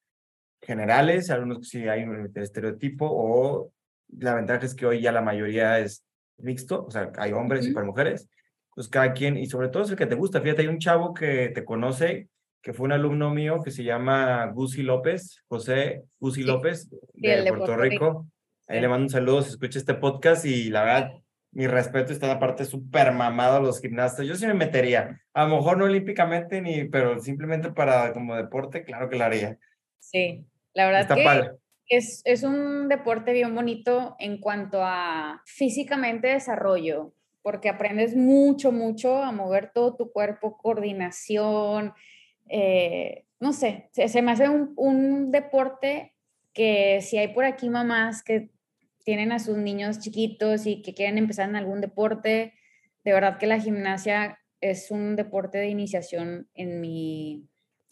generales, 0.64 1.30
algunos 1.30 1.58
que 1.58 1.64
sí 1.64 1.88
hay 1.88 2.04
un 2.04 2.30
estereotipo, 2.34 3.06
o 3.08 3.72
la 4.08 4.34
ventaja 4.34 4.64
es 4.64 4.74
que 4.74 4.86
hoy 4.86 5.00
ya 5.00 5.12
la 5.12 5.22
mayoría 5.22 5.78
es 5.78 6.04
mixto, 6.38 6.84
o 6.86 6.90
sea, 6.90 7.12
hay 7.16 7.32
hombres 7.32 7.66
y 7.66 7.72
para 7.72 7.86
mujeres, 7.86 8.28
pues 8.74 8.88
cada 8.88 9.12
quien, 9.12 9.36
y 9.36 9.46
sobre 9.46 9.68
todo 9.68 9.84
es 9.84 9.90
el 9.90 9.96
que 9.96 10.06
te 10.06 10.14
gusta. 10.14 10.40
Fíjate, 10.40 10.62
hay 10.62 10.68
un 10.68 10.78
chavo 10.78 11.14
que 11.14 11.50
te 11.50 11.64
conoce, 11.64 12.28
que 12.60 12.72
fue 12.72 12.86
un 12.86 12.92
alumno 12.92 13.30
mío 13.30 13.62
que 13.62 13.70
se 13.70 13.84
llama 13.84 14.46
Gusi 14.46 14.82
López, 14.82 15.42
José 15.48 16.02
Gusi 16.18 16.42
López, 16.42 16.90
de, 17.12 17.44
Puerto, 17.48 17.76
Rico. 17.76 18.26
Ahí 18.66 18.80
le 18.80 18.88
mando 18.88 19.04
un 19.04 19.10
saludo 19.10 19.42
si 19.42 19.50
escucha 19.50 19.78
este 19.78 19.94
podcast 19.94 20.44
y 20.46 20.70
la 20.70 20.84
verdad, 20.84 21.12
mi 21.52 21.66
respeto 21.66 22.12
está 22.12 22.26
la 22.26 22.40
parte 22.40 22.64
súper 22.64 23.12
mamado 23.12 23.58
a 23.58 23.60
los 23.60 23.80
gimnastas. 23.80 24.26
Yo 24.26 24.34
sí 24.34 24.46
me 24.46 24.54
metería, 24.54 25.20
a 25.34 25.46
lo 25.46 25.56
mejor 25.56 25.78
no 25.78 25.84
olímpicamente, 25.84 26.60
ni, 26.60 26.84
pero 26.84 27.20
simplemente 27.20 27.70
para 27.70 28.12
como 28.12 28.34
deporte, 28.34 28.82
claro 28.82 29.08
que 29.08 29.18
lo 29.18 29.24
haría. 29.24 29.58
Sí, 30.00 30.44
la 30.74 30.86
verdad 30.86 31.16
que 31.86 31.96
es, 31.96 32.22
es, 32.24 32.42
un 32.42 32.88
deporte 32.88 33.32
bien 33.32 33.54
bonito 33.54 34.16
en 34.18 34.38
cuanto 34.38 34.82
a 34.82 35.42
físicamente 35.46 36.28
desarrollo, 36.28 37.14
porque 37.42 37.68
aprendes 37.68 38.16
mucho, 38.16 38.72
mucho 38.72 39.22
a 39.22 39.32
mover 39.32 39.70
todo 39.72 39.94
tu 39.96 40.10
cuerpo, 40.10 40.56
coordinación, 40.56 41.92
eh, 42.48 43.24
no 43.40 43.52
sé, 43.52 43.90
se, 43.92 44.22
me 44.22 44.32
hace 44.32 44.48
un, 44.48 44.72
un 44.76 45.30
deporte 45.30 46.14
que 46.52 47.00
si 47.02 47.18
hay 47.18 47.28
por 47.28 47.44
aquí 47.44 47.68
mamás 47.68 48.22
que 48.22 48.50
tienen 49.04 49.32
a 49.32 49.38
sus 49.38 49.58
niños 49.58 50.00
chiquitos 50.00 50.66
y 50.66 50.82
que 50.82 50.94
quieren 50.94 51.18
empezar 51.18 51.48
en 51.48 51.56
algún 51.56 51.80
deporte, 51.80 52.54
de 53.04 53.12
verdad 53.12 53.38
que 53.38 53.46
la 53.46 53.60
gimnasia 53.60 54.38
es 54.60 54.90
un 54.90 55.14
deporte 55.14 55.58
de 55.58 55.68
iniciación 55.68 56.48
en 56.54 56.80
mi, 56.80 57.46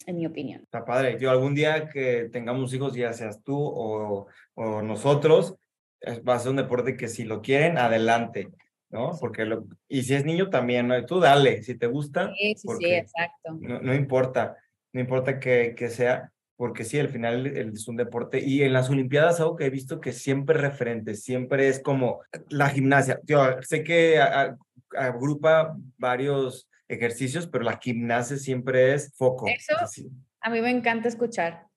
en 0.07 0.17
mi 0.17 0.25
opinión. 0.25 0.61
Está 0.61 0.85
padre. 0.85 1.17
Yo 1.19 1.31
algún 1.31 1.55
día 1.55 1.89
que 1.89 2.29
tengamos 2.31 2.73
hijos, 2.73 2.93
ya 2.93 3.13
seas 3.13 3.41
tú 3.43 3.57
o, 3.57 4.27
o 4.55 4.81
nosotros, 4.81 5.55
va 6.27 6.35
a 6.35 6.39
ser 6.39 6.51
un 6.51 6.57
deporte 6.57 6.97
que 6.97 7.07
si 7.07 7.23
lo 7.23 7.41
quieren, 7.41 7.77
adelante, 7.77 8.49
¿no? 8.89 9.11
Porque 9.19 9.45
lo, 9.45 9.65
y 9.87 10.03
si 10.03 10.13
es 10.13 10.25
niño 10.25 10.49
también, 10.49 10.87
¿no? 10.87 11.05
tú 11.05 11.19
dale, 11.19 11.63
si 11.63 11.75
te 11.75 11.87
gusta. 11.87 12.31
Sí, 12.37 12.55
sí, 12.55 12.67
sí, 12.79 12.93
exacto. 12.93 13.57
No, 13.59 13.81
no, 13.81 13.93
importa, 13.93 14.57
no 14.91 15.01
importa 15.01 15.39
que, 15.39 15.73
que 15.75 15.89
sea, 15.89 16.31
porque 16.55 16.83
sí, 16.83 16.99
al 16.99 17.09
final 17.09 17.47
es 17.47 17.87
un 17.87 17.95
deporte. 17.95 18.39
Y 18.39 18.63
en 18.63 18.73
las 18.73 18.89
Olimpiadas, 18.89 19.39
algo 19.39 19.55
que 19.55 19.65
he 19.65 19.69
visto 19.69 19.99
que 19.99 20.13
siempre 20.13 20.57
referente, 20.57 21.15
siempre 21.15 21.67
es 21.67 21.79
como 21.79 22.21
la 22.49 22.69
gimnasia. 22.69 23.19
Yo 23.23 23.61
sé 23.61 23.83
que 23.83 24.19
agrupa 24.95 25.75
varios 25.97 26.69
ejercicios, 26.93 27.47
pero 27.47 27.63
la 27.63 27.79
gimnasia 27.81 28.37
siempre 28.37 28.93
es 28.93 29.13
foco. 29.15 29.47
Eso 29.47 29.75
a 30.41 30.49
mí 30.49 30.61
me 30.61 30.69
encanta 30.69 31.07
escuchar. 31.07 31.67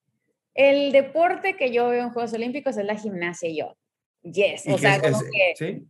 El 0.54 0.90
deporte 0.90 1.56
que 1.56 1.72
yo 1.72 1.88
veo 1.88 2.02
en 2.02 2.10
Juegos 2.10 2.32
Olímpicos 2.32 2.76
es 2.76 2.84
la 2.84 2.96
gimnasia 2.96 3.48
y 3.48 3.58
yo. 3.58 3.76
Yes, 4.22 4.64
o 4.66 4.78
sea, 4.78 5.00
como 5.00 5.20
que... 5.20 5.54
¿sí? 5.56 5.86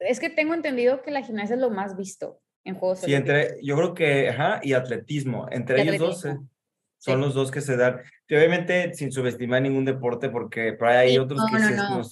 Es 0.00 0.20
que 0.20 0.28
tengo 0.28 0.52
entendido 0.54 1.02
que 1.02 1.10
la 1.10 1.22
gimnasia 1.22 1.54
es 1.54 1.60
lo 1.60 1.70
más 1.70 1.96
visto 1.96 2.40
en 2.64 2.74
Juegos 2.74 3.00
sí, 3.00 3.14
entre, 3.14 3.58
yo 3.62 3.76
creo 3.76 3.94
que, 3.94 4.28
ajá, 4.28 4.60
y 4.62 4.72
atletismo. 4.72 5.46
Entre 5.50 5.82
ellos 5.82 5.98
dos 5.98 6.24
eh, 6.24 6.36
son 6.98 7.20
los 7.20 7.32
dos 7.32 7.50
que 7.52 7.60
se 7.60 7.76
dan. 7.76 8.00
Y 8.28 8.34
obviamente 8.34 8.92
sin 8.94 9.12
subestimar 9.12 9.62
ningún 9.62 9.84
deporte, 9.84 10.28
porque 10.30 10.72
por 10.72 10.88
ahí 10.88 11.10
hay 11.10 11.18
otros 11.18 11.40
que 11.48 11.58
no, 11.58 12.02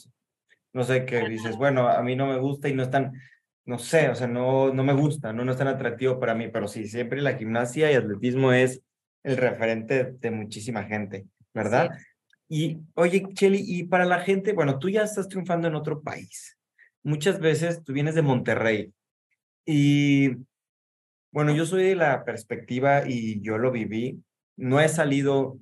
no, 0.73 0.85
sé, 0.85 1.05
qué 1.05 1.29
dices, 1.29 1.57
bueno, 1.57 1.89
a 1.89 2.03
mí 2.03 2.15
no 2.15 2.27
me 2.27 2.39
gusta 2.39 2.69
y 2.69 2.73
no 2.73 2.85
están, 2.85 3.13
no 3.67 3.79
sé, 3.79 4.09
o 4.09 4.15
sea, 4.15 4.27
no, 4.27 4.73
no 4.73 4.85
me 4.85 4.93
gusta, 4.93 5.33
no, 5.33 5.45
no 5.45 5.53
es 5.53 5.59
tan 5.59 5.69
atractivo 5.69 6.21
para 6.21 6.35
mí, 6.35 6.49
pero 6.49 6.69
sí, 6.69 6.87
siempre 6.87 7.23
la 7.23 7.37
gimnasia 7.37 7.91
y 7.91 7.95
atletismo 7.95 8.53
es 8.53 8.83
el 9.23 9.37
referente 9.37 10.13
de 10.13 10.31
muchísima 10.31 10.85
gente, 10.85 11.27
¿verdad? 11.55 11.91
Y 12.49 12.79
oye, 12.95 13.27
Cheli, 13.33 13.63
y 13.67 13.85
para 13.85 14.05
la 14.05 14.21
gente, 14.21 14.53
bueno, 14.53 14.79
tú 14.79 14.91
ya 14.91 15.03
estás 15.03 15.29
triunfando 15.29 15.67
en 15.67 15.75
otro 15.75 16.03
país. 16.03 16.59
Muchas 17.03 17.41
veces 17.41 17.83
tú 17.83 17.93
vienes 17.93 18.15
de 18.15 18.23
Monterrey 18.23 18.93
y, 19.65 20.31
bueno, 21.33 21.55
yo 21.55 21.65
soy 21.65 21.85
de 21.85 21.97
la 21.97 22.25
perspectiva 22.25 23.09
y 23.09 23.41
yo 23.41 23.59
lo 23.59 23.71
viví. 23.71 24.23
No 24.57 24.81
he 24.81 24.89
salido 24.89 25.59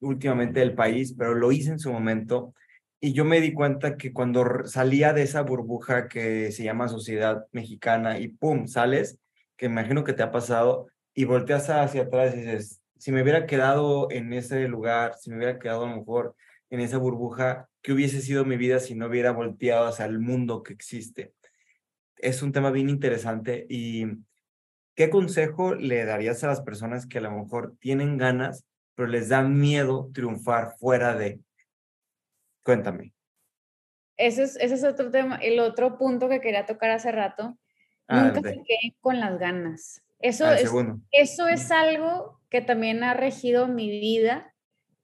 últimamente 0.00 0.60
del 0.60 0.74
país, 0.74 1.14
pero 1.16 1.34
lo 1.34 1.50
hice 1.50 1.70
en 1.70 1.78
su 1.78 1.92
momento. 1.92 2.54
Y 3.00 3.12
yo 3.12 3.24
me 3.24 3.40
di 3.40 3.52
cuenta 3.52 3.96
que 3.96 4.12
cuando 4.12 4.64
salía 4.64 5.12
de 5.12 5.22
esa 5.22 5.42
burbuja 5.42 6.08
que 6.08 6.50
se 6.50 6.64
llama 6.64 6.88
sociedad 6.88 7.46
mexicana 7.52 8.18
y 8.18 8.28
pum, 8.28 8.66
sales, 8.66 9.18
que 9.56 9.66
imagino 9.66 10.02
que 10.04 10.14
te 10.14 10.22
ha 10.22 10.30
pasado, 10.30 10.88
y 11.14 11.24
volteas 11.24 11.68
hacia 11.70 12.02
atrás 12.02 12.34
y 12.34 12.40
dices, 12.40 12.80
si 12.98 13.12
me 13.12 13.22
hubiera 13.22 13.46
quedado 13.46 14.10
en 14.10 14.32
ese 14.32 14.68
lugar, 14.68 15.14
si 15.18 15.30
me 15.30 15.36
hubiera 15.36 15.58
quedado 15.58 15.84
a 15.84 15.90
lo 15.90 15.96
mejor 15.96 16.34
en 16.70 16.80
esa 16.80 16.98
burbuja, 16.98 17.68
¿qué 17.82 17.92
hubiese 17.92 18.20
sido 18.20 18.44
mi 18.44 18.56
vida 18.56 18.80
si 18.80 18.94
no 18.94 19.06
hubiera 19.06 19.32
volteado 19.32 19.86
hacia 19.86 20.06
el 20.06 20.18
mundo 20.18 20.62
que 20.62 20.72
existe? 20.72 21.32
Es 22.16 22.42
un 22.42 22.52
tema 22.52 22.70
bien 22.70 22.88
interesante 22.90 23.66
y 23.68 24.06
¿qué 24.94 25.10
consejo 25.10 25.74
le 25.74 26.04
darías 26.04 26.42
a 26.44 26.48
las 26.48 26.62
personas 26.62 27.06
que 27.06 27.18
a 27.18 27.22
lo 27.22 27.30
mejor 27.30 27.76
tienen 27.78 28.16
ganas, 28.16 28.64
pero 28.94 29.08
les 29.08 29.28
da 29.28 29.42
miedo 29.42 30.10
triunfar 30.12 30.74
fuera 30.78 31.14
de? 31.14 31.40
Cuéntame. 32.66 33.14
Ese 34.16 34.42
es, 34.42 34.56
ese 34.56 34.74
es 34.74 34.82
otro 34.82 35.12
tema, 35.12 35.36
el 35.36 35.60
otro 35.60 35.98
punto 35.98 36.28
que 36.28 36.40
quería 36.40 36.66
tocar 36.66 36.90
hace 36.90 37.12
rato. 37.12 37.56
Ah, 38.08 38.24
Nunca 38.24 38.40
se 38.40 38.56
queden 38.56 38.96
con 39.00 39.20
las 39.20 39.38
ganas. 39.38 40.02
Eso, 40.18 40.50
es, 40.50 40.68
eso 41.12 41.46
es 41.46 41.70
algo 41.70 42.40
que 42.50 42.62
también 42.62 43.04
ha 43.04 43.14
regido 43.14 43.68
mi 43.68 43.88
vida, 43.88 44.52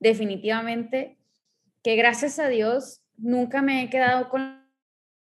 definitivamente, 0.00 1.18
que 1.84 1.94
gracias 1.94 2.40
a 2.40 2.48
Dios 2.48 3.00
nunca 3.16 3.62
me 3.62 3.84
he 3.84 3.90
quedado 3.90 4.28
con 4.28 4.66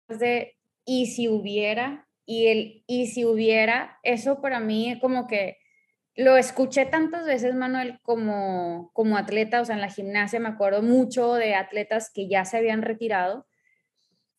de 0.09 0.57
y 0.86 1.09
si 1.09 1.28
hubiera, 1.28 2.09
y 2.24 2.47
el 2.47 2.84
y 2.86 3.09
si 3.09 3.26
hubiera, 3.26 3.99
eso 4.03 4.41
para 4.41 4.61
mí 4.61 4.99
como 4.99 5.26
que 5.26 5.59
lo 6.17 6.37
escuché 6.37 6.87
tantas 6.87 7.25
veces, 7.25 7.55
Manuel, 7.55 7.99
como, 8.03 8.91
como 8.93 9.17
atleta, 9.17 9.61
o 9.61 9.65
sea, 9.65 9.75
en 9.75 9.81
la 9.81 9.91
gimnasia 9.91 10.41
me 10.41 10.49
acuerdo 10.49 10.83
mucho 10.83 11.35
de 11.35 11.55
atletas 11.55 12.11
que 12.13 12.29
ya 12.29 12.45
se 12.45 12.59
habían 12.59 12.83
retirado 12.83 13.47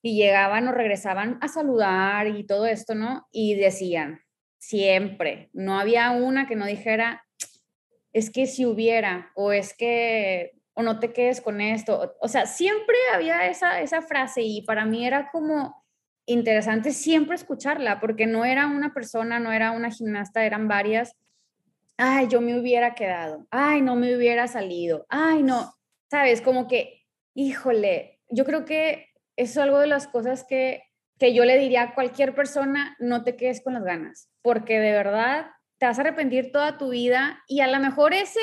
y 0.02 0.16
llegaban 0.16 0.68
o 0.68 0.72
regresaban 0.72 1.38
a 1.42 1.48
saludar 1.48 2.28
y 2.28 2.46
todo 2.46 2.66
esto, 2.66 2.96
¿no? 2.96 3.28
Y 3.32 3.56
decían, 3.56 4.22
siempre, 4.58 5.50
no 5.54 5.80
había 5.80 6.12
una 6.12 6.48
que 6.48 6.56
no 6.56 6.66
dijera, 6.66 7.26
es 8.14 8.30
que 8.30 8.48
si 8.48 8.66
hubiera, 8.66 9.32
o 9.36 9.52
es 9.52 9.76
que, 9.76 10.52
o 10.74 10.84
no 10.84 11.00
te 11.00 11.14
quedes 11.14 11.42
con 11.42 11.62
esto, 11.62 12.16
o, 12.20 12.28
sea, 12.28 12.46
siempre 12.46 12.96
había 13.14 13.48
esa, 13.48 13.82
esa 13.82 14.02
frase 14.02 14.42
y 14.42 14.62
para 14.64 14.86
mí 14.86 15.06
era 15.06 15.30
como 15.32 15.84
interesante 16.26 16.92
siempre 16.92 17.36
escucharla, 17.36 18.00
porque 18.00 18.28
no 18.28 18.46
era 18.46 18.68
una 18.68 18.94
persona, 18.94 19.40
no 19.40 19.52
era 19.52 19.72
una 19.72 19.92
gimnasta, 19.92 20.46
eran 20.46 20.68
varias. 20.68 21.16
Ay, 21.98 22.28
yo 22.28 22.42
me 22.42 22.60
hubiera 22.60 22.96
quedado, 22.96 23.46
ay, 23.52 23.82
no 23.82 23.96
me 23.96 24.16
hubiera 24.16 24.48
salido, 24.48 25.06
ay, 25.10 25.44
no, 25.44 25.74
sabes, 26.10 26.42
como 26.42 26.68
que, 26.68 27.06
híjole, 27.36 28.20
yo 28.30 28.44
creo 28.46 28.66
que 28.66 29.10
eso 29.36 29.60
es 29.60 29.64
algo 29.64 29.80
de 29.80 29.88
las 29.88 30.08
cosas 30.08 30.44
que, 30.44 30.84
que 31.20 31.34
yo 31.34 31.46
le 31.46 31.58
diría 31.58 31.84
a 31.84 31.94
cualquier 31.94 32.34
persona, 32.36 32.96
no 33.00 33.24
te 33.24 33.36
quedes 33.36 33.62
con 33.62 33.74
las 33.74 33.84
ganas, 33.84 34.30
porque 34.42 34.80
de 34.80 34.92
verdad 34.92 35.52
te 35.80 35.86
vas 35.86 35.98
a 35.98 36.02
arrepentir 36.02 36.52
toda 36.52 36.78
tu 36.78 36.90
vida 36.90 37.44
y 37.48 37.62
a 37.62 37.68
lo 37.68 37.80
mejor 37.80 38.14
ese, 38.14 38.42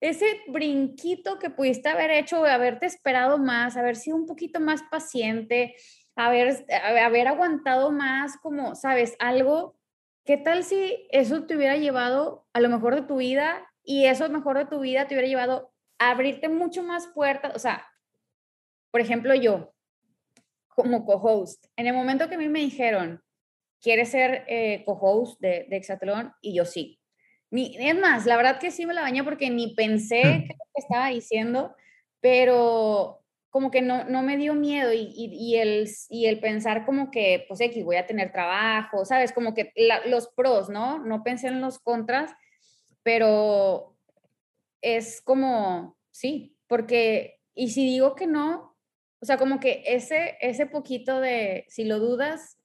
ese 0.00 0.40
brinquito 0.48 1.38
que 1.38 1.50
pudiste 1.50 1.88
haber 1.88 2.10
hecho, 2.10 2.44
haberte 2.44 2.86
esperado 2.86 3.38
más, 3.38 3.76
haber 3.76 3.96
sido 3.96 4.16
un 4.16 4.26
poquito 4.26 4.60
más 4.60 4.82
paciente, 4.90 5.74
haber, 6.14 6.66
haber 6.82 7.28
aguantado 7.28 7.90
más, 7.90 8.36
como, 8.38 8.74
sabes, 8.74 9.16
algo, 9.18 9.77
¿qué 10.28 10.36
tal 10.36 10.62
si 10.62 11.08
eso 11.08 11.44
te 11.44 11.56
hubiera 11.56 11.78
llevado 11.78 12.46
a 12.52 12.60
lo 12.60 12.68
mejor 12.68 12.94
de 12.94 13.00
tu 13.00 13.16
vida 13.16 13.66
y 13.82 14.04
eso 14.04 14.28
mejor 14.28 14.58
de 14.58 14.66
tu 14.66 14.80
vida 14.80 15.08
te 15.08 15.14
hubiera 15.14 15.26
llevado 15.26 15.72
a 15.98 16.10
abrirte 16.10 16.50
mucho 16.50 16.82
más 16.82 17.06
puertas? 17.06 17.56
O 17.56 17.58
sea, 17.58 17.88
por 18.90 19.00
ejemplo, 19.00 19.34
yo, 19.34 19.72
como 20.68 21.06
co-host, 21.06 21.64
en 21.76 21.86
el 21.86 21.94
momento 21.94 22.28
que 22.28 22.34
a 22.34 22.38
mí 22.38 22.46
me 22.50 22.60
dijeron, 22.60 23.22
¿quieres 23.80 24.10
ser 24.10 24.44
eh, 24.48 24.84
co-host 24.84 25.40
de, 25.40 25.64
de 25.70 25.76
Exatlón? 25.78 26.34
Y 26.42 26.54
yo 26.54 26.66
sí. 26.66 27.00
Ni, 27.50 27.74
es 27.78 27.98
más, 27.98 28.26
la 28.26 28.36
verdad 28.36 28.60
que 28.60 28.70
sí 28.70 28.84
me 28.84 28.92
la 28.92 29.00
bañé 29.00 29.24
porque 29.24 29.48
ni 29.48 29.74
pensé 29.74 30.22
hmm. 30.24 30.46
qué 30.46 30.56
estaba 30.74 31.08
diciendo, 31.08 31.74
pero 32.20 33.17
como 33.50 33.70
que 33.70 33.80
no, 33.82 34.04
no 34.04 34.22
me 34.22 34.36
dio 34.36 34.54
miedo 34.54 34.92
y, 34.92 35.12
y, 35.14 35.56
el, 35.56 35.88
y 36.10 36.26
el 36.26 36.40
pensar 36.40 36.84
como 36.84 37.10
que, 37.10 37.44
pues 37.48 37.60
X, 37.60 37.84
voy 37.84 37.96
a 37.96 38.06
tener 38.06 38.30
trabajo, 38.32 39.04
¿sabes? 39.04 39.32
Como 39.32 39.54
que 39.54 39.72
los 40.06 40.28
pros, 40.28 40.68
¿no? 40.68 40.98
No 40.98 41.22
pensé 41.22 41.48
en 41.48 41.60
los 41.60 41.78
contras, 41.78 42.32
pero 43.02 43.96
es 44.82 45.22
como, 45.22 45.96
sí, 46.10 46.56
porque, 46.66 47.40
y 47.54 47.70
si 47.70 47.84
digo 47.86 48.14
que 48.14 48.26
no, 48.26 48.76
o 49.20 49.24
sea, 49.24 49.36
como 49.38 49.58
que 49.60 49.82
ese, 49.86 50.36
ese 50.40 50.66
poquito 50.66 51.20
de, 51.20 51.64
si 51.68 51.84
lo 51.84 51.98
dudas, 51.98 52.58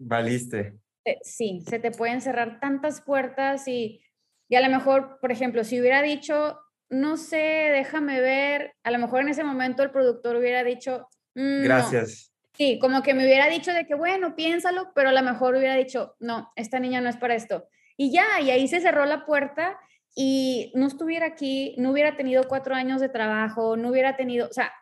Valiste. 0.00 0.78
Sí, 1.22 1.62
se 1.66 1.78
te 1.78 1.90
pueden 1.90 2.20
cerrar 2.20 2.58
tantas 2.58 3.02
puertas 3.02 3.68
y, 3.68 4.02
y 4.48 4.56
a 4.56 4.60
lo 4.60 4.68
mejor, 4.68 5.18
por 5.20 5.30
ejemplo, 5.30 5.62
si 5.62 5.78
hubiera 5.78 6.00
dicho, 6.00 6.58
no 6.90 7.16
sé, 7.16 7.36
déjame 7.36 8.20
ver, 8.20 8.74
a 8.82 8.90
lo 8.90 8.98
mejor 8.98 9.22
en 9.22 9.28
ese 9.28 9.44
momento 9.44 9.82
el 9.82 9.90
productor 9.90 10.36
hubiera 10.36 10.64
dicho, 10.64 11.08
mm, 11.34 11.62
gracias. 11.62 12.34
Sí, 12.52 12.78
como 12.78 13.02
que 13.02 13.14
me 13.14 13.24
hubiera 13.24 13.48
dicho 13.48 13.72
de 13.72 13.86
que, 13.86 13.94
bueno, 13.94 14.34
piénsalo, 14.34 14.92
pero 14.94 15.08
a 15.08 15.12
lo 15.12 15.22
mejor 15.22 15.54
hubiera 15.54 15.76
dicho, 15.76 16.16
no, 16.18 16.52
esta 16.56 16.80
niña 16.80 17.00
no 17.00 17.08
es 17.08 17.16
para 17.16 17.34
esto. 17.34 17.68
Y 17.96 18.12
ya, 18.12 18.40
y 18.42 18.50
ahí 18.50 18.66
se 18.66 18.80
cerró 18.80 19.06
la 19.06 19.24
puerta 19.24 19.78
y 20.14 20.72
no 20.74 20.88
estuviera 20.88 21.26
aquí, 21.26 21.74
no 21.78 21.92
hubiera 21.92 22.16
tenido 22.16 22.48
cuatro 22.48 22.74
años 22.74 23.00
de 23.00 23.08
trabajo, 23.08 23.76
no 23.76 23.88
hubiera 23.88 24.16
tenido, 24.16 24.48
o 24.48 24.52
sea, 24.52 24.72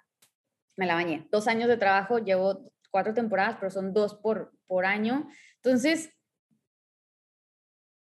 me 0.77 0.87
la 0.87 0.95
bañé, 0.95 1.29
dos 1.31 1.47
años 1.47 1.69
de 1.69 1.77
trabajo, 1.77 2.19
llevo 2.19 2.73
cuatro 2.91 3.13
temporadas, 3.13 3.57
pero 3.61 3.71
son 3.71 3.93
dos 3.93 4.15
por, 4.15 4.53
por 4.67 4.87
año. 4.87 5.29
Entonces, 5.57 6.11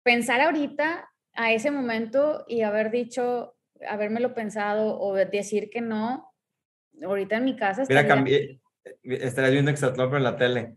pensar 0.03 0.41
ahorita 0.41 1.09
a 1.33 1.51
ese 1.53 1.71
momento 1.71 2.43
y 2.47 2.61
haber 2.61 2.91
dicho, 2.91 3.55
habérmelo 3.87 4.33
pensado 4.33 4.99
o 4.99 5.13
decir 5.13 5.69
que 5.69 5.81
no, 5.81 6.33
ahorita 7.03 7.37
en 7.37 7.45
mi 7.45 7.55
casa 7.55 7.83
estaría... 7.83 8.15
Mira, 8.15 8.59
estarías 9.03 9.53
viendo 9.53 9.71
Exatlón 9.71 10.15
en 10.15 10.23
la 10.23 10.37
tele. 10.37 10.75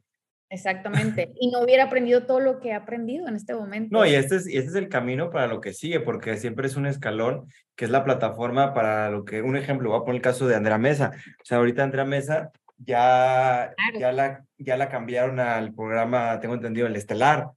Exactamente. 0.51 1.31
Y 1.39 1.51
no 1.51 1.61
hubiera 1.61 1.85
aprendido 1.85 2.25
todo 2.25 2.41
lo 2.41 2.59
que 2.59 2.71
he 2.71 2.75
aprendido 2.75 3.29
en 3.29 3.37
este 3.37 3.55
momento. 3.55 3.97
No, 3.97 4.07
y 4.07 4.15
este 4.15 4.37
es, 4.37 4.47
este 4.47 4.71
es 4.71 4.75
el 4.77 4.89
camino 4.89 5.31
para 5.31 5.47
lo 5.47 5.61
que 5.61 5.75
sigue, 5.75 6.01
porque 6.01 6.37
siempre 6.39 6.67
es 6.67 6.77
un 6.77 6.87
escalón, 6.87 7.49
que 7.77 7.85
es 7.85 7.91
la 7.91 8.05
plataforma 8.05 8.73
para 8.73 9.11
lo 9.11 9.25
que, 9.25 9.43
un 9.43 9.57
ejemplo, 9.57 9.91
voy 9.91 9.99
a 9.99 10.05
poner 10.05 10.17
el 10.17 10.23
caso 10.23 10.47
de 10.47 10.57
Andrea 10.57 10.79
Mesa. 10.79 11.13
O 11.15 11.45
sea, 11.45 11.59
ahorita 11.59 11.83
Andrea 11.83 12.07
Mesa 12.07 12.51
ya, 12.79 13.75
ya, 13.99 14.13
la, 14.13 14.45
ya 14.57 14.77
la 14.77 14.89
cambiaron 14.89 15.39
al 15.39 15.75
programa, 15.75 16.41
tengo 16.41 16.55
entendido, 16.55 16.87
el 16.87 16.97
Estelar. 16.97 17.51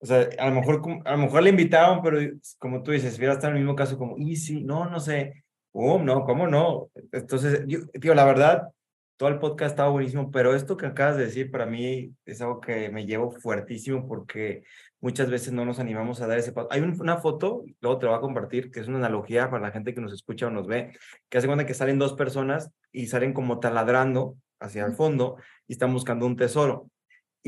O 0.00 0.06
sea, 0.06 0.28
a 0.38 0.48
lo 0.48 0.54
mejor, 0.54 0.82
a 1.04 1.12
lo 1.12 1.18
mejor 1.18 1.42
le 1.42 1.50
invitaron, 1.50 2.02
pero 2.02 2.18
como 2.58 2.82
tú 2.82 2.92
dices, 2.92 3.18
hubiera 3.18 3.34
estado 3.34 3.50
en 3.50 3.56
el 3.58 3.64
mismo 3.64 3.76
caso 3.76 3.98
como, 3.98 4.16
y 4.16 4.36
sí, 4.36 4.62
no, 4.62 4.88
no 4.88 5.00
sé, 5.00 5.44
oh, 5.72 5.98
no, 5.98 6.24
¿cómo 6.24 6.46
no? 6.46 6.90
Entonces, 7.12 7.64
yo, 7.66 7.80
tío, 8.00 8.14
la 8.14 8.24
verdad, 8.24 8.68
todo 9.16 9.28
el 9.28 9.40
podcast 9.40 9.72
estaba 9.72 9.90
buenísimo, 9.90 10.30
pero 10.30 10.54
esto 10.54 10.76
que 10.76 10.86
acabas 10.86 11.16
de 11.16 11.24
decir 11.26 11.50
para 11.50 11.66
mí 11.66 12.14
es 12.24 12.40
algo 12.40 12.60
que 12.60 12.88
me 12.90 13.04
llevo 13.04 13.32
fuertísimo 13.32 14.06
porque 14.06 14.62
muchas 15.00 15.28
veces 15.28 15.52
no 15.52 15.64
nos 15.64 15.80
animamos 15.80 16.20
a 16.20 16.28
dar 16.28 16.38
ese 16.38 16.52
paso. 16.52 16.68
Hay 16.70 16.80
una 16.80 17.16
foto, 17.18 17.64
luego 17.80 17.98
te 17.98 18.06
lo 18.06 18.12
voy 18.12 18.18
a 18.18 18.20
compartir, 18.20 18.70
que 18.70 18.78
es 18.78 18.86
una 18.86 18.98
analogía 18.98 19.50
para 19.50 19.62
la 19.62 19.72
gente 19.72 19.92
que 19.94 20.00
nos 20.00 20.12
escucha 20.12 20.46
o 20.46 20.50
nos 20.50 20.68
ve, 20.68 20.96
que 21.28 21.38
hace 21.38 21.48
cuenta 21.48 21.66
que 21.66 21.74
salen 21.74 21.98
dos 21.98 22.12
personas 22.12 22.70
y 22.92 23.06
salen 23.08 23.32
como 23.32 23.58
taladrando 23.58 24.36
hacia 24.60 24.84
el 24.84 24.92
fondo 24.92 25.36
y 25.66 25.72
están 25.72 25.92
buscando 25.92 26.24
un 26.24 26.36
tesoro 26.36 26.88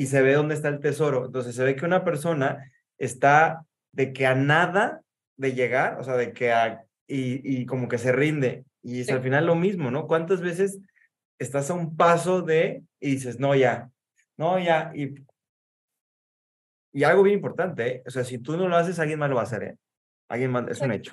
y 0.01 0.07
se 0.07 0.23
ve 0.23 0.33
dónde 0.33 0.55
está 0.55 0.69
el 0.69 0.81
tesoro. 0.81 1.27
Entonces 1.27 1.55
se 1.55 1.63
ve 1.63 1.77
que 1.77 1.85
una 1.85 2.05
persona 2.05 2.73
está 2.97 3.67
de 3.93 4.15
que 4.15 4.25
a 4.25 4.35
nada 4.35 5.03
de 5.37 5.53
llegar, 5.53 6.01
o 6.01 6.05
sea, 6.05 6.17
de 6.17 6.33
que 6.33 6.53
a, 6.53 6.87
y, 7.07 7.61
y 7.61 7.67
como 7.67 7.87
que 7.87 7.99
se 7.99 8.11
rinde. 8.11 8.65
Y 8.83 9.01
es 9.03 9.11
al 9.11 9.21
final 9.21 9.45
lo 9.45 9.57
mismo, 9.57 9.91
¿no? 9.91 10.07
¿Cuántas 10.07 10.41
veces 10.41 10.79
estás 11.39 11.69
a 11.69 11.75
un 11.75 11.99
paso 11.99 12.41
de 12.41 12.83
y 12.99 13.11
dices, 13.11 13.39
no, 13.39 13.55
ya, 13.55 13.91
no, 14.39 14.59
ya, 14.59 14.91
y, 14.95 15.17
y 16.95 17.05
algo 17.05 17.23
bien 17.23 17.37
importante, 17.37 17.87
¿eh? 17.87 18.03
o 18.07 18.11
sea, 18.11 18.25
si 18.25 18.39
tú 18.39 18.57
no 18.57 18.69
lo 18.69 18.77
haces, 18.79 18.99
alguien 18.99 19.19
más 19.19 19.29
lo 19.29 19.37
va 19.37 19.43
a 19.43 19.45
hacer, 19.45 19.63
¿eh? 19.65 19.77
Alguien 20.31 20.51
más, 20.51 20.67
es 20.69 20.81
un 20.81 20.93
hecho, 20.93 21.13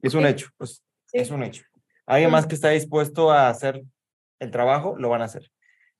es 0.00 0.14
un 0.14 0.24
hecho, 0.24 0.48
pues, 0.56 0.82
es 1.12 1.30
un 1.30 1.42
hecho. 1.42 1.64
Alguien 2.06 2.30
más 2.30 2.46
que 2.46 2.54
está 2.54 2.70
dispuesto 2.70 3.30
a 3.30 3.50
hacer 3.50 3.82
el 4.38 4.50
trabajo, 4.50 4.96
lo 4.96 5.10
van 5.10 5.20
a 5.20 5.26
hacer. 5.26 5.50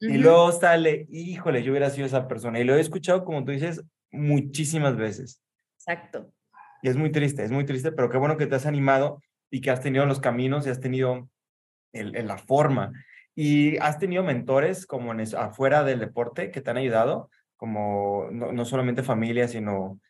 Y 0.05 0.19
luego 0.19 0.51
sale, 0.51 1.07
híjole, 1.11 1.63
yo 1.63 1.71
hubiera 1.71 1.89
sido 1.89 2.07
esa 2.07 2.27
persona. 2.27 2.59
Y 2.59 2.65
lo 2.65 2.75
he 2.75 2.81
escuchado, 2.81 3.25
como 3.25 3.45
tú 3.45 3.53
dices, 3.53 3.85
muchísimas 4.11 4.97
veces. 4.97 5.41
Exacto. 5.77 6.33
Y 6.83 6.89
es 6.89 6.97
muy 6.97 7.13
triste, 7.13 7.45
es 7.45 7.53
muy 7.53 7.65
triste, 7.65 7.93
pero 7.93 8.11
qué 8.11 8.19
bueno 8.19 8.37
que 8.37 8.47
te 8.47 8.57
has 8.57 8.67
animado 8.67 9.23
y 9.49 9.61
que 9.61 9.71
has 9.71 9.81
tenido 9.81 10.05
los 10.05 10.19
caminos 10.19 10.67
y 10.67 10.71
has 10.71 10.81
tenido 10.81 11.29
el, 11.93 12.27
la 12.27 12.37
forma. 12.37 12.93
¿Y 13.37 13.77
has 13.79 14.01
tenido 14.01 14.25
mentores 14.25 14.87
como 14.87 15.13
en 15.13 15.21
afuera 15.37 15.85
del 15.85 16.01
deporte 16.01 16.51
que 16.51 16.61
te 16.61 16.71
han 16.71 16.79
ayudado? 16.79 17.31
Como 17.57 18.29
no, 18.33 18.51
no 18.51 18.65
solamente 18.65 19.05
familia, 19.05 19.47
sino 19.47 20.01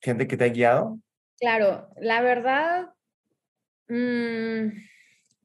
gente 0.00 0.26
que 0.26 0.38
te 0.38 0.44
ha 0.44 0.48
guiado. 0.48 0.98
Claro, 1.38 1.90
la 2.00 2.22
verdad, 2.22 2.94
mmm, 3.88 4.68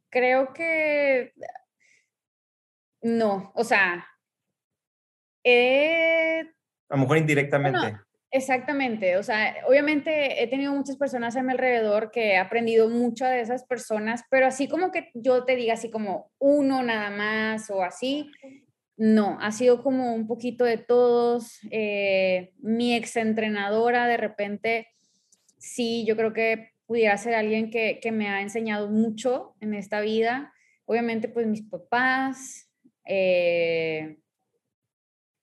creo 0.10 0.54
que 0.54 1.34
no, 3.08 3.52
o 3.56 3.64
sea, 3.64 4.06
a 6.90 6.96
lo 6.96 6.98
mejor 6.98 7.18
indirectamente. 7.18 7.98
exactamente, 8.32 9.18
o 9.18 9.24
sea, 9.24 9.56
obviamente 9.68 10.44
he 10.44 10.48
tenido 10.48 10.74
muchas 10.74 10.98
personas 10.98 11.36
a 11.36 11.44
mi 11.44 11.54
alrededor 11.54 12.12
que 12.12 12.34
he 12.34 12.38
aprendido 12.38 12.90
mucho 12.90 13.26
de 13.26 13.42
esas 13.42 13.64
personas, 13.66 14.24
pero 14.30 14.48
así 14.48 14.68
como 14.68 14.92
que 14.92 15.10
yo 15.14 15.46
te 15.46 15.56
diga 15.56 15.74
así 15.74 15.90
como 15.90 16.32
uno 16.38 16.84
nada 16.84 17.10
más 17.10 17.70
o 17.70 17.82
así, 17.82 18.30
no, 18.98 19.38
ha 19.40 19.52
sido 19.52 19.84
como 19.84 20.14
un 20.14 20.28
poquito 20.28 20.66
de 20.66 20.80
todos. 20.80 21.60
Eh, 21.70 22.54
mi 22.58 22.96
ex 22.96 23.16
entrenadora 23.16 24.08
de 24.08 24.18
repente, 24.18 24.88
sí, 25.60 26.04
yo 26.06 26.16
creo 26.16 26.34
que 26.34 26.72
pudiera 26.88 27.16
ser 27.18 27.36
alguien 27.36 27.70
que, 27.70 28.00
que 28.02 28.12
me 28.12 28.28
ha 28.28 28.42
enseñado 28.42 28.90
mucho 28.90 29.56
en 29.62 29.76
esta 29.76 30.02
vida. 30.02 30.52
Obviamente, 30.86 31.30
pues 31.30 31.46
mis 31.46 31.62
papás, 31.62 32.67
eh, 33.08 34.18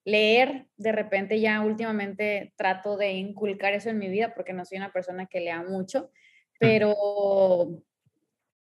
leer, 0.04 0.66
de 0.76 0.92
repente 0.92 1.40
ya 1.40 1.62
últimamente 1.62 2.52
trato 2.56 2.96
de 2.96 3.12
inculcar 3.12 3.72
eso 3.72 3.90
en 3.90 3.98
mi 3.98 4.08
vida 4.08 4.34
porque 4.34 4.52
no 4.52 4.64
soy 4.64 4.78
una 4.78 4.92
persona 4.92 5.26
que 5.26 5.40
lea 5.40 5.62
mucho, 5.62 6.10
pero 6.58 6.94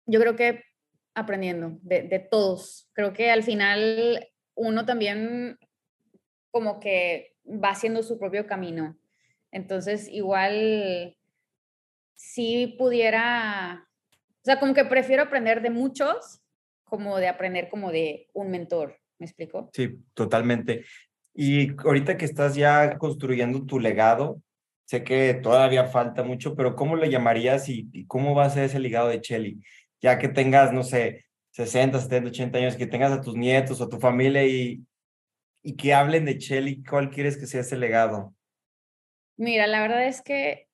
yo 0.06 0.20
creo 0.20 0.36
que 0.36 0.64
aprendiendo 1.14 1.78
de, 1.82 2.04
de 2.04 2.20
todos, 2.20 2.90
creo 2.94 3.14
que 3.14 3.32
al 3.32 3.44
final 3.44 4.28
uno 4.56 4.86
también 4.86 5.58
como 6.52 6.80
que 6.80 7.36
va 7.46 7.70
haciendo 7.70 8.02
su 8.02 8.18
propio 8.18 8.48
camino. 8.48 8.98
Entonces, 9.52 10.08
igual, 10.10 11.18
si 12.16 12.76
pudiera, 12.78 13.88
o 14.12 14.44
sea, 14.44 14.60
como 14.60 14.74
que 14.74 14.86
prefiero 14.86 15.24
aprender 15.24 15.62
de 15.62 15.70
muchos 15.70 16.42
como 16.86 17.18
de 17.18 17.28
aprender 17.28 17.70
como 17.70 17.92
de 17.92 18.30
un 18.34 18.50
mentor, 18.52 18.98
¿me 19.20 19.26
explico? 19.26 19.70
Sí, 19.74 20.00
totalmente. 20.14 20.86
Y 21.34 21.76
ahorita 21.82 22.18
que 22.18 22.26
estás 22.26 22.56
ya 22.56 22.98
construyendo 22.98 23.66
tu 23.66 23.80
legado, 23.80 24.42
sé 24.86 25.04
que 25.04 25.34
todavía 25.34 25.88
falta 25.88 26.24
mucho, 26.24 26.56
pero 26.56 26.76
¿cómo 26.76 26.96
le 26.96 27.10
llamarías 27.10 27.68
y, 27.68 28.06
cómo 28.06 28.34
va 28.34 28.46
a 28.46 28.50
ser 28.50 28.66
ese 28.66 28.80
legado 28.80 29.10
de 29.10 29.20
Chelly? 29.20 29.62
Ya 30.02 30.18
que 30.18 30.30
tengas, 30.30 30.72
no 30.72 30.84
sé, 30.84 31.26
60, 31.52 32.00
70, 32.00 32.30
80 32.30 32.58
años, 32.60 32.76
que 32.76 32.88
tengas 32.88 33.12
a 33.12 33.22
tus 33.22 33.36
nietos 33.36 33.82
o 33.82 33.90
tu 33.90 34.00
familia 34.00 34.46
y, 34.46 34.86
y 35.64 35.76
que 35.76 35.94
hablen 35.94 36.26
de 36.26 36.38
Chelly, 36.38 36.84
¿cuál 36.84 37.10
quieres 37.10 37.38
que 37.38 37.48
sea 37.48 37.62
ese 37.62 37.76
legado? 37.76 38.34
Mira, 39.38 39.68
la 39.68 39.82
verdad 39.82 40.08
es 40.08 40.22
que 40.22 40.70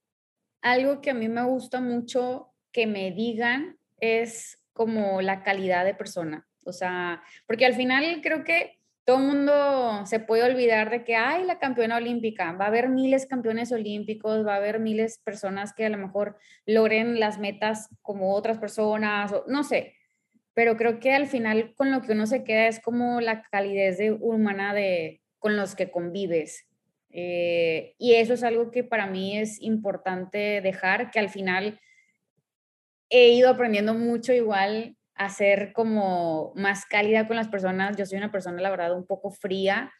algo 0.61 1.01
que 1.01 1.11
a 1.11 1.15
mí 1.15 1.27
me 1.27 1.43
gusta 1.43 1.81
mucho 1.81 2.53
que 2.71 2.85
me 2.85 3.11
digan 3.11 3.77
es 3.99 4.60
como 4.81 5.21
la 5.21 5.43
calidad 5.43 5.85
de 5.85 5.93
persona. 5.93 6.47
O 6.65 6.73
sea, 6.73 7.21
porque 7.45 7.67
al 7.67 7.75
final 7.75 8.21
creo 8.23 8.43
que 8.43 8.79
todo 9.03 9.19
mundo 9.19 10.03
se 10.07 10.19
puede 10.19 10.43
olvidar 10.43 10.89
de 10.89 11.03
que 11.03 11.15
hay 11.15 11.45
la 11.45 11.59
campeona 11.59 11.97
olímpica, 11.97 12.51
va 12.53 12.65
a 12.65 12.69
haber 12.69 12.89
miles 12.89 13.27
campeones 13.27 13.71
olímpicos, 13.71 14.43
va 14.43 14.55
a 14.55 14.57
haber 14.57 14.79
miles 14.79 15.19
personas 15.19 15.71
que 15.73 15.85
a 15.85 15.89
lo 15.89 15.99
mejor 15.99 16.37
logren 16.65 17.19
las 17.19 17.37
metas 17.37 17.89
como 18.01 18.33
otras 18.33 18.57
personas, 18.57 19.31
no 19.47 19.63
sé, 19.63 19.93
pero 20.55 20.77
creo 20.77 20.99
que 20.99 21.13
al 21.13 21.27
final 21.27 21.75
con 21.75 21.91
lo 21.91 22.01
que 22.01 22.13
uno 22.13 22.25
se 22.25 22.43
queda 22.43 22.67
es 22.67 22.79
como 22.79 23.21
la 23.21 23.43
calidez 23.43 23.99
de, 23.99 24.11
humana 24.11 24.73
de, 24.73 25.21
con 25.37 25.57
los 25.57 25.75
que 25.75 25.91
convives. 25.91 26.67
Eh, 27.11 27.93
y 27.99 28.13
eso 28.13 28.33
es 28.33 28.43
algo 28.43 28.71
que 28.71 28.83
para 28.83 29.05
mí 29.05 29.37
es 29.37 29.61
importante 29.61 30.61
dejar, 30.61 31.11
que 31.11 31.19
al 31.19 31.29
final 31.29 31.79
he 33.11 33.29
ido 33.29 33.49
aprendiendo 33.49 33.93
mucho 33.93 34.33
igual 34.33 34.95
a 35.15 35.29
ser 35.29 35.73
como 35.73 36.53
más 36.55 36.85
cálida 36.85 37.27
con 37.27 37.35
las 37.35 37.49
personas. 37.49 37.97
Yo 37.97 38.05
soy 38.05 38.17
una 38.17 38.31
persona, 38.31 38.61
la 38.61 38.71
verdad, 38.71 38.95
un 38.95 39.05
poco 39.05 39.29
fría 39.29 39.91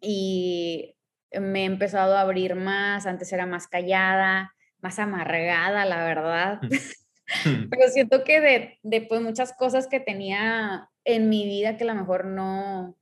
y 0.00 0.96
me 1.38 1.62
he 1.62 1.64
empezado 1.66 2.16
a 2.16 2.22
abrir 2.22 2.56
más. 2.56 3.06
Antes 3.06 3.32
era 3.32 3.46
más 3.46 3.68
callada, 3.68 4.52
más 4.80 4.98
amargada, 4.98 5.84
la 5.84 6.04
verdad. 6.04 6.60
Pero 7.70 7.88
siento 7.92 8.24
que 8.24 8.40
de, 8.40 8.78
de 8.82 9.02
pues, 9.02 9.20
muchas 9.20 9.52
cosas 9.52 9.86
que 9.86 10.00
tenía 10.00 10.88
en 11.04 11.28
mi 11.28 11.44
vida 11.44 11.76
que 11.76 11.84
a 11.84 11.88
lo 11.88 11.94
mejor 11.94 12.24
no, 12.24 12.96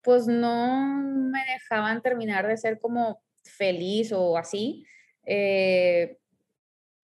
pues 0.00 0.26
no 0.28 1.02
me 1.02 1.40
dejaban 1.52 2.00
terminar 2.02 2.46
de 2.46 2.56
ser 2.56 2.78
como 2.78 3.20
feliz 3.42 4.12
o 4.12 4.38
así. 4.38 4.86
Eh, 5.26 6.18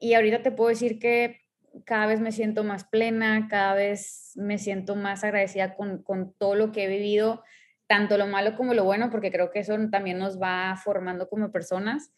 y 0.01 0.15
ahorita 0.15 0.43
te 0.43 0.51
puedo 0.51 0.71
decir 0.71 0.99
que 0.99 1.43
cada 1.85 2.07
vez 2.07 2.21
me 2.21 2.33
siento 2.33 2.65
más 2.65 2.85
plena, 2.85 3.47
cada 3.49 3.75
vez 3.75 4.33
me 4.35 4.59
siento 4.59 4.97
más 4.97 5.23
agradecida 5.23 5.77
con, 5.77 6.03
con 6.03 6.33
todo 6.33 6.55
lo 6.55 6.73
que 6.73 6.85
he 6.85 6.89
vivido, 6.89 7.45
tanto 7.87 8.19
lo 8.19 8.27
malo 8.27 8.57
como 8.57 8.75
lo 8.75 8.85
bueno, 8.85 9.11
porque 9.11 9.31
creo 9.31 9.51
que 9.51 9.61
eso 9.61 9.77
también 9.91 10.19
nos 10.19 10.41
va 10.41 10.75
formando 10.83 11.29
como 11.29 11.53
personas. 11.53 12.13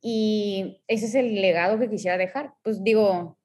Y 0.00 0.82
ese 0.86 1.06
es 1.06 1.14
el 1.14 1.40
legado 1.40 1.78
que 1.78 1.90
quisiera 1.90 2.18
dejar. 2.18 2.54
Pues 2.62 2.84
digo, 2.84 3.38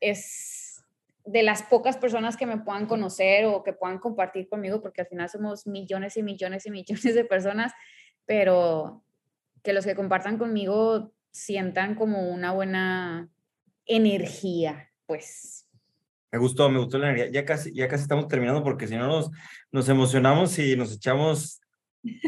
es 0.00 0.84
de 1.24 1.42
las 1.42 1.62
pocas 1.62 1.96
personas 1.96 2.36
que 2.36 2.46
me 2.46 2.58
puedan 2.58 2.86
conocer 2.86 3.46
o 3.46 3.62
que 3.62 3.72
puedan 3.72 3.98
compartir 3.98 4.48
conmigo, 4.48 4.82
porque 4.82 5.02
al 5.02 5.06
final 5.06 5.28
somos 5.28 5.66
millones 5.66 6.16
y 6.16 6.22
millones 6.22 6.66
y 6.66 6.70
millones 6.70 7.14
de 7.14 7.24
personas, 7.24 7.72
pero 8.26 9.04
que 9.62 9.72
los 9.72 9.86
que 9.86 9.94
compartan 9.94 10.38
conmigo 10.38 11.12
sientan 11.30 11.94
como 11.94 12.30
una 12.30 12.52
buena 12.52 13.28
energía, 13.86 14.90
pues. 15.06 15.68
Me 16.32 16.38
gustó, 16.38 16.68
me 16.70 16.78
gustó 16.78 16.98
la 16.98 17.10
energía. 17.10 17.30
Ya 17.30 17.44
casi, 17.44 17.72
ya 17.74 17.88
casi 17.88 18.02
estamos 18.02 18.28
terminando 18.28 18.62
porque 18.62 18.86
si 18.86 18.96
no 18.96 19.06
nos, 19.06 19.30
nos 19.72 19.88
emocionamos 19.88 20.58
y 20.58 20.76
nos 20.76 20.92
echamos 20.92 21.60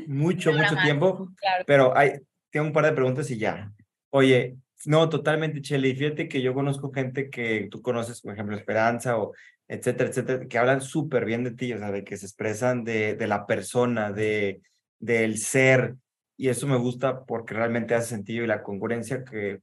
mucho, 0.07 0.53
mucho 0.53 0.77
tiempo. 0.83 1.29
Pero 1.67 1.97
hay, 1.97 2.13
tengo 2.51 2.67
un 2.67 2.73
par 2.73 2.85
de 2.85 2.93
preguntas 2.93 3.31
y 3.31 3.39
ya. 3.39 3.73
Oye, 4.11 4.57
no, 4.87 5.09
totalmente, 5.09 5.63
Chely. 5.63 5.95
Fíjate 5.95 6.29
que 6.29 6.43
yo 6.43 6.55
conozco 6.55 6.93
gente 6.93 7.31
que 7.31 7.69
tú 7.71 7.81
conoces, 7.81 8.21
por 8.21 8.35
ejemplo, 8.35 8.57
Esperanza 8.57 9.19
o 9.19 9.33
etcétera, 9.69 10.11
etcétera, 10.11 10.47
que 10.49 10.59
hablan 10.59 10.81
súper 10.83 11.25
bien 11.25 11.45
de 11.45 11.53
ti, 11.53 11.73
o 11.73 11.79
sea, 11.79 11.91
de 11.91 12.05
que 12.05 12.17
se 12.17 12.27
expresan 12.27 12.85
de, 12.85 13.15
de 13.15 13.27
la 13.27 13.47
persona, 13.47 14.13
de, 14.13 14.61
del 14.99 15.39
ser. 15.39 15.97
Y 16.43 16.49
eso 16.49 16.67
me 16.67 16.77
gusta 16.77 17.25
porque 17.25 17.55
realmente 17.55 17.95
hace 17.95 18.09
sentido 18.09 18.43
y 18.43 18.49
la 18.49 18.65
congruencia 18.65 19.23
que 19.23 19.61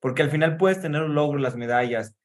porque 0.00 0.22
al 0.22 0.30
final 0.32 0.56
puedes 0.56 0.82
tener 0.82 1.02
un 1.02 1.14
logro, 1.14 1.38
las 1.38 1.54
medallas. 1.54 2.16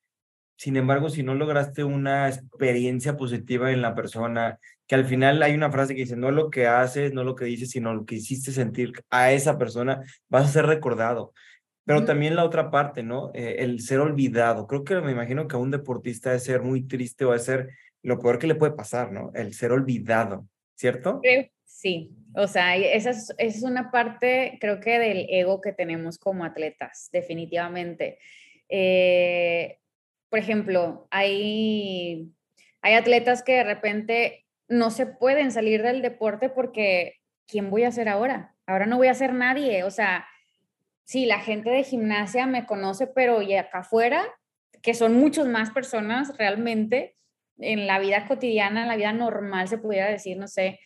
sin 0.58 0.78
embargo, 0.78 1.12
si 1.12 1.22
no 1.22 1.36
lograste 1.36 1.84
una 1.84 2.28
experiencia 2.28 3.16
positiva 3.18 3.72
en 3.72 3.84
la 3.84 3.94
persona, 3.94 4.58
que 4.88 4.96
al 4.96 5.06
final 5.06 5.44
hay 5.44 5.54
una 5.54 5.72
frase 5.72 5.94
que 5.94 6.02
dice, 6.02 6.16
no 6.16 6.32
lo 6.32 6.50
que 6.50 6.66
haces, 6.66 7.14
no 7.14 7.24
lo 7.24 7.36
que 7.36 7.46
dices, 7.46 7.70
sino 7.70 7.94
lo 7.94 8.04
que 8.04 8.16
hiciste 8.16 8.52
sentir 8.52 8.94
a 9.12 9.32
esa 9.32 9.60
persona, 9.60 10.02
vas 10.28 10.46
a 10.46 10.54
ser 10.54 10.66
recordado. 10.66 11.32
Pero 11.86 12.04
también 12.04 12.36
la 12.36 12.46
otra 12.46 12.72
parte, 12.72 13.04
¿no? 13.04 13.30
Eh, 13.36 13.58
el 13.60 13.80
ser 13.82 14.00
olvidado. 14.00 14.66
Creo 14.66 14.84
que 14.84 15.02
me 15.02 15.12
imagino 15.12 15.48
que 15.48 15.56
a 15.56 15.60
un 15.60 15.70
deportista 15.70 16.34
es 16.34 16.46
ser 16.46 16.64
muy 16.64 16.88
triste 16.88 17.26
o 17.26 17.36
es 17.36 17.46
ser 17.46 17.70
lo 18.02 18.18
peor 18.18 18.40
que 18.40 18.48
le 18.48 18.56
puede 18.56 18.74
pasar, 18.74 19.12
¿no? 19.12 19.32
El 19.36 19.54
ser 19.54 19.72
olvidado, 19.72 20.48
¿cierto? 20.74 21.22
Sí, 21.64 22.16
o 22.36 22.48
sea, 22.48 22.76
esa 22.76 23.12
es, 23.38 23.64
una 23.64 23.92
parte, 23.92 24.58
creo 24.60 24.80
que 24.80 25.00
del 25.00 25.28
ego 25.30 25.62
que 25.62 25.74
tenemos 25.74 26.18
como 26.18 26.46
atletas, 26.46 27.10
definitivamente. 27.12 28.18
Eh, 28.70 29.80
por 30.30 30.40
ejemplo, 30.40 31.08
hay, 31.12 32.32
hay 32.82 32.94
atletas 32.96 33.44
que 33.44 33.54
de 33.54 33.64
repente 33.64 34.46
no 34.68 34.90
se 34.90 35.06
pueden 35.06 35.52
salir 35.52 35.84
del 35.84 36.02
deporte 36.02 36.50
porque 36.50 37.18
¿quién 37.48 37.70
voy 37.70 37.84
a 37.84 37.92
ser 37.92 38.10
ahora? 38.10 38.56
Ahora 38.66 38.86
no 38.86 38.98
voy 38.98 39.08
a 39.08 39.14
ser 39.14 39.34
nadie, 39.34 39.84
o 39.84 39.92
sea, 39.92 40.26
sí, 41.04 41.26
la 41.26 41.40
gente 41.40 41.70
de 41.70 41.84
gimnasia 41.84 42.48
me 42.48 42.66
conoce, 42.66 43.08
pero 43.08 43.42
y 43.42 43.56
acá 43.56 43.80
afuera, 43.80 44.26
que 44.82 44.94
son 44.94 45.14
muchas 45.14 45.48
más 45.48 45.72
personas 45.72 46.36
realmente, 46.38 47.16
en 47.60 47.86
la 47.86 48.00
vida 48.00 48.26
cotidiana, 48.28 48.82
en 48.82 48.88
la 48.88 48.96
vida 48.96 49.14
normal, 49.14 49.68
se 49.68 49.78
pudiera 49.78 50.10
decir, 50.10 50.38
no 50.38 50.48
sé, 50.48 50.80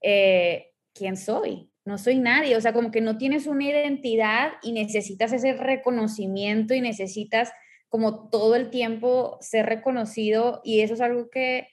eh, 0.00 0.70
¿quién 0.94 1.16
soy? 1.16 1.70
No 1.84 1.98
soy 1.98 2.18
nadie, 2.18 2.56
o 2.56 2.60
sea, 2.60 2.72
como 2.72 2.90
que 2.90 3.02
no 3.02 3.18
tienes 3.18 3.46
una 3.46 3.64
identidad 3.64 4.52
y 4.62 4.72
necesitas 4.72 5.32
ese 5.32 5.52
reconocimiento 5.52 6.72
y 6.72 6.80
necesitas 6.80 7.52
como 7.90 8.30
todo 8.30 8.56
el 8.56 8.70
tiempo 8.70 9.36
ser 9.40 9.66
reconocido 9.66 10.62
y 10.64 10.80
eso 10.80 10.94
es 10.94 11.00
algo 11.00 11.28
que, 11.30 11.68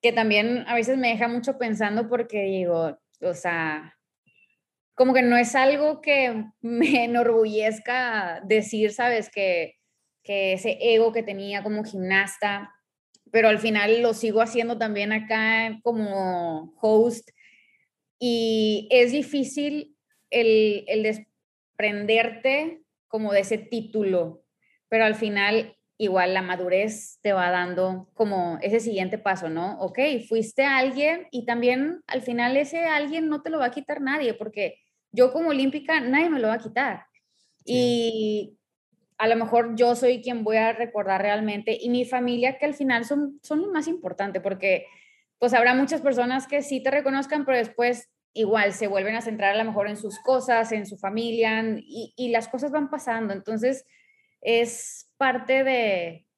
que 0.00 0.12
también 0.12 0.64
a 0.66 0.74
veces 0.74 0.98
me 0.98 1.08
deja 1.08 1.28
mucho 1.28 1.56
pensando 1.56 2.08
porque 2.08 2.42
digo, 2.42 2.98
o 3.20 3.34
sea, 3.34 3.96
como 4.94 5.14
que 5.14 5.22
no 5.22 5.36
es 5.36 5.54
algo 5.54 6.00
que 6.00 6.44
me 6.60 7.04
enorgullezca 7.04 8.40
decir, 8.44 8.92
sabes, 8.92 9.30
que, 9.30 9.76
que 10.22 10.54
ese 10.54 10.78
ego 10.80 11.12
que 11.12 11.22
tenía 11.22 11.62
como 11.62 11.84
gimnasta, 11.84 12.74
pero 13.30 13.48
al 13.48 13.58
final 13.58 14.02
lo 14.02 14.14
sigo 14.14 14.42
haciendo 14.42 14.78
también 14.78 15.12
acá 15.12 15.78
como 15.82 16.74
host 16.80 17.30
y 18.24 18.86
es 18.92 19.10
difícil 19.10 19.96
el, 20.30 20.84
el 20.86 21.02
desprenderte 21.02 22.80
como 23.08 23.32
de 23.32 23.40
ese 23.40 23.58
título, 23.58 24.44
pero 24.88 25.04
al 25.04 25.16
final 25.16 25.76
igual 25.98 26.32
la 26.32 26.40
madurez 26.40 27.18
te 27.20 27.32
va 27.32 27.50
dando 27.50 28.08
como 28.14 28.60
ese 28.62 28.78
siguiente 28.78 29.18
paso, 29.18 29.50
¿no? 29.50 29.76
Ok, 29.80 29.98
fuiste 30.28 30.62
alguien 30.62 31.26
y 31.32 31.46
también 31.46 32.00
al 32.06 32.22
final 32.22 32.56
ese 32.56 32.84
alguien 32.84 33.28
no 33.28 33.42
te 33.42 33.50
lo 33.50 33.58
va 33.58 33.66
a 33.66 33.70
quitar 33.72 34.00
nadie, 34.00 34.34
porque 34.34 34.78
yo 35.10 35.32
como 35.32 35.48
olímpica 35.48 35.98
nadie 35.98 36.30
me 36.30 36.38
lo 36.38 36.46
va 36.46 36.54
a 36.54 36.58
quitar. 36.58 37.06
Y 37.64 38.56
a 39.18 39.26
lo 39.26 39.34
mejor 39.34 39.74
yo 39.74 39.96
soy 39.96 40.22
quien 40.22 40.44
voy 40.44 40.58
a 40.58 40.72
recordar 40.72 41.20
realmente 41.22 41.76
y 41.80 41.90
mi 41.90 42.04
familia 42.04 42.56
que 42.56 42.66
al 42.66 42.74
final 42.74 43.04
son, 43.04 43.40
son 43.42 43.62
lo 43.62 43.72
más 43.72 43.88
importante, 43.88 44.40
porque 44.40 44.86
pues 45.42 45.54
habrá 45.54 45.74
muchas 45.74 46.02
personas 46.02 46.46
que 46.46 46.62
sí 46.62 46.84
te 46.84 46.92
reconozcan, 46.92 47.44
pero 47.44 47.58
después 47.58 48.08
igual 48.32 48.72
se 48.72 48.86
vuelven 48.86 49.16
a 49.16 49.22
centrar 49.22 49.54
a 49.54 49.58
lo 49.58 49.64
mejor 49.64 49.88
en 49.88 49.96
sus 49.96 50.20
cosas, 50.20 50.70
en 50.70 50.86
su 50.86 50.96
familia 50.98 51.64
y, 51.78 52.14
y 52.16 52.28
las 52.28 52.46
cosas 52.46 52.70
van 52.70 52.90
pasando. 52.90 53.32
Entonces, 53.34 53.84
es 54.40 55.12
parte 55.16 55.64
de, 55.64 56.28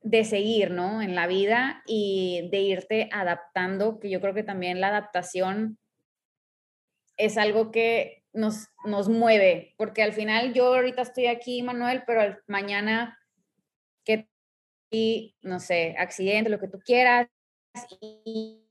de 0.00 0.24
seguir, 0.24 0.72
¿no? 0.72 1.00
En 1.02 1.14
la 1.14 1.28
vida 1.28 1.84
y 1.86 2.48
de 2.50 2.58
irte 2.58 3.08
adaptando, 3.12 4.00
que 4.00 4.10
yo 4.10 4.20
creo 4.20 4.34
que 4.34 4.42
también 4.42 4.80
la 4.80 4.88
adaptación 4.88 5.78
es 7.16 7.38
algo 7.38 7.70
que 7.70 8.24
nos, 8.32 8.70
nos 8.84 9.08
mueve, 9.08 9.76
porque 9.76 10.02
al 10.02 10.14
final 10.14 10.52
yo 10.52 10.74
ahorita 10.74 11.02
estoy 11.02 11.28
aquí, 11.28 11.62
Manuel, 11.62 12.02
pero 12.08 12.36
mañana 12.48 13.20
que, 14.04 14.28
y, 14.90 15.36
no 15.42 15.60
sé, 15.60 15.94
accidente, 15.96 16.50
lo 16.50 16.58
que 16.58 16.66
tú 16.66 16.80
quieras, 16.84 17.28
y, 17.90 18.64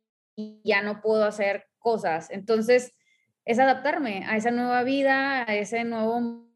ya 0.63 0.83
no 0.83 1.01
puedo 1.01 1.25
hacer 1.25 1.65
cosas. 1.79 2.29
Entonces, 2.29 2.93
es 3.43 3.57
adaptarme 3.57 4.23
a 4.27 4.37
esa 4.37 4.51
nueva 4.51 4.83
vida, 4.83 5.49
a 5.49 5.55
ese 5.55 5.83
nuevo 5.83 6.47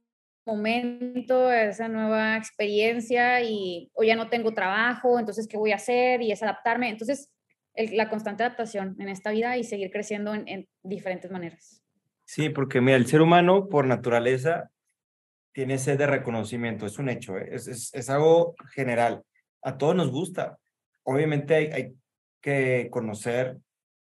momento, 0.45 1.51
esa 1.51 1.87
nueva 1.87 2.37
experiencia 2.37 3.41
y 3.41 3.89
o 3.93 4.03
ya 4.03 4.15
no 4.15 4.29
tengo 4.29 4.53
trabajo, 4.53 5.17
entonces 5.19 5.47
¿qué 5.47 5.57
voy 5.57 5.71
a 5.71 5.75
hacer? 5.75 6.21
Y 6.21 6.31
es 6.31 6.43
adaptarme. 6.43 6.89
Entonces, 6.89 7.31
la 7.75 8.09
constante 8.09 8.43
adaptación 8.43 8.95
en 8.99 9.09
esta 9.09 9.31
vida 9.31 9.57
y 9.57 9.63
seguir 9.63 9.91
creciendo 9.91 10.33
en, 10.35 10.67
diferentes 10.83 11.31
maneras. 11.31 11.81
Sí, 12.25 12.49
porque 12.49 12.81
mira, 12.81 12.97
el 12.97 13.07
ser 13.07 13.21
humano 13.21 13.67
por 13.67 13.85
naturaleza 13.85 14.69
tiene 15.53 15.77
sed 15.77 15.97
de 15.97 16.07
reconocimiento, 16.07 16.85
es 16.85 16.97
un 16.99 17.09
hecho, 17.09 17.37
¿eh? 17.37 17.49
es, 17.51 17.67
es, 17.67 18.09
algo 18.09 18.55
general. 18.73 19.23
A 19.61 19.77
todos 19.77 19.95
nos 19.95 20.11
gusta. 20.11 20.57
Obviamente 21.03 21.55
hay 21.55 21.95
que 22.41 22.89
conocer 22.91 23.57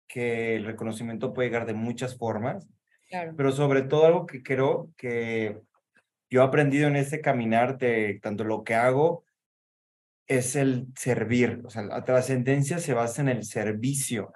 que 0.08 0.56
el 0.56 0.64
reconocimiento 0.64 1.32
puede 1.32 1.48
llegar 1.48 1.66
de 1.66 1.74
muchas 1.74 2.16
formas, 2.16 2.66
claro. 3.08 3.34
pero 3.36 3.52
sobre 3.52 3.82
todo 3.82 4.06
algo 4.06 4.26
que 4.26 4.42
creo 4.42 4.90
que 4.96 5.60
yo 6.30 6.42
he 6.42 6.44
aprendido 6.44 6.88
en 6.88 6.96
ese 6.96 7.20
caminar 7.20 7.78
de 7.78 8.18
tanto 8.22 8.44
lo 8.44 8.64
que 8.64 8.74
hago 8.74 9.24
es 10.26 10.56
el 10.56 10.88
servir, 10.96 11.62
o 11.64 11.70
sea, 11.70 11.82
la 11.82 12.04
trascendencia 12.04 12.78
se 12.78 12.94
basa 12.94 13.22
en 13.22 13.28
el 13.28 13.44
servicio. 13.44 14.32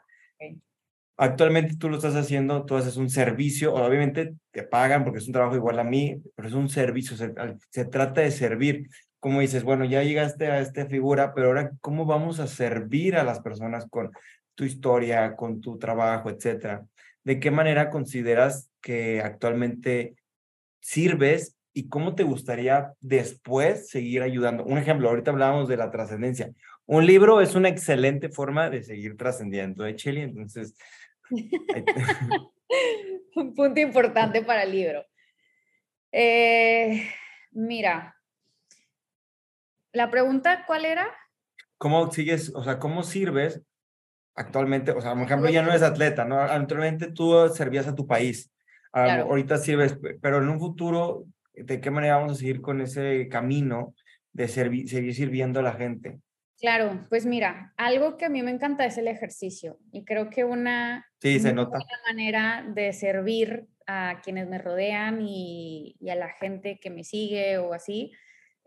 Actualmente 1.17 1.77
tú 1.77 1.91
lo 1.91 1.97
estás 1.97 2.15
haciendo, 2.15 2.65
tú 2.65 2.77
haces 2.77 2.97
un 2.97 3.11
servicio, 3.11 3.75
obviamente 3.75 4.37
te 4.53 4.63
pagan 4.63 5.05
porque 5.05 5.19
es 5.19 5.27
un 5.27 5.35
trabajo 5.35 5.57
igual 5.57 5.79
a 5.79 5.85
mí, 5.85 6.23
pero 6.35 6.49
es 6.49 6.55
un 6.55 6.71
servicio, 6.71 7.17
se, 7.17 7.35
se 7.69 7.85
trata 7.85 8.23
de 8.23 8.31
servir. 8.31 8.89
Como 9.21 9.41
dices, 9.41 9.65
bueno, 9.65 9.85
ya 9.85 10.03
llegaste 10.03 10.47
a 10.47 10.61
esta 10.61 10.87
figura, 10.87 11.35
pero 11.35 11.49
ahora, 11.49 11.73
¿cómo 11.81 12.07
vamos 12.07 12.41
a 12.41 12.47
servir 12.47 13.17
a 13.17 13.25
las 13.25 13.41
personas 13.41 13.87
con 13.89 14.11
tu 14.55 14.65
historia, 14.65 15.37
con 15.37 15.61
tu 15.61 15.79
trabajo, 15.79 16.31
etcétera? 16.31 16.85
¿De 17.23 17.39
qué 17.39 17.51
manera 17.51 17.91
consideras 17.91 18.71
que 18.81 19.21
actualmente 19.21 20.17
sirves 20.81 21.57
y 21.73 21.89
cómo 21.89 22.15
te 22.15 22.25
gustaría 22.25 22.93
después 23.01 23.89
seguir 23.89 24.23
ayudando. 24.23 24.65
Un 24.65 24.79
ejemplo, 24.79 25.09
ahorita 25.09 25.31
hablábamos 25.31 25.69
de 25.69 25.77
la 25.77 25.91
trascendencia. 25.91 26.51
Un 26.87 27.07
libro 27.07 27.41
es 27.41 27.55
una 27.55 27.69
excelente 27.69 28.29
forma 28.29 28.69
de 28.71 28.83
seguir 28.83 29.17
trascendiendo, 29.17 29.87
¿eh, 29.87 29.95
Cheli? 29.95 30.23
Entonces... 30.23 30.75
Un 33.37 33.55
punto 33.55 33.81
importante 33.81 34.43
para 34.43 34.65
el 34.65 34.73
libro. 34.73 35.07
Eh, 36.11 37.09
mira, 37.53 38.17
la 39.93 40.11
pregunta, 40.11 40.65
¿cuál 40.67 40.85
era? 40.85 41.07
¿Cómo 41.79 42.11
sigues, 42.11 42.53
o 42.55 42.63
sea, 42.63 42.79
cómo 42.79 43.03
sirves 43.03 43.63
actualmente? 44.35 44.93
O 44.93 45.01
sea, 45.01 45.15
por 45.15 45.23
ejemplo, 45.23 45.51
ya 45.51 45.63
no 45.63 45.71
eres 45.71 45.83
atleta, 45.83 46.25
¿no? 46.25 46.41
Actualmente 46.41 47.13
tú 47.13 47.49
servías 47.49 47.89
a 47.89 47.95
tu 47.95 48.07
país. 48.07 48.53
Ahorita 48.93 49.57
sirves, 49.59 49.97
pero 50.21 50.39
en 50.39 50.49
un 50.49 50.59
futuro 50.59 51.25
de 51.55 51.81
qué 51.81 51.91
manera 51.91 52.17
vamos 52.17 52.33
a 52.33 52.37
seguir 52.37 52.61
con 52.61 52.81
ese 52.81 53.29
camino 53.29 53.95
de 54.33 54.49
seguir 54.49 55.15
sirviendo 55.15 55.61
a 55.61 55.63
la 55.63 55.73
gente. 55.73 56.21
Claro, 56.61 57.07
pues 57.09 57.25
mira, 57.25 57.73
algo 57.79 58.19
que 58.19 58.27
a 58.27 58.29
mí 58.29 58.43
me 58.43 58.51
encanta 58.51 58.85
es 58.85 58.99
el 58.99 59.09
ejercicio 59.09 59.79
y 59.93 60.05
creo 60.05 60.29
que 60.29 60.45
una 60.45 61.07
sí, 61.21 61.41
se 61.41 61.55
nota. 61.55 61.79
manera 62.07 62.67
de 62.75 62.93
servir 62.93 63.67
a 63.87 64.21
quienes 64.23 64.47
me 64.47 64.59
rodean 64.59 65.23
y, 65.23 65.97
y, 65.99 66.11
a 66.11 66.17
la 66.17 66.29
gente 66.29 66.79
que 66.79 66.91
me 66.91 67.03
sigue 67.03 67.57
o 67.57 67.73
así 67.73 68.13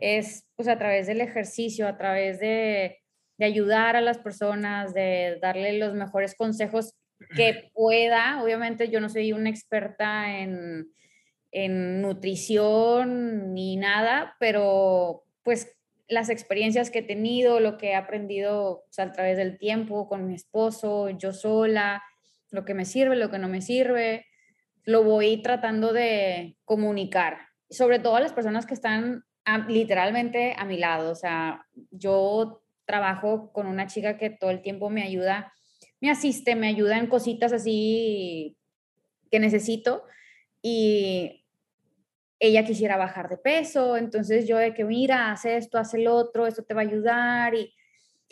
es 0.04 0.45
pues 0.58 0.68
a 0.68 0.78
través 0.78 1.08
del 1.08 1.22
ejercicio, 1.22 1.88
a 1.88 1.97
través 1.97 2.38
de, 2.41 2.99
de 3.38 3.45
ayudar 3.45 3.95
a 3.95 4.01
las 4.01 4.18
personas, 4.18 4.93
de 4.93 5.39
darle 5.41 5.80
los 5.80 5.93
mejores 5.93 6.36
consejos 6.36 6.93
que 7.38 7.70
pueda. 7.74 8.43
Obviamente 8.43 8.89
yo 8.89 8.99
no 8.99 9.08
soy 9.08 9.32
una 9.32 9.49
experta 9.49 10.39
en, 10.39 10.91
en 11.51 12.01
nutrición 12.01 13.54
ni 13.54 13.78
nada, 13.78 14.36
pero 14.39 15.24
pues 15.41 15.74
las 16.10 16.30
experiencias 16.30 16.91
que 16.91 16.99
he 16.99 17.04
tenido, 17.04 17.62
lo 17.62 17.78
que 17.78 17.91
he 17.91 17.95
aprendido 17.95 18.84
a 18.97 19.12
través 19.14 19.38
del 19.38 19.58
tiempo 19.58 20.10
con 20.10 20.28
mi 20.28 20.36
esposo, 20.36 21.10
yo 21.12 21.32
sola, 21.32 22.04
lo 22.51 22.66
que 22.66 22.74
me 22.74 22.84
sirve, 22.84 23.16
lo 23.16 23.32
que 23.32 23.39
no 23.39 23.47
me 23.47 23.62
sirve, 23.62 24.26
lo 24.84 25.06
voy 25.06 25.41
tratando 25.41 25.93
de 25.93 26.58
comunicar, 26.66 27.38
sobre 27.70 27.99
todo 27.99 28.18
a 28.18 28.20
las 28.20 28.34
personas 28.34 28.66
que 28.66 28.74
están 28.74 29.24
literalmente 29.68 30.56
a 30.58 30.66
mi 30.66 30.78
lado. 30.78 31.12
O 31.12 31.16
sea, 31.16 31.66
yo 31.91 32.64
trabajo 32.86 33.52
con 33.52 33.68
una 33.68 33.88
chica 33.88 34.18
que 34.18 34.30
todo 34.30 34.50
el 34.50 34.62
tiempo 34.62 34.89
me 34.89 35.04
ayuda, 35.04 35.54
me 36.02 36.10
asiste, 36.10 36.56
me 36.56 36.68
ayuda 36.68 36.98
en 36.98 37.08
cositas 37.08 37.54
así 37.54 38.58
que 39.32 39.39
necesito. 39.39 40.04
Y 40.62 41.46
ella 42.39 42.66
quisiera 42.66 42.98
bajar 42.98 43.30
de 43.30 43.38
peso, 43.38 43.96
entonces 43.96 44.48
yo 44.48 44.58
de 44.58 44.74
que 44.74 44.84
mira, 44.84 45.32
hace 45.32 45.58
esto, 45.58 45.78
hace 45.78 45.98
el 45.98 46.08
otro, 46.08 46.46
esto 46.46 46.64
te 46.64 46.74
va 46.74 46.82
a 46.82 46.86
ayudar 46.86 47.56
y, 47.56 47.74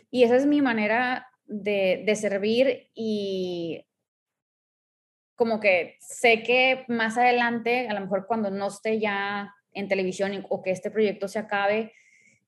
y 0.09 0.23
esa 0.23 0.35
es 0.35 0.45
mi 0.45 0.61
manera 0.61 1.27
de, 1.45 2.03
de 2.05 2.15
servir 2.15 2.89
y 2.93 3.85
como 5.35 5.59
que 5.59 5.97
sé 6.01 6.43
que 6.43 6.85
más 6.87 7.17
adelante, 7.17 7.87
a 7.87 7.93
lo 7.93 8.01
mejor 8.01 8.27
cuando 8.27 8.51
no 8.51 8.67
esté 8.67 8.99
ya 8.99 9.53
en 9.73 9.87
televisión 9.87 10.45
o 10.49 10.61
que 10.61 10.71
este 10.71 10.91
proyecto 10.91 11.27
se 11.27 11.39
acabe, 11.39 11.93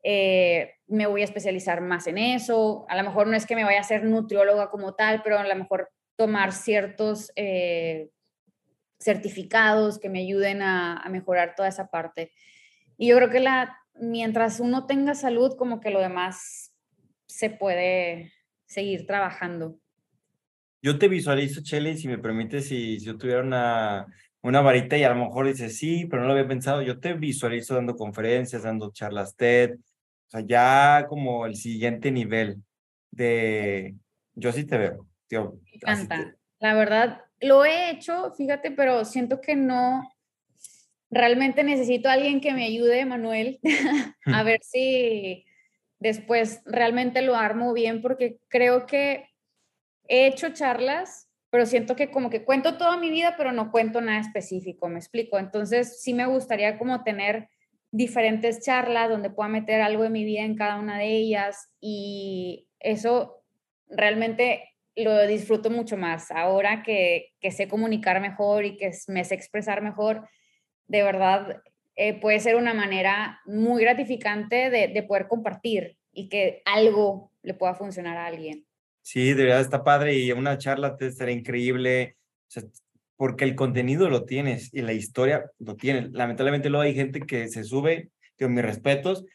eh, 0.04 0.76
me 0.88 1.08
voy 1.08 1.22
a 1.22 1.26
especializar 1.26 1.82
más 1.82 2.08
en 2.08 2.18
eso. 2.18 2.86
A 2.90 2.98
lo 2.98 3.04
mejor 3.04 3.28
no 3.28 3.36
es 3.36 3.46
que 3.46 3.56
me 3.56 3.64
vaya 3.64 3.80
a 3.80 3.84
ser 3.84 4.04
nutrióloga 4.04 4.70
como 4.70 4.96
tal, 4.96 5.22
pero 5.24 5.40
a 5.40 5.48
lo 5.48 5.56
mejor 5.56 5.90
tomar 6.16 6.52
ciertos 6.52 7.32
eh, 7.36 8.10
certificados 9.00 10.00
que 10.00 10.10
me 10.10 10.20
ayuden 10.20 10.62
a, 10.62 10.98
a, 10.98 11.10
mejorar 11.10 11.56
toda 11.56 11.70
esa 11.70 11.88
parte. 11.88 12.32
Y 12.98 13.08
yo 13.08 13.16
creo 13.18 13.30
que 13.30 13.40
la, 13.40 13.78
mientras 13.96 14.60
uno 14.60 14.86
tenga 14.86 15.16
salud, 15.16 15.56
como 15.58 15.80
que 15.80 15.90
lo 15.90 16.00
demás 16.00 16.76
se 17.26 17.50
puede 17.50 18.34
seguir 18.66 19.06
trabajando. 19.06 19.80
Yo 20.82 21.00
te 21.00 21.08
visualizo, 21.08 21.62
Chele, 21.64 21.96
si 21.96 22.10
me 22.10 22.18
permites, 22.18 22.68
si, 22.68 23.00
yo 23.00 23.18
tuviera 23.18 23.42
una, 23.42 24.06
una 24.44 24.62
varita 24.62 24.98
y 24.98 25.04
a 25.04 25.10
lo 25.10 25.16
mejor 25.16 25.48
dices, 25.48 25.78
sí, 25.78 26.06
pero 26.06 26.22
no 26.22 26.28
lo 26.28 26.34
había 26.34 26.48
pensado, 26.48 26.82
yo 26.82 27.00
te 27.00 27.14
visualizo 27.14 27.76
dando 27.76 27.96
conferencias, 27.96 28.64
dando 28.64 28.92
charlas 28.92 29.36
TED, 29.36 29.76
o 29.76 30.30
sea, 30.30 30.42
ya 30.42 31.06
como 31.08 31.46
el 31.46 31.56
siguiente 31.56 32.12
nivel 32.12 32.62
de, 33.10 33.96
yo 34.36 34.52
sí 34.52 34.66
te 34.66 34.78
veo, 34.78 35.08
tío. 35.28 35.60
Me 35.64 35.72
encanta. 35.74 36.36
La 36.60 36.74
verdad, 36.74 37.22
lo 37.40 37.66
he 37.66 37.90
hecho, 37.90 38.34
fíjate, 38.38 38.72
pero 38.72 39.06
siento 39.06 39.42
que 39.42 39.56
no, 39.56 40.04
realmente 41.10 41.64
necesito 41.64 42.10
a 42.10 42.14
alguien 42.14 42.42
que 42.42 42.54
me 42.54 42.66
ayude, 42.66 43.06
Manuel, 43.06 43.60
a 44.26 44.44
ver 44.44 44.60
si 44.62 45.46
después 46.00 46.62
realmente 46.66 47.22
lo 47.22 47.36
armo 47.36 47.74
bien, 47.74 48.02
porque 48.02 48.40
creo 48.50 48.86
que 48.86 49.30
he 50.08 50.28
hecho 50.28 50.50
charlas, 50.50 51.30
pero 51.54 51.68
siento 51.68 51.96
que 51.96 52.10
como 52.10 52.32
que 52.32 52.44
cuento 52.44 52.78
toda 52.78 52.98
mi 52.98 53.12
vida, 53.12 53.36
pero 53.38 53.52
no 53.52 53.70
cuento 53.70 54.02
nada 54.02 54.20
específico, 54.20 54.90
me 54.90 54.98
explico. 54.98 55.38
Entonces 55.38 56.02
sí 56.02 56.16
me 56.16 56.26
gustaría 56.26 56.80
como 56.80 57.04
tener 57.04 57.48
diferentes 57.92 58.66
charlas 58.66 59.08
donde 59.08 59.30
pueda 59.30 59.50
meter 59.50 59.80
algo 59.80 60.02
de 60.02 60.10
mi 60.10 60.26
vida 60.26 60.42
en 60.42 60.56
cada 60.56 60.80
una 60.80 60.98
de 60.98 61.16
ellas 61.16 61.72
y 61.80 62.68
eso 62.80 63.44
realmente 63.88 64.64
lo 64.96 65.28
disfruto 65.28 65.70
mucho 65.70 65.96
más. 65.96 66.32
Ahora 66.32 66.82
que, 66.82 67.36
sé 67.52 67.68
comunicar 67.68 68.20
mejor 68.20 68.66
y 68.66 68.76
que 68.76 68.90
me 69.10 69.24
sé 69.24 69.36
expresar 69.36 69.84
mejor, 69.84 70.28
de 70.88 71.04
verdad 71.04 71.62
eh, 71.96 72.20
puede 72.20 72.40
ser 72.40 72.56
una 72.56 72.74
manera 72.74 73.42
muy 73.46 73.84
gratificante 73.84 74.72
de 74.72 75.04
poder 75.04 75.28
compartir 75.28 76.00
y 76.12 76.30
que 76.30 76.64
algo 76.66 77.32
le 77.44 77.54
pueda 77.54 77.76
funcionar 77.76 78.18
a 78.18 78.26
alguien. 78.26 78.66
Sí, 79.04 79.34
de 79.34 79.44
verdad 79.44 79.62
está 79.62 79.84
padre 79.84 80.18
y 80.18 80.32
una 80.32 80.58
charla 80.58 80.96
te 80.96 81.08
estará 81.08 81.32
increíble, 81.32 82.16
porque 83.18 83.44
el 83.44 83.54
contenido 83.54 84.10
lo 84.10 84.24
tienes 84.24 84.74
y 84.74 84.82
la 84.82 84.94
historia 84.94 85.52
lo 85.60 85.76
tienes. 85.76 86.12
Lamentablemente 86.14 86.70
luego 86.70 86.84
hay 86.84 86.96
gente 86.96 87.20
que 87.20 87.50
se 87.50 87.66
sube, 87.66 88.10
con 88.40 88.54
mis 88.54 88.64
respetos, 88.64 89.26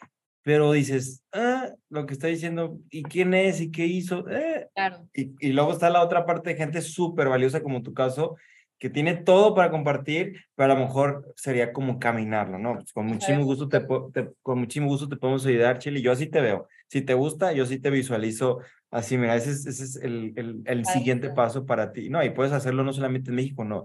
pero 0.43 0.73
dices, 0.73 1.23
ah, 1.33 1.71
lo 1.91 2.07
que 2.07 2.15
está 2.15 2.29
diciendo, 2.29 2.79
¿y 2.91 3.03
quién 3.03 3.35
es? 3.35 3.61
¿Y 3.61 3.71
qué 3.71 3.85
hizo? 3.85 4.27
Eh. 4.31 4.69
Claro. 4.75 5.07
Y, 5.13 5.35
y 5.39 5.53
luego 5.53 5.73
está 5.73 5.91
la 5.91 6.03
otra 6.03 6.25
parte 6.25 6.51
de 6.51 6.57
gente 6.57 6.81
súper 6.81 7.29
valiosa 7.29 7.63
como 7.63 7.83
tu 7.83 7.93
caso, 7.93 8.37
que 8.79 8.89
tiene 8.89 9.17
todo 9.17 9.55
para 9.55 9.71
compartir, 9.71 10.45
pero 10.55 10.73
a 10.73 10.75
lo 10.77 10.81
mejor 10.81 11.35
sería 11.37 11.73
como 11.73 11.99
caminarlo, 11.99 12.59
¿no? 12.59 12.75
Pues 12.77 12.93
con 12.93 13.07
muchísimo 13.07 13.45
gusto 13.45 13.69
te, 13.69 13.81
te, 13.81 14.31
con 14.41 14.61
muchísimo 14.61 14.87
gusto 14.87 15.09
te 15.09 15.17
podemos 15.17 15.45
ayudar, 15.45 15.79
Chile. 15.79 16.01
Yo 16.01 16.13
así 16.13 16.27
te 16.27 16.41
veo. 16.41 16.69
Si 16.87 17.03
te 17.03 17.15
gusta, 17.15 17.53
yo 17.53 17.67
sí 17.67 17.81
te 17.81 17.91
visualizo 17.91 18.61
así, 18.91 19.19
mira, 19.19 19.37
ese 19.37 19.51
es, 19.51 19.67
ese 19.67 19.85
es 19.85 19.97
el, 19.97 20.33
el, 20.37 20.63
el 20.65 20.85
siguiente 20.87 21.31
paso 21.31 21.67
para 21.67 21.93
ti. 21.93 22.11
No, 22.11 22.23
y 22.25 22.31
puedes 22.31 22.53
hacerlo 22.53 22.85
no 22.85 22.93
solamente 22.93 23.31
en 23.31 23.37
México, 23.37 23.65
no. 23.65 23.85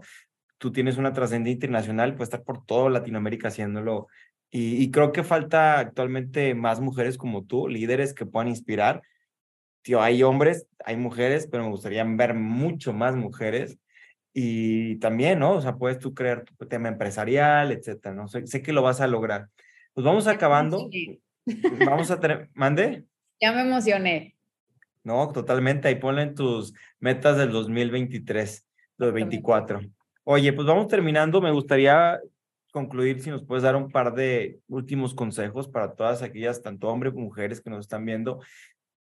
Tú 0.58 0.72
tienes 0.72 0.98
una 0.98 1.14
trascendencia 1.14 1.54
internacional, 1.54 2.16
puedes 2.16 2.28
estar 2.30 2.44
por 2.44 2.66
toda 2.66 2.90
Latinoamérica 2.90 3.50
haciéndolo. 3.50 4.08
Y, 4.52 4.82
y 4.84 4.92
creo 4.92 5.12
que 5.12 5.24
falta 5.24 5.80
actualmente 5.80 6.54
más 6.56 6.80
mujeres 6.80 7.18
como 7.18 7.46
tú, 7.46 7.68
líderes 7.68 8.14
que 8.14 8.26
puedan 8.26 8.50
inspirar. 8.50 9.02
Tío, 9.82 10.02
hay 10.02 10.24
hombres, 10.24 10.68
hay 10.86 10.96
mujeres, 10.96 11.48
pero 11.52 11.64
me 11.64 11.70
gustaría 11.70 12.04
ver 12.04 12.34
mucho 12.36 12.94
más 12.94 13.16
mujeres 13.16 13.78
y 14.34 14.96
también, 14.96 15.40
¿no? 15.40 15.54
O 15.54 15.62
sea, 15.62 15.76
puedes 15.76 16.00
tú 16.00 16.14
crear 16.14 16.44
tu 16.44 16.66
tema 16.66 16.88
empresarial, 16.88 17.72
etcétera, 17.72 18.16
¿no? 18.16 18.28
Sé, 18.28 18.48
sé 18.48 18.64
que 18.64 18.74
lo 18.74 18.82
vas 18.82 19.00
a 19.00 19.08
lograr. 19.08 19.50
Pues 19.94 20.04
vamos 20.04 20.28
acabando. 20.28 20.90
Vamos 21.86 22.10
a 22.10 22.20
tener, 22.20 22.50
¿mande? 22.54 23.06
Ya 23.42 23.52
me 23.52 23.64
emocioné. 23.64 24.38
No, 25.04 25.32
totalmente. 25.32 25.88
Ahí 25.88 25.96
ponle 25.96 26.24
en 26.24 26.36
tus 26.36 26.74
metas 27.00 27.38
del 27.38 27.52
2023, 27.52 28.66
los 28.98 29.14
24. 29.14 29.82
Oye, 30.24 30.54
pues 30.54 30.66
vamos 30.66 30.88
terminando. 30.88 31.42
Me 31.42 31.52
gustaría 31.52 32.20
concluir 32.72 33.22
si 33.22 33.30
nos 33.30 33.46
puedes 33.46 33.64
dar 33.64 33.76
un 33.76 33.92
par 33.92 34.14
de 34.16 34.60
últimos 34.68 35.14
consejos 35.14 35.68
para 35.68 35.94
todas 35.94 36.22
aquellas, 36.22 36.62
tanto 36.62 36.88
hombres 36.88 37.14
como 37.14 37.26
mujeres 37.26 37.62
que 37.62 37.70
nos 37.70 37.82
están 37.82 38.06
viendo, 38.06 38.40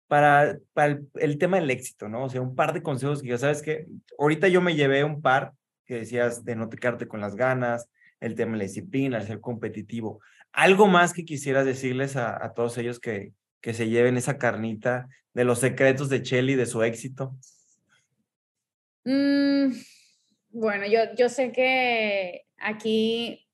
para, 0.08 0.60
para 0.74 1.00
el, 1.16 1.38
tema 1.40 1.58
del 1.58 1.72
éxito, 1.72 2.08
¿no? 2.08 2.26
O 2.26 2.30
sea, 2.30 2.42
un 2.42 2.56
par 2.56 2.74
de 2.74 2.84
consejos 2.84 3.24
que 3.24 3.30
ya 3.30 3.38
sabes 3.40 3.64
que 3.64 3.88
ahorita 4.20 4.50
yo 4.50 4.62
me 4.62 4.76
llevé 4.76 5.04
un 5.04 5.22
par 5.22 5.54
que 5.86 5.96
decías 5.96 6.46
de 6.46 6.56
no 6.56 6.70
te 6.70 6.78
quedarte 6.78 7.08
con 7.08 7.22
las 7.22 7.36
ganas, 7.36 7.90
el 8.20 8.36
tema 8.36 8.52
de 8.52 8.58
la 8.60 8.64
disciplina, 8.66 9.18
el 9.18 9.26
ser 9.26 9.40
competitivo. 9.40 10.20
¿Algo 10.52 10.88
más 10.88 11.14
que 11.14 11.26
quisieras 11.26 11.66
decirles 11.66 12.16
a, 12.18 12.44
a 12.44 12.54
todos 12.54 12.78
ellos 12.78 13.00
que, 13.00 13.34
que 13.66 13.74
se 13.74 13.90
lleven 13.90 14.16
esa 14.16 14.38
carnita 14.38 15.10
de 15.34 15.44
los 15.44 15.58
secretos 15.58 16.08
de 16.08 16.22
Chelly, 16.22 16.54
de 16.54 16.68
su 16.68 16.84
éxito? 16.84 17.36
Mm, 19.06 19.72
bueno, 20.52 20.86
yo, 20.86 21.00
yo 21.18 21.30
sé 21.30 21.52
que 21.52 22.46
aquí 22.60 23.50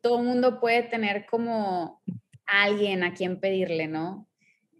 todo 0.00 0.18
el 0.18 0.26
mundo 0.26 0.58
puede 0.58 0.82
tener 0.82 1.26
como 1.26 2.02
alguien 2.44 3.04
a 3.04 3.14
quien 3.14 3.38
pedirle, 3.38 3.86
¿no? 3.86 4.28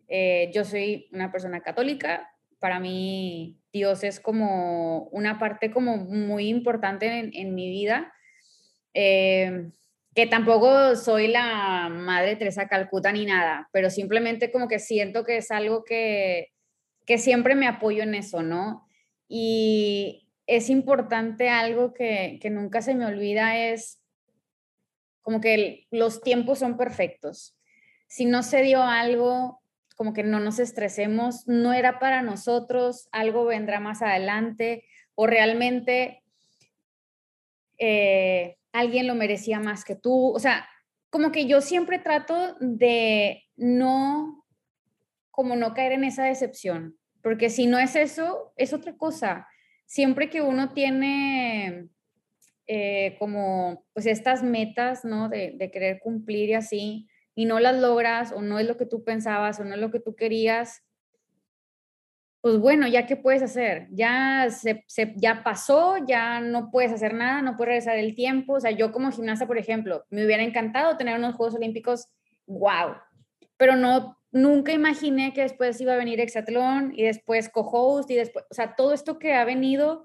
Eh, 0.09 0.51
yo 0.53 0.65
soy 0.65 1.09
una 1.13 1.31
persona 1.31 1.61
católica, 1.61 2.29
para 2.59 2.81
mí 2.81 3.61
Dios 3.73 4.03
es 4.03 4.19
como 4.19 5.05
una 5.13 5.39
parte 5.39 5.71
como 5.71 5.97
muy 5.97 6.49
importante 6.49 7.31
en, 7.33 7.55
mi 7.55 7.71
vida, 7.71 8.13
eh, 8.95 9.71
que 10.15 10.27
tampoco 10.27 10.95
soy 10.97 11.29
la 11.29 11.89
madre 11.89 12.37
Teresa 12.37 12.69
Calcuta 12.69 13.13
ni 13.13 13.25
nada, 13.25 13.69
pero 13.73 13.91
simplemente 13.91 14.51
como 14.53 14.69
que 14.69 14.79
siento 14.79 15.25
que 15.25 15.39
es 15.39 15.51
algo 15.51 15.85
que, 15.85 16.49
que 17.07 17.19
siempre 17.19 17.55
me 17.55 17.67
apoyo 17.67 18.03
en 18.03 18.15
eso, 18.15 18.43
¿no? 18.43 18.87
Y 19.27 20.29
es 20.47 20.69
importante 20.69 21.49
algo 21.49 21.95
que, 21.95 22.39
que 22.43 22.51
nunca 22.51 22.83
se 22.83 22.95
me 22.95 23.07
olvida 23.07 23.57
es 23.57 24.03
como 25.23 25.41
que 25.41 25.87
los 25.91 26.21
tiempos 26.21 26.59
son 26.59 26.77
perfectos. 26.77 27.57
Si 28.09 28.27
no 28.27 28.43
se 28.43 28.63
dio 28.63 28.83
algo, 28.83 29.63
como 29.97 30.13
que 30.13 30.25
no 30.25 30.41
nos 30.41 30.59
estresemos, 30.59 31.47
no 31.47 31.73
era 31.73 31.99
para 31.99 32.23
nosotros, 32.23 33.09
algo 33.13 33.45
vendrá 33.45 33.81
más 33.81 34.03
adelante 34.03 34.85
o 35.15 35.27
realmente 35.27 36.23
eh, 37.79 38.57
alguien 38.73 39.07
lo 39.07 39.15
merecía 39.15 39.61
más 39.61 39.85
que 39.85 39.95
tú. 39.95 40.33
O 40.35 40.39
sea, 40.39 40.67
como 41.11 41.31
que 41.31 41.47
yo 41.47 41.61
siempre 41.61 41.99
trato 41.99 42.57
de 42.61 43.45
no, 43.57 44.45
como 45.31 45.57
no 45.57 45.75
caer 45.75 45.93
en 45.93 46.05
esa 46.05 46.25
decepción, 46.25 46.97
porque 47.23 47.51
si 47.51 47.67
no 47.67 47.79
es 47.79 47.97
eso, 47.97 48.53
es 48.57 48.73
otra 48.73 48.97
cosa. 48.97 49.47
Siempre 49.87 50.31
que 50.31 50.41
uno 50.41 50.73
tiene 50.73 51.89
eh, 52.67 53.17
como 53.19 53.85
pues 53.93 54.07
estas 54.07 54.43
metas, 54.43 55.05
¿no? 55.05 55.29
De, 55.29 55.53
de 55.57 55.71
querer 55.71 56.01
cumplir 56.01 56.49
y 56.51 56.55
así, 56.55 57.09
y 57.35 57.45
no 57.45 57.61
las 57.61 57.77
logras 57.77 58.33
o 58.33 58.43
no 58.43 58.59
es 58.59 58.67
lo 58.67 58.77
que 58.77 58.87
tú 58.87 59.05
pensabas 59.05 59.61
o 59.61 59.65
no 59.65 59.75
es 59.75 59.81
lo 59.81 59.91
que 59.91 60.01
tú 60.01 60.15
querías, 60.15 60.83
pues 62.43 62.59
bueno, 62.59 62.89
ya 62.89 63.07
qué 63.07 63.17
puedes 63.17 63.41
hacer, 63.41 63.87
ya 63.93 64.49
se, 64.51 64.85
ya 65.15 65.45
pasó, 65.45 65.97
ya 66.05 66.41
no 66.41 66.73
puedes 66.73 66.91
hacer 66.91 67.15
nada, 67.15 67.41
no 67.41 67.57
puedes 67.57 67.69
regresar 67.69 67.99
el 67.99 68.17
tiempo, 68.17 68.55
o 68.55 68.61
sea, 68.61 68.73
yo 68.73 68.91
como 68.91 69.13
gimnasta, 69.13 69.47
por 69.47 69.59
ejemplo, 69.59 70.05
me 70.11 70.27
hubiera 70.27 70.43
encantado 70.43 70.97
tener 70.97 71.17
unos 71.17 71.37
Juegos 71.37 71.55
Olímpicos, 71.55 72.09
wow, 72.47 72.97
pero 73.57 73.77
no, 73.77 74.19
nunca 74.33 74.73
imaginé 74.73 75.33
que 75.33 75.43
después 75.43 75.81
iba 75.81 75.93
a 75.93 75.97
venir 75.97 76.19
Exatlón 76.19 76.93
y 76.97 77.05
después 77.05 77.49
co-host 77.49 78.11
y 78.11 78.17
después, 78.17 78.45
o 78.51 78.55
sea, 78.55 78.75
todo 78.75 78.93
esto 78.93 79.21
que 79.21 79.35
ha 79.35 79.45
venido, 79.45 80.05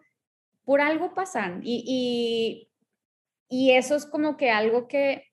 por 0.63 0.79
algo 0.79 1.15
pasan 1.15 1.61
y, 1.63 1.83
y, 1.87 2.69
y 3.49 3.71
eso 3.71 3.95
es 3.95 4.05
como 4.05 4.37
que 4.37 4.51
algo 4.51 4.87
que 4.87 5.23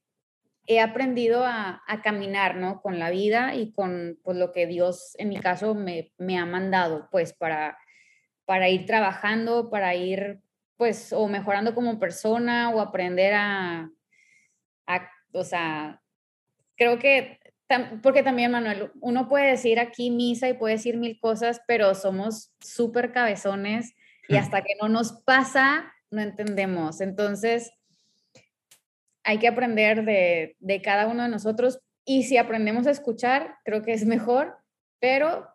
he 0.67 0.81
aprendido 0.81 1.45
a, 1.45 1.83
caminar, 2.03 2.57
¿no? 2.57 2.81
Con 2.81 2.99
la 2.99 3.11
vida 3.11 3.55
y 3.55 3.73
con 3.73 4.19
pues, 4.23 4.37
lo 4.37 4.53
que 4.53 4.67
Dios, 4.67 5.15
en 5.19 5.29
mi 5.29 5.39
caso, 5.39 5.75
me, 5.75 6.39
ha 6.39 6.47
mandado, 6.47 7.09
pues, 7.11 7.33
para, 7.33 7.79
para 8.45 8.69
ir 8.69 8.87
trabajando, 8.87 9.71
para 9.71 9.95
ir, 9.95 10.41
pues, 10.77 11.13
o 11.13 11.29
mejorando 11.29 11.75
como 11.75 11.99
persona 11.99 12.71
o 12.71 12.81
aprender 12.81 13.35
a, 13.35 13.91
o 15.33 15.45
sea, 15.45 16.01
creo 16.77 16.99
que, 16.99 17.41
porque 18.03 18.23
también, 18.23 18.53
Manuel, 18.53 18.93
uno 19.01 19.29
puede 19.29 19.51
decir 19.51 19.81
aquí 19.81 20.11
misa 20.11 20.49
y 20.49 20.55
puede 20.55 20.75
decir 20.75 20.97
mil 20.97 21.19
cosas, 21.19 21.61
pero 21.67 21.95
somos 21.95 22.53
súper 22.61 23.13
cabezones 23.13 23.95
y 24.29 24.37
hasta 24.37 24.63
que 24.63 24.75
no 24.81 24.89
nos 24.89 25.13
pasa, 25.13 25.93
no 26.11 26.23
entendemos. 26.23 27.01
Entonces, 27.01 27.73
hay 29.25 29.39
que 29.39 29.49
aprender 29.49 30.05
de, 30.05 30.57
de 30.61 30.83
cada 30.83 31.07
uno 31.07 31.23
de 31.23 31.29
nosotros 31.29 31.81
y 32.05 32.25
si 32.25 32.37
aprendemos 32.37 32.87
a 32.87 32.91
escuchar, 32.91 33.57
creo 33.65 33.83
que 33.83 33.93
es 33.93 34.05
mejor, 34.07 34.57
pero 35.01 35.49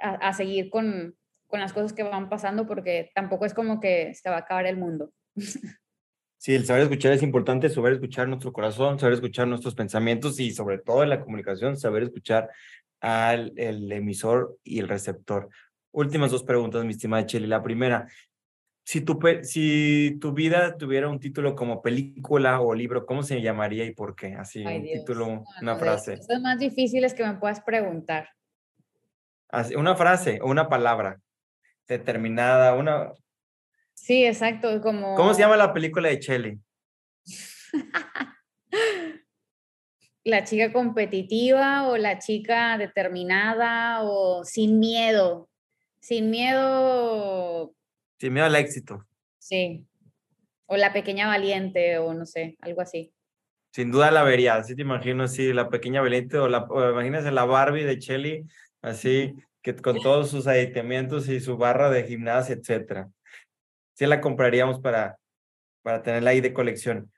a, 0.00 0.32
seguir 0.32 0.70
con, 0.70 1.16
con 1.46 1.60
las 1.60 1.72
cosas 1.72 1.92
que 1.92 2.02
van 2.02 2.28
pasando 2.28 2.66
porque 2.66 3.10
tampoco 3.14 3.46
es 3.46 3.54
como 3.54 3.80
que 3.80 4.14
se 4.14 4.30
va 4.30 4.36
a 4.36 4.40
acabar 4.40 4.66
el 4.66 4.76
mundo. 4.76 5.12
Sí, 6.36 6.54
el 6.54 6.66
saber 6.66 6.82
escuchar 6.82 7.12
es 7.12 7.22
importante, 7.22 7.70
saber 7.70 7.94
escuchar 7.94 8.28
nuestro 8.28 8.52
corazón, 8.52 8.98
saber 8.98 9.14
escuchar 9.14 9.48
nuestros 9.48 9.74
pensamientos 9.74 10.38
y 10.38 10.50
sobre 10.50 10.76
todo 10.76 11.02
en 11.02 11.08
la 11.08 11.22
comunicación, 11.22 11.78
saber 11.78 12.02
escuchar 12.02 12.50
al 13.00 13.54
el 13.56 13.90
emisor 13.90 14.58
y 14.62 14.78
el 14.78 14.88
receptor. 14.88 15.48
Últimas 15.90 16.30
dos 16.30 16.42
preguntas, 16.42 16.84
mi 16.84 16.90
estimada 16.90 17.24
Cheli. 17.24 17.46
La 17.46 17.62
primera, 17.62 18.08
si 18.84 19.00
tu, 19.00 19.18
si 19.42 20.18
tu 20.20 20.32
vida 20.32 20.76
tuviera 20.76 21.08
un 21.08 21.18
título 21.18 21.56
como 21.56 21.80
película 21.80 22.60
o 22.60 22.74
libro, 22.74 23.06
¿cómo 23.06 23.22
se 23.22 23.40
llamaría 23.40 23.84
y 23.84 23.92
por 23.92 24.14
qué? 24.14 24.34
Así, 24.34 24.64
un 24.64 24.82
título, 24.82 25.42
una 25.62 25.76
frase. 25.76 26.18
Las 26.28 26.40
más 26.42 26.58
difíciles 26.58 27.14
que 27.14 27.24
me 27.24 27.34
puedas 27.34 27.60
preguntar. 27.62 28.28
Así, 29.48 29.74
una 29.74 29.96
frase 29.96 30.38
o 30.42 30.50
una 30.50 30.68
palabra 30.68 31.18
determinada, 31.88 32.74
una... 32.74 33.12
Sí, 33.94 34.26
exacto, 34.26 34.80
como... 34.82 35.14
¿Cómo 35.14 35.32
se 35.32 35.40
llama 35.40 35.56
la 35.56 35.72
película 35.72 36.10
de 36.10 36.18
Chelly? 36.18 36.60
la 40.24 40.44
chica 40.44 40.72
competitiva 40.72 41.88
o 41.88 41.96
la 41.96 42.18
chica 42.18 42.76
determinada 42.76 44.02
o 44.02 44.44
sin 44.44 44.78
miedo. 44.78 45.48
Sin 46.00 46.28
miedo. 46.28 47.74
Sin 48.18 48.32
miedo 48.32 48.46
al 48.46 48.56
éxito. 48.56 49.06
Sí. 49.38 49.86
O 50.66 50.76
la 50.76 50.92
pequeña 50.92 51.26
valiente 51.26 51.98
o 51.98 52.14
no 52.14 52.26
sé, 52.26 52.56
algo 52.60 52.80
así. 52.80 53.12
Sin 53.72 53.90
duda 53.90 54.10
la 54.10 54.22
vería, 54.22 54.54
así 54.54 54.76
te 54.76 54.82
imagino, 54.82 55.26
sí, 55.26 55.52
la 55.52 55.68
pequeña 55.68 56.00
valiente 56.00 56.38
o 56.38 56.48
la, 56.48 56.66
imagínese 56.92 57.32
la 57.32 57.44
Barbie 57.44 57.84
de 57.84 57.98
Chelly, 57.98 58.46
así, 58.82 59.34
que 59.62 59.74
con 59.74 60.00
todos 60.00 60.30
sus 60.30 60.46
aditamientos 60.46 61.28
y 61.28 61.40
su 61.40 61.56
barra 61.56 61.90
de 61.90 62.04
gimnasia, 62.04 62.54
etcétera. 62.54 63.10
Sí 63.94 64.06
la 64.06 64.20
compraríamos 64.20 64.80
para, 64.80 65.18
para 65.82 66.02
tenerla 66.02 66.30
ahí 66.30 66.40
de 66.40 66.54
colección. 66.54 67.10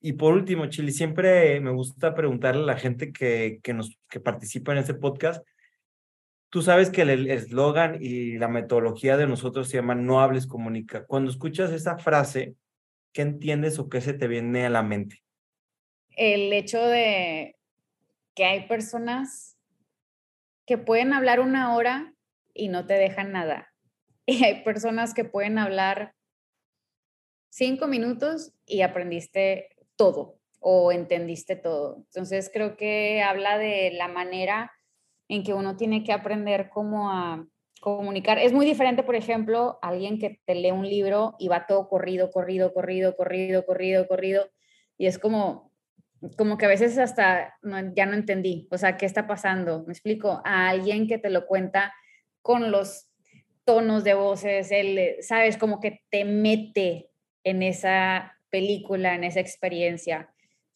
Y 0.00 0.12
por 0.12 0.34
último, 0.34 0.66
Chili, 0.66 0.92
siempre 0.92 1.58
me 1.60 1.70
gusta 1.70 2.14
preguntarle 2.14 2.62
a 2.62 2.66
la 2.66 2.76
gente 2.76 3.10
que, 3.12 3.58
que, 3.62 3.72
nos, 3.72 3.98
que 4.08 4.20
participa 4.20 4.72
en 4.72 4.78
este 4.78 4.94
podcast, 4.94 5.44
tú 6.54 6.62
sabes 6.62 6.88
que 6.88 7.02
el 7.02 7.28
eslogan 7.28 7.98
y 8.00 8.38
la 8.38 8.46
metodología 8.46 9.16
de 9.16 9.26
nosotros 9.26 9.68
se 9.68 9.78
llama 9.78 9.96
no 9.96 10.20
hables, 10.20 10.46
comunica. 10.46 11.04
Cuando 11.04 11.28
escuchas 11.28 11.72
esa 11.72 11.98
frase, 11.98 12.54
¿qué 13.12 13.22
entiendes 13.22 13.80
o 13.80 13.88
qué 13.88 14.00
se 14.00 14.14
te 14.14 14.28
viene 14.28 14.64
a 14.64 14.70
la 14.70 14.84
mente? 14.84 15.24
El 16.10 16.52
hecho 16.52 16.80
de 16.80 17.56
que 18.36 18.44
hay 18.44 18.68
personas 18.68 19.58
que 20.64 20.78
pueden 20.78 21.12
hablar 21.12 21.40
una 21.40 21.74
hora 21.74 22.14
y 22.54 22.68
no 22.68 22.86
te 22.86 22.94
dejan 22.94 23.32
nada. 23.32 23.72
Y 24.26 24.44
hay 24.44 24.62
personas 24.62 25.12
que 25.12 25.24
pueden 25.24 25.58
hablar 25.58 26.14
cinco 27.50 27.88
minutos 27.88 28.52
y 28.64 28.82
aprendiste 28.82 29.70
todo 29.96 30.38
o 30.60 30.92
entendiste 30.92 31.56
todo. 31.56 31.96
Entonces 31.96 32.48
creo 32.54 32.76
que 32.76 33.22
habla 33.22 33.58
de 33.58 33.90
la 33.90 34.06
manera 34.06 34.70
en 35.28 35.42
que 35.42 35.54
uno 35.54 35.76
tiene 35.76 36.04
que 36.04 36.12
aprender 36.12 36.70
cómo 36.70 37.10
a 37.10 37.46
comunicar. 37.80 38.38
Es 38.38 38.52
muy 38.52 38.64
diferente, 38.64 39.02
por 39.02 39.14
ejemplo, 39.14 39.78
alguien 39.82 40.18
que 40.18 40.40
te 40.46 40.54
lee 40.54 40.70
un 40.70 40.88
libro 40.88 41.36
y 41.38 41.48
va 41.48 41.66
todo 41.66 41.88
corrido, 41.88 42.30
corrido, 42.30 42.72
corrido, 42.72 43.14
corrido, 43.14 43.66
corrido, 43.66 44.08
corrido, 44.08 44.50
y 44.96 45.06
es 45.06 45.18
como, 45.18 45.70
como 46.38 46.56
que 46.56 46.64
a 46.64 46.68
veces 46.68 46.96
hasta 46.96 47.54
ya 47.94 48.06
no 48.06 48.14
entendí, 48.14 48.68
o 48.70 48.78
sea, 48.78 48.96
¿qué 48.96 49.04
está 49.04 49.26
pasando? 49.26 49.84
Me 49.86 49.92
explico, 49.92 50.40
a 50.44 50.68
alguien 50.68 51.06
que 51.06 51.18
te 51.18 51.30
lo 51.30 51.46
cuenta 51.46 51.92
con 52.40 52.70
los 52.70 53.08
tonos 53.64 54.04
de 54.04 54.14
voces, 54.14 54.70
él, 54.70 55.16
sabes, 55.20 55.56
como 55.56 55.80
que 55.80 56.02
te 56.10 56.24
mete 56.24 57.10
en 57.44 57.62
esa 57.62 58.38
película, 58.50 59.14
en 59.14 59.24
esa 59.24 59.40
experiencia. 59.40 60.32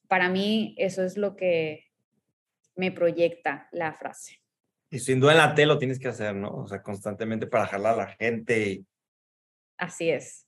Para 0.09 0.29
mí 0.29 0.75
eso 0.79 1.05
es 1.05 1.17
lo 1.17 1.37
que 1.37 1.85
me 2.77 2.93
proyecta 2.93 3.69
la 3.73 3.93
frase. 3.93 4.38
Y 4.91 4.99
sin 4.99 5.20
duda 5.20 5.32
en 5.32 5.39
la 5.39 5.55
tele 5.55 5.66
lo 5.66 5.78
tienes 5.78 5.99
que 5.99 6.09
hacer, 6.09 6.34
¿no? 6.34 6.51
O 6.51 6.66
sea, 6.66 6.82
constantemente 6.82 7.47
para 7.47 7.66
jalar 7.66 7.95
a 7.95 8.05
la 8.05 8.07
gente. 8.09 8.82
Así 9.76 10.11
es. 10.11 10.47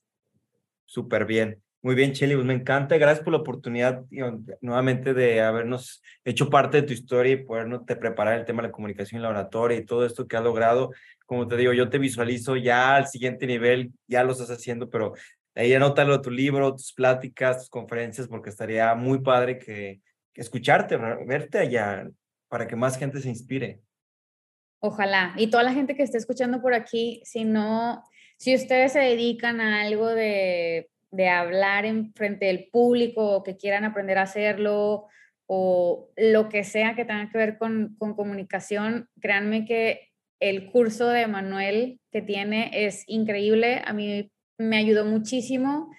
Súper 0.85 1.25
bien. 1.25 1.61
Muy 1.83 1.95
bien, 1.95 2.13
Cheli, 2.13 2.35
pues 2.35 2.45
me 2.45 2.53
encanta. 2.53 2.97
Gracias 2.97 3.23
por 3.23 3.33
la 3.33 3.39
oportunidad 3.39 4.03
nuevamente 4.61 5.13
de 5.13 5.41
habernos 5.41 6.03
hecho 6.23 6.49
parte 6.49 6.81
de 6.81 6.87
tu 6.87 6.93
historia 6.93 7.33
y 7.33 7.43
podernos 7.43 7.81
preparar 7.85 8.37
el 8.37 8.45
tema 8.45 8.61
de 8.61 8.67
la 8.67 8.71
comunicación 8.71 9.19
y 9.19 9.23
la 9.23 9.29
oratoria 9.29 9.77
y 9.77 9.85
todo 9.85 10.05
esto 10.05 10.27
que 10.27 10.37
has 10.37 10.43
logrado. 10.43 10.91
Como 11.25 11.47
te 11.47 11.57
digo, 11.57 11.73
yo 11.73 11.89
te 11.89 11.97
visualizo 11.97 12.55
ya 12.55 12.95
al 12.95 13.07
siguiente 13.07 13.47
nivel, 13.47 13.91
ya 14.07 14.23
lo 14.23 14.33
estás 14.33 14.51
haciendo, 14.51 14.89
pero 14.89 15.13
Ahí 15.53 15.73
anótalo 15.73 16.21
tu 16.21 16.31
libro, 16.31 16.71
tus 16.73 16.93
pláticas, 16.93 17.57
tus 17.57 17.69
conferencias, 17.69 18.27
porque 18.27 18.49
estaría 18.49 18.93
muy 18.95 19.19
padre 19.19 19.57
que, 19.59 20.01
escucharte, 20.33 20.95
verte 20.97 21.57
allá, 21.59 22.09
para 22.47 22.67
que 22.67 22.75
más 22.75 22.97
gente 22.97 23.19
se 23.19 23.27
inspire. 23.27 23.81
Ojalá. 24.81 25.33
Y 25.37 25.47
toda 25.47 25.63
la 25.63 25.73
gente 25.73 25.95
que 25.95 26.03
esté 26.03 26.17
escuchando 26.17 26.61
por 26.61 26.73
aquí, 26.73 27.21
si 27.23 27.45
no, 27.45 28.03
si 28.37 28.55
ustedes 28.55 28.91
se 28.93 28.99
dedican 28.99 29.61
a 29.61 29.81
algo 29.81 30.07
de, 30.07 30.89
de 31.11 31.29
hablar 31.29 31.85
en 31.85 32.13
frente 32.13 32.47
del 32.47 32.67
público 32.71 33.37
o 33.37 33.43
que 33.43 33.55
quieran 33.55 33.85
aprender 33.85 34.17
a 34.17 34.23
hacerlo 34.23 35.07
o 35.45 36.09
lo 36.17 36.49
que 36.49 36.63
sea 36.63 36.95
que 36.95 37.05
tenga 37.05 37.29
que 37.29 37.37
ver 37.37 37.57
con, 37.57 37.95
con 37.99 38.15
comunicación, 38.15 39.07
créanme 39.19 39.65
que 39.65 40.09
el 40.39 40.71
curso 40.71 41.09
de 41.09 41.27
Manuel 41.27 41.99
que 42.11 42.21
tiene 42.21 42.71
es 42.73 43.03
increíble. 43.07 43.81
A 43.85 43.93
mí 43.93 44.31
me 44.57 44.77
ayudó 44.77 45.05
muchísimo. 45.05 45.93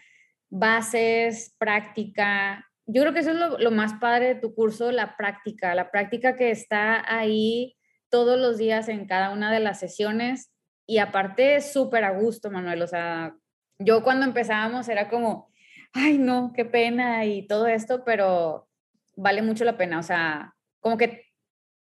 Bases, 0.51 1.55
práctica. 1.59 2.67
Yo 2.87 3.03
creo 3.03 3.15
que 3.15 3.21
eso 3.21 3.31
es 3.31 3.61
lo, 3.61 3.71
más 3.71 3.95
padre 4.01 4.35
de 4.35 4.41
tu 4.41 4.55
curso, 4.55 4.91
la 4.91 5.17
práctica, 5.17 5.75
la 5.75 5.91
práctica 5.91 6.37
que 6.37 6.51
está 6.51 7.05
ahí 7.07 7.77
todos 8.13 8.39
los 8.39 8.59
días 8.59 8.91
en 8.91 9.07
cada 9.07 9.31
una 9.31 9.51
de 9.51 9.59
las 9.59 9.81
sesiones 9.81 10.53
y 10.87 10.99
aparte 10.99 11.63
súper 11.63 12.05
a 12.05 12.11
gusto, 12.11 12.51
Manuel. 12.51 12.83
O 12.83 12.87
sea, 12.87 13.35
yo 13.79 14.03
cuando 14.03 14.27
empezábamos 14.27 14.87
era 14.91 15.09
como, 15.09 15.51
ay, 15.95 16.19
no, 16.19 16.53
qué 16.55 16.67
pena 16.67 17.25
y 17.25 17.47
todo 17.47 17.67
esto, 17.67 18.05
pero 18.05 18.69
vale 19.17 19.41
mucho 19.41 19.65
la 19.65 19.79
pena. 19.79 19.99
O 19.99 20.03
sea, 20.03 20.55
como 20.81 20.99
que 20.99 21.25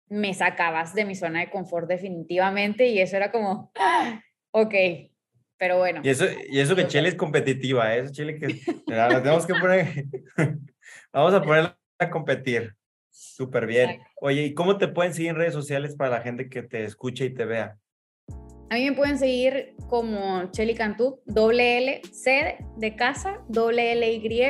me 0.08 0.34
sacabas 0.34 0.96
de 0.96 1.04
mi 1.04 1.16
zona 1.16 1.42
de 1.42 1.50
confort 1.50 1.90
definitivamente 1.90 2.88
y 2.88 3.02
eso 3.02 3.18
era 3.18 3.30
como, 3.30 3.70
ah, 3.78 4.22
ok, 4.52 4.74
pero 5.58 5.80
bueno. 5.80 6.00
Y 6.02 6.10
eso, 6.10 6.26
y 6.50 6.62
eso 6.62 6.78
que 6.78 6.88
Chile 6.88 7.10
es 7.10 7.16
competitiva, 7.16 7.94
¿eh? 7.94 8.00
Eso 8.00 8.14
Chile 8.14 8.40
que 8.40 8.58
tenemos 8.86 9.46
que 9.46 9.56
poner, 9.56 10.06
vamos 11.12 11.34
a 11.34 11.42
ponerla 11.42 11.78
a 12.00 12.10
competir. 12.10 12.74
Súper 13.22 13.68
bien. 13.68 14.02
Oye, 14.20 14.46
¿y 14.46 14.54
cómo 14.54 14.78
te 14.78 14.88
pueden 14.88 15.14
seguir 15.14 15.32
en 15.32 15.36
redes 15.36 15.54
sociales 15.54 15.96
para 15.96 16.10
la 16.10 16.22
gente 16.22 16.50
que 16.50 16.64
te 16.64 16.84
escuche 16.84 17.26
y 17.26 17.34
te 17.34 17.46
vea? 17.46 17.78
A 18.70 18.76
mí 18.76 18.90
me 18.90 18.96
pueden 18.96 19.18
seguir 19.20 19.76
como 19.90 20.50
Cheli 20.52 20.74
Cantú, 20.74 21.22
doble 21.26 21.78
L, 21.78 22.02
C 22.12 22.58
de 22.78 22.96
casa, 22.96 23.42
doble 23.48 23.92
L 23.92 24.12
Y, 24.12 24.42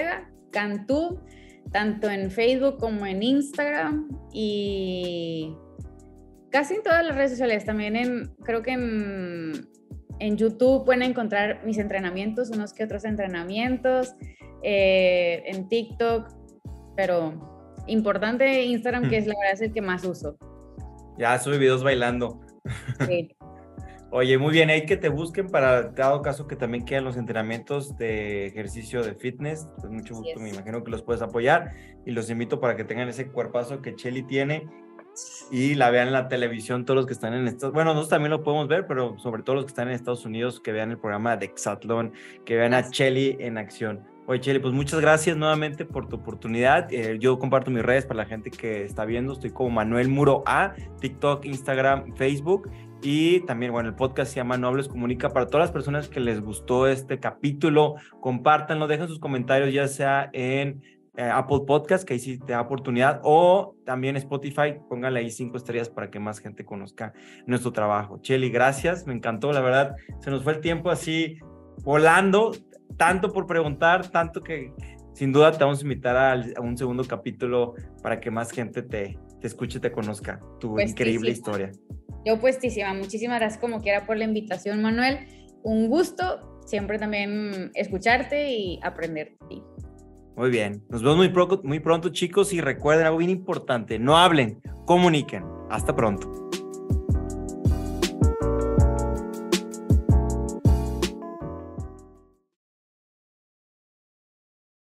Cantú, 0.52 1.20
tanto 1.72 2.10
en 2.10 2.32
Facebook 2.32 2.78
como 2.78 3.06
en 3.06 3.24
Instagram 3.24 4.08
y 4.32 5.56
casi 6.50 6.76
en 6.76 6.84
todas 6.84 7.06
las 7.06 7.16
redes 7.16 7.32
sociales, 7.32 7.66
también 7.66 7.96
en, 7.96 8.36
creo 8.44 8.62
que 8.62 8.72
en 8.72 9.68
en 10.22 10.38
YouTube 10.38 10.86
pueden 10.86 11.02
encontrar 11.02 11.66
mis 11.66 11.80
entrenamientos, 11.80 12.52
unos 12.52 12.74
que 12.74 12.84
otros 12.84 13.06
entrenamientos, 13.06 14.14
eh, 14.62 15.42
en 15.48 15.68
TikTok, 15.68 16.28
pero 16.96 17.51
importante 17.88 18.64
Instagram, 18.64 19.10
que 19.10 19.18
es 19.18 19.28
la 19.28 19.36
verdad 19.40 19.54
es 19.54 19.62
el 19.62 19.74
que 19.74 19.82
más 19.82 20.04
uso. 20.04 20.38
Ya 21.18 21.38
subí 21.40 21.58
videos 21.58 21.84
bailando. 21.84 22.40
Sí. 23.06 23.36
Oye, 24.14 24.38
muy 24.38 24.52
bien, 24.52 24.70
hay 24.70 24.86
que 24.86 24.98
te 24.98 25.08
busquen 25.08 25.48
para 25.48 25.84
dado 25.84 26.22
caso 26.22 26.46
que 26.46 26.58
también 26.58 26.84
quedan 26.84 27.06
los 27.06 27.16
entrenamientos 27.16 27.96
de 27.98 28.46
ejercicio 28.46 29.04
de 29.04 29.16
fitness. 29.16 29.70
Pues 29.80 29.90
mucho 29.90 30.16
gusto, 30.16 30.38
me 30.38 30.50
imagino 30.50 30.84
que 30.84 30.92
los 30.92 31.02
puedes 31.02 31.22
apoyar 31.22 31.72
y 32.06 32.12
los 32.12 32.30
invito 32.30 32.60
para 32.60 32.76
que 32.76 32.84
tengan 32.84 33.08
ese 33.08 33.30
cuerpazo 33.30 33.82
que 33.82 33.96
Chelly 33.96 34.24
tiene 34.24 34.68
y 35.50 35.76
la 35.76 35.92
vean 35.92 36.08
en 36.08 36.14
la 36.14 36.28
televisión 36.28 36.84
todos 36.84 36.98
los 36.98 37.06
que 37.06 37.14
están 37.14 37.34
en 37.34 37.48
Estados 37.48 37.74
Bueno, 37.74 37.92
nosotros 37.92 38.10
también 38.10 38.32
lo 38.32 38.44
podemos 38.44 38.68
ver, 38.68 38.86
pero 38.86 39.18
sobre 39.18 39.44
todo 39.44 39.56
los 39.56 39.66
que 39.66 39.70
están 39.70 39.88
en 39.88 39.94
Estados 39.94 40.26
Unidos, 40.26 40.60
que 40.60 40.74
vean 40.74 40.92
el 40.92 40.98
programa 40.98 41.38
de 41.38 41.46
Exatlón, 41.46 42.12
que 42.46 42.58
vean 42.58 42.74
a 42.74 42.90
Chelly 42.90 43.38
en 43.40 43.58
acción. 43.58 44.11
Oye, 44.28 44.40
Cheli, 44.40 44.60
pues 44.60 44.74
muchas 44.74 45.02
gracias 45.02 45.36
nuevamente 45.36 45.84
por 45.84 46.08
tu 46.08 46.18
oportunidad. 46.18 46.92
Eh, 46.94 47.18
yo 47.20 47.40
comparto 47.40 47.72
mis 47.72 47.84
redes 47.84 48.06
para 48.06 48.18
la 48.18 48.26
gente 48.26 48.52
que 48.52 48.84
está 48.84 49.04
viendo. 49.04 49.34
Estoy 49.34 49.50
como 49.50 49.72
Manuel 49.72 50.10
Muro 50.10 50.44
A, 50.46 50.74
TikTok, 51.00 51.46
Instagram, 51.46 52.16
Facebook. 52.16 52.70
Y 53.02 53.40
también, 53.42 53.72
bueno, 53.72 53.90
el 53.90 53.96
podcast 53.96 54.32
se 54.32 54.38
llama 54.38 54.58
No 54.58 54.68
Hables 54.68 54.88
Comunica. 54.88 55.30
Para 55.30 55.48
todas 55.48 55.66
las 55.66 55.72
personas 55.72 56.08
que 56.08 56.20
les 56.20 56.40
gustó 56.40 56.88
este 56.88 57.20
capítulo, 57.20 57.96
compártanlo, 58.20 58.88
dejen 58.88 59.08
sus 59.08 59.20
comentarios, 59.20 59.74
ya 59.74 59.88
sea 59.88 60.30
en 60.34 60.84
eh, 61.18 61.24
Apple 61.24 61.62
Podcast, 61.68 62.06
que 62.06 62.14
ahí 62.14 62.20
sí 62.20 62.40
te 62.40 62.54
da 62.54 62.62
oportunidad, 62.62 63.20
o 63.24 63.76
también 63.86 64.16
Spotify, 64.16 64.76
pónganle 64.88 65.20
ahí 65.20 65.30
cinco 65.30 65.58
estrellas 65.58 65.90
para 65.90 66.10
que 66.10 66.20
más 66.20 66.40
gente 66.40 66.64
conozca 66.64 67.12
nuestro 67.46 67.74
trabajo. 67.74 68.20
Cheli, 68.22 68.50
gracias, 68.50 69.06
me 69.08 69.14
encantó, 69.14 69.52
la 69.52 69.60
verdad, 69.60 69.96
se 70.22 70.32
nos 70.32 70.44
fue 70.44 70.54
el 70.54 70.62
tiempo 70.62 70.90
así 70.90 71.38
volando, 71.84 72.52
tanto 72.98 73.32
por 73.32 73.48
preguntar, 73.48 74.10
tanto 74.10 74.42
que 74.42 74.74
sin 75.14 75.32
duda 75.32 75.52
te 75.52 75.64
vamos 75.64 75.80
a 75.80 75.84
invitar 75.84 76.16
a, 76.18 76.62
un 76.62 76.78
segundo 76.78 77.04
capítulo 77.04 77.76
para 78.02 78.20
que 78.20 78.32
más 78.32 78.52
gente 78.52 78.82
te, 78.82 79.18
te 79.39 79.48
escuche, 79.48 79.80
te 79.80 79.92
conozca 79.92 80.39
tu 80.60 80.80
increíble 80.80 81.32
historia. 81.32 81.72
Yo 82.26 82.39
puestísima, 82.39 82.94
muchísimas 82.94 83.39
gracias 83.39 83.60
como 83.60 83.82
quiera 83.82 84.06
por 84.06 84.18
la 84.18 84.26
invitación, 84.26 84.82
Manuel. 84.82 85.20
Un 85.64 85.89
gusto 85.89 86.62
siempre 86.66 87.00
también 87.00 87.72
escucharte 87.74 88.52
y 88.52 88.80
aprender 88.84 89.38
de 89.42 89.48
ti. 89.48 89.64
Muy 90.36 90.50
bien. 90.50 90.84
Nos 90.89 91.02
vemos 91.04 91.18
muy, 91.18 91.30
pronto, 91.30 91.62
muy 91.64 91.80
pronto, 91.80 92.10
chicos. 92.10 92.54
Y 92.54 92.62
recuerden 92.62 93.06
algo 93.06 93.18
bien 93.18 93.30
importante: 93.30 94.00
no 94.00 94.18
hablen, 94.18 94.62
comuniquen. 94.86 95.44
Hasta 95.70 95.96
pronto. 95.96 96.50